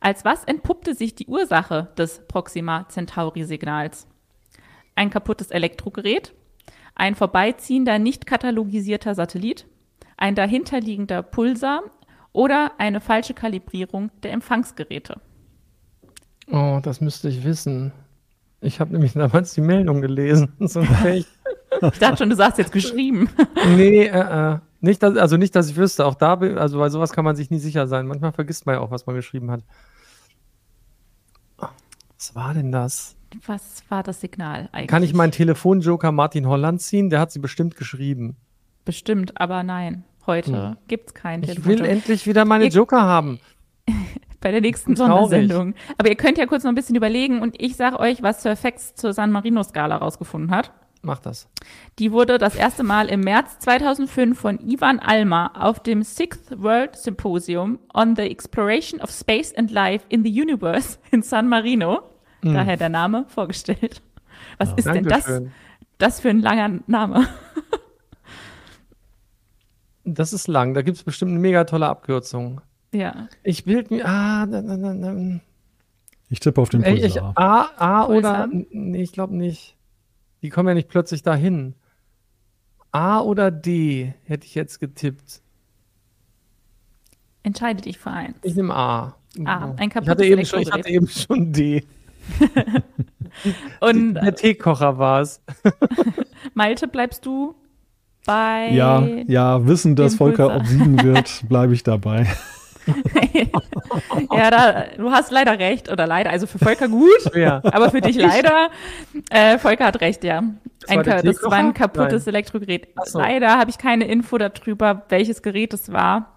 [0.00, 4.06] Als was entpuppte sich die Ursache des Proxima Centauri-Signals?
[4.94, 6.34] Ein kaputtes Elektrogerät,
[6.94, 9.66] ein vorbeiziehender, nicht katalogisierter Satellit,
[10.18, 11.82] ein dahinterliegender Pulsar
[12.32, 15.20] oder eine falsche Kalibrierung der Empfangsgeräte.
[16.50, 17.92] Oh, das müsste ich wissen.
[18.60, 20.52] Ich habe nämlich damals die Meldung gelesen.
[20.60, 20.82] So.
[21.92, 23.28] Ich dachte schon, du sagst jetzt geschrieben.
[23.76, 24.58] Nee, äh, äh.
[24.80, 26.06] Nicht, dass, also nicht, dass ich wüsste.
[26.06, 28.06] Auch da, also bei sowas kann man sich nie sicher sein.
[28.06, 29.62] Manchmal vergisst man ja auch, was man geschrieben hat.
[32.16, 33.16] Was war denn das?
[33.46, 34.88] Was war das Signal eigentlich?
[34.88, 37.10] Kann ich meinen Telefonjoker Martin Holland ziehen?
[37.10, 38.36] Der hat sie bestimmt geschrieben.
[38.84, 40.04] Bestimmt, aber nein.
[40.28, 40.76] Heute Hm.
[40.86, 43.40] gibt's keinen Ich will endlich wieder meine Ihr- Joker haben.
[44.40, 45.10] bei der nächsten Traurig.
[45.30, 45.74] Sondersendung.
[45.96, 48.54] Aber ihr könnt ja kurz noch ein bisschen überlegen und ich sage euch, was Sir
[48.54, 50.70] Fax zur San Marino-Skala rausgefunden hat.
[51.02, 51.48] Mach das.
[51.98, 56.94] Die wurde das erste Mal im März 2005 von Ivan Alma auf dem Sixth World
[56.96, 62.02] Symposium on the Exploration of Space and Life in the Universe in San Marino,
[62.42, 64.02] daher der Name, vorgestellt.
[64.58, 65.40] Was ist denn das,
[65.98, 67.26] das für ein langer Name?
[70.14, 70.74] Das ist lang.
[70.74, 72.60] Da gibt es bestimmt eine mega tolle Abkürzung.
[72.92, 73.28] ja.
[73.42, 74.06] Ich bild mir.
[74.06, 75.40] Ah, na, na, na, na.
[76.30, 77.32] Ich tippe auf den Ey, ich, Pulsar.
[77.36, 78.46] A, A oder.
[78.48, 78.48] Pulsar?
[78.70, 79.76] Nee, ich glaube nicht.
[80.42, 81.74] Die kommen ja nicht plötzlich dahin.
[82.92, 85.42] A oder D hätte ich jetzt getippt.
[87.42, 88.36] Entscheide dich für eins.
[88.42, 89.16] Ich nehme A.
[89.44, 91.84] A, ein ich kaputtes hatte, eben schon, ich hatte eben schon D.
[93.80, 95.40] Und Der Teekocher war es.
[96.54, 97.54] Malte, bleibst du
[98.28, 98.68] bei.
[98.72, 102.26] Ja, ja, wissen, dass Volker obsiegen wird, bleibe ich dabei.
[104.32, 107.60] ja, da, du hast leider recht, oder leider, also für Volker gut, Ja.
[107.64, 108.68] aber für dich leider.
[109.30, 110.42] Äh, Volker hat recht, ja.
[110.80, 112.34] Das war Ein, Ka- das war ein kaputtes Nein.
[112.36, 112.88] Elektrogerät.
[113.04, 113.18] So.
[113.18, 116.34] Leider habe ich keine Info darüber, welches Gerät es war.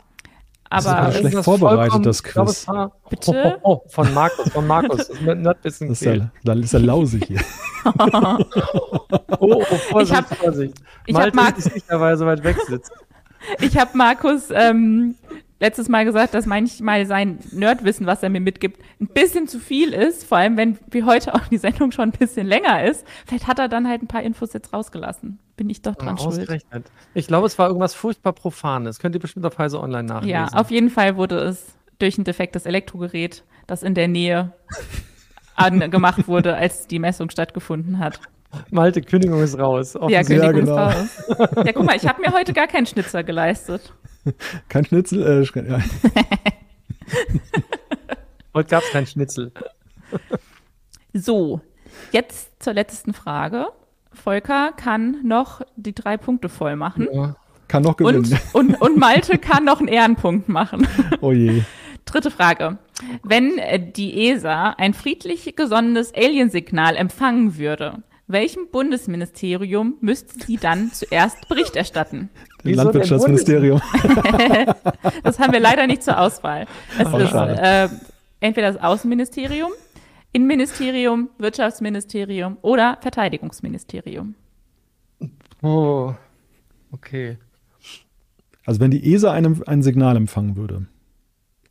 [0.71, 2.59] Das ist Aber aber es- schlecht das vorbereitet, das glaube, Quiz.
[2.61, 3.59] es war- Bitte?
[3.61, 4.97] Oh, oh, oh, von Markus, von Markus.
[4.97, 7.41] Das ist Das ist ja, da ist er lausig hier.
[9.39, 10.73] Oh, oh, Vorsicht, Ich hab- Vorsicht.
[11.07, 12.91] ich hab Malte Mark- ist nicht, weil so weit weg sitzt.
[13.59, 15.15] ich habe Markus ähm,
[15.61, 19.93] letztes Mal gesagt, dass manchmal sein Nerdwissen, was er mir mitgibt, ein bisschen zu viel
[19.93, 20.25] ist.
[20.25, 23.05] Vor allem, wenn wie heute auch die Sendung schon ein bisschen länger ist.
[23.25, 25.39] Vielleicht hat er dann halt ein paar Infos jetzt rausgelassen.
[25.55, 26.39] Bin ich doch dran schuld.
[26.39, 26.91] Ausgerechnet.
[27.13, 28.99] Ich glaube, es war irgendwas furchtbar Profanes.
[28.99, 30.29] Könnt ihr bestimmt auf Heise Online nachlesen.
[30.29, 34.53] Ja, auf jeden Fall wurde es durch ein defektes Elektrogerät, das in der Nähe
[35.55, 38.19] angemacht wurde, als die Messung stattgefunden hat.
[38.71, 39.97] Malte, Kündigung ist raus.
[40.09, 40.23] Ja.
[40.23, 40.89] Kündigung genau.
[40.89, 41.45] ist raus.
[41.63, 43.93] Ja, guck mal, ich habe mir heute gar keinen Schnitzer geleistet.
[44.69, 45.79] Kein Schnitzel, äh, Sch- ja.
[48.53, 49.51] Heute gab es keinen Schnitzel.
[51.13, 51.59] So,
[52.13, 53.67] jetzt zur letzten Frage.
[54.13, 57.09] Volker kann noch die drei Punkte voll machen.
[57.11, 57.35] Ja.
[57.67, 58.39] kann noch Und, gewinnen.
[58.53, 60.87] und, und Malte kann noch einen Ehrenpunkt machen.
[61.19, 61.63] Oh je.
[62.05, 62.77] Dritte Frage.
[63.23, 70.93] Wenn äh, die ESA ein friedlich gesonnenes Aliensignal empfangen würde, welchem Bundesministerium müsste sie dann
[70.93, 72.29] zuerst Bericht erstatten?
[72.63, 73.81] Wieso Landwirtschaftsministerium.
[75.23, 76.65] Das haben wir leider nicht zur Auswahl.
[76.97, 77.89] Es Oh, ist äh,
[78.39, 79.71] entweder das Außenministerium,
[80.31, 84.35] Innenministerium, Wirtschaftsministerium oder Verteidigungsministerium.
[85.61, 86.13] Oh,
[86.91, 87.37] okay.
[88.65, 90.85] Also wenn die ESA einem, ein Signal empfangen würde,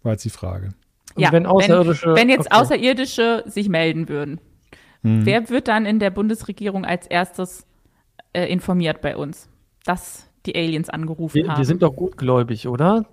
[0.03, 0.71] war jetzt die Frage.
[1.15, 2.09] Und wenn Außerirdische.
[2.09, 2.61] wenn, wenn jetzt okay.
[2.61, 4.41] Außerirdische sich melden würden,
[5.03, 5.25] Hm.
[5.25, 7.67] wer wird dann in der Bundesregierung als erstes
[8.33, 9.49] äh, informiert bei uns,
[9.85, 11.59] dass die Aliens angerufen Wir, haben?
[11.59, 13.07] wir sind doch gutgläubig, oder?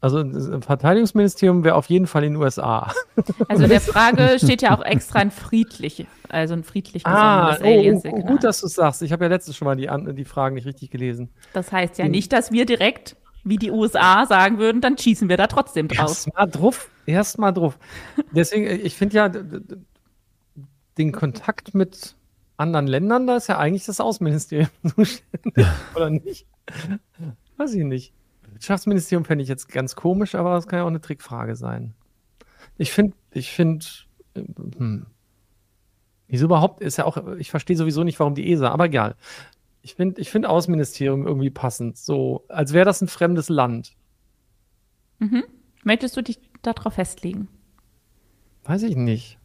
[0.00, 2.92] Also das Verteidigungsministerium wäre auf jeden Fall in den USA.
[3.48, 7.60] also in der Frage steht ja auch extra ein friedlich, also ein friedlich Ah, besonderes
[7.60, 8.22] oh, oh, Aliensignal.
[8.22, 9.02] gut, dass du es sagst.
[9.02, 11.28] Ich habe ja letztes schon mal die, die Fragen nicht richtig gelesen.
[11.52, 15.36] Das heißt ja nicht, dass wir direkt, wie die USA sagen würden, dann schießen wir
[15.36, 16.08] da trotzdem drauf.
[16.08, 16.90] Erstmal drauf.
[17.06, 17.78] Erstmal drauf.
[18.32, 19.30] Deswegen, äh, ich finde ja,
[20.98, 22.16] den Kontakt mit
[22.56, 26.46] anderen Ländern, da ist ja eigentlich das Außenministerium zuständig, oder nicht?
[27.56, 28.12] Weiß ich nicht.
[28.50, 31.94] Wirtschaftsministerium fände ich jetzt ganz komisch, aber das kann ja auch eine Trickfrage sein.
[32.78, 33.84] Ich finde, ich finde,
[34.34, 35.06] hm.
[36.28, 39.16] Wieso überhaupt ist ja auch, ich verstehe sowieso nicht, warum die ESA, aber egal.
[39.82, 43.94] Ich finde, ich finde Außenministerium irgendwie passend, so, als wäre das ein fremdes Land.
[45.84, 47.48] Möchtest du dich darauf festlegen?
[48.64, 49.38] Weiß ich nicht.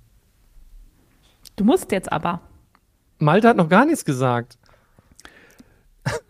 [1.56, 2.42] Du musst jetzt aber.
[3.20, 4.58] Malte hat noch gar nichts gesagt.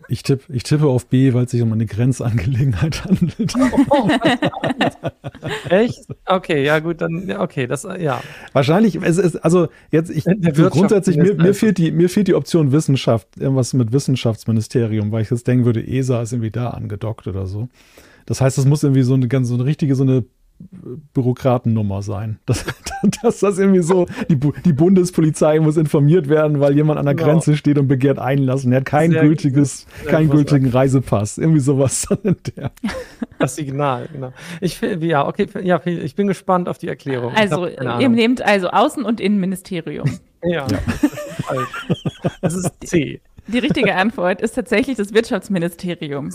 [0.08, 3.54] Ich, tipp, ich tippe auf B, weil es sich um eine Grenzangelegenheit handelt.
[5.68, 6.06] Echt?
[6.26, 8.22] Okay, ja gut, dann okay, das ja.
[8.52, 12.34] Wahrscheinlich, es ist, also jetzt, ich, so grundsätzlich, mir, mir, fehlt die, mir fehlt die
[12.34, 17.26] Option Wissenschaft, irgendwas mit Wissenschaftsministerium, weil ich jetzt denken würde, ESA ist irgendwie da angedockt
[17.26, 17.68] oder so.
[18.24, 20.24] Das heißt, das muss irgendwie so eine ganz, so eine richtige, so eine
[21.14, 22.38] Bürokratennummer sein.
[22.46, 22.64] Dass,
[23.22, 27.28] dass das irgendwie so, die, die Bundespolizei muss informiert werden, weil jemand an der Genau.
[27.28, 28.72] Grenze steht und begehrt einlassen.
[28.72, 31.38] Er hat kein Sehr- gültiges, sehr keinen gültigen Reisepass.
[31.38, 32.72] Irgendwie sowas dann in der.
[33.38, 34.32] Das Signal, genau.
[34.60, 37.32] Ich ja, okay, ja, ich bin gespannt auf die Erklärung.
[37.36, 40.10] Also, ihr nehmt also Außen- und Innenministerium.
[40.42, 40.66] ja,
[41.46, 41.68] falsch.
[42.40, 43.20] Das ist C.
[43.48, 46.30] Die richtige Antwort ist tatsächlich das Wirtschaftsministerium.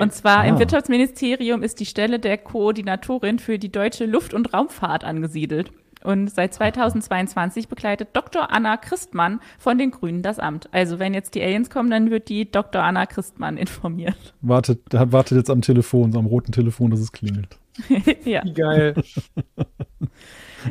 [0.00, 0.44] Und zwar Ah.
[0.46, 5.72] im Wirtschaftsministerium ist die Stelle der Koordinatorin für die deutsche Luft- und Raumfahrt angesiedelt.
[6.02, 8.52] Und seit 2022 begleitet Dr.
[8.52, 10.68] Anna Christmann von den Grünen das Amt.
[10.70, 12.82] Also wenn jetzt die Aliens kommen, dann wird die Dr.
[12.82, 14.34] Anna Christmann informiert.
[14.42, 17.56] Wartet, wartet jetzt am Telefon, so am roten Telefon, dass es klingelt.
[18.26, 18.42] ja.
[18.44, 18.94] Wie geil.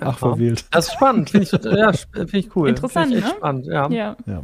[0.02, 0.66] Ach, verwählt.
[0.70, 2.70] Das ist spannend, finde ich, ja, finde ich cool.
[2.70, 3.38] Interessant, Finde ich echt ne?
[3.40, 3.90] spannend, ja.
[3.90, 4.16] ja.
[4.28, 4.44] Ja.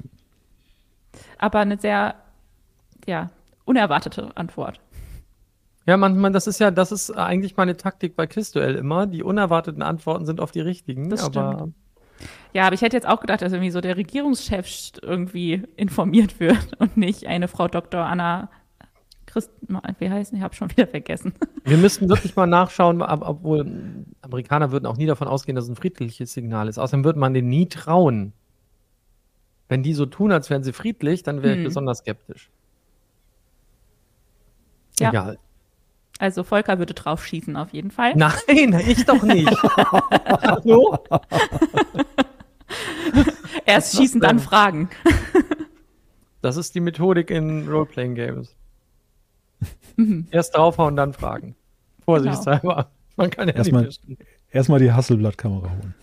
[1.40, 2.16] Aber eine sehr,
[3.08, 3.32] ja,
[3.66, 4.80] unerwartete Antwort.
[5.88, 9.08] Ja, manchmal, das ist ja, das ist eigentlich meine Taktik bei Quizduell immer.
[9.08, 11.70] Die unerwarteten Antworten sind oft die richtigen, Das aber
[12.54, 14.68] Ja, aber ich hätte jetzt auch gedacht, dass irgendwie so der Regierungschef
[15.02, 18.06] irgendwie informiert wird und nicht eine Frau Dr.
[18.06, 18.50] Anna
[19.26, 19.52] Christ,
[20.00, 21.34] wie heißt Ich habe schon wieder vergessen.
[21.64, 25.72] wir müssten wirklich mal nachschauen, ob, obwohl Amerikaner würden auch nie davon ausgehen, dass es
[25.72, 26.78] ein friedliches Signal ist.
[26.78, 28.34] Außerdem würde man denen nie trauen.
[29.70, 31.64] Wenn die so tun, als wären sie friedlich, dann wäre ich Hm.
[31.66, 32.50] besonders skeptisch.
[35.00, 35.10] Ja.
[35.10, 35.40] Egal.
[36.18, 38.14] Also Volker würde drauf schießen auf jeden Fall.
[38.16, 38.34] Nein,
[38.86, 39.50] ich doch nicht.
[39.64, 40.98] Hallo?
[43.66, 44.90] Erst schießen, dann fragen.
[46.42, 48.56] Das ist die Methodik in Roleplaying Games.
[49.98, 50.26] Mhm.
[50.32, 51.54] Erst draufhauen, dann fragen.
[52.06, 52.90] Vorsichtshalber.
[53.18, 53.90] Man kann ja Erstmal-.
[54.50, 55.96] Erstmal die Hasselblatt-Kamera holen.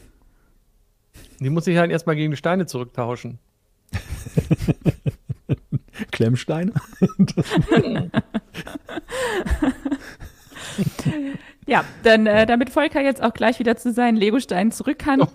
[1.41, 3.39] Die muss ich halt erstmal gegen die Steine zurücktauschen.
[6.11, 6.73] Klemmsteine?
[11.67, 15.27] Ja, dann, äh, damit Volker jetzt auch gleich wieder zu seinen Legosteinen zurück kann,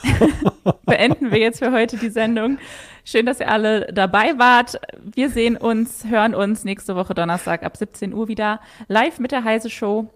[0.86, 2.58] beenden wir jetzt für heute die Sendung.
[3.04, 4.80] Schön, dass ihr alle dabei wart.
[5.02, 9.44] Wir sehen uns, hören uns nächste Woche Donnerstag ab 17 Uhr wieder live mit der
[9.44, 10.08] Heise Show.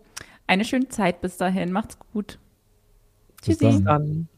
[0.47, 1.73] Eine schöne Zeit bis dahin.
[1.73, 2.39] Macht's gut.
[3.45, 3.85] Bis Tschüssi.
[3.85, 4.29] Dann.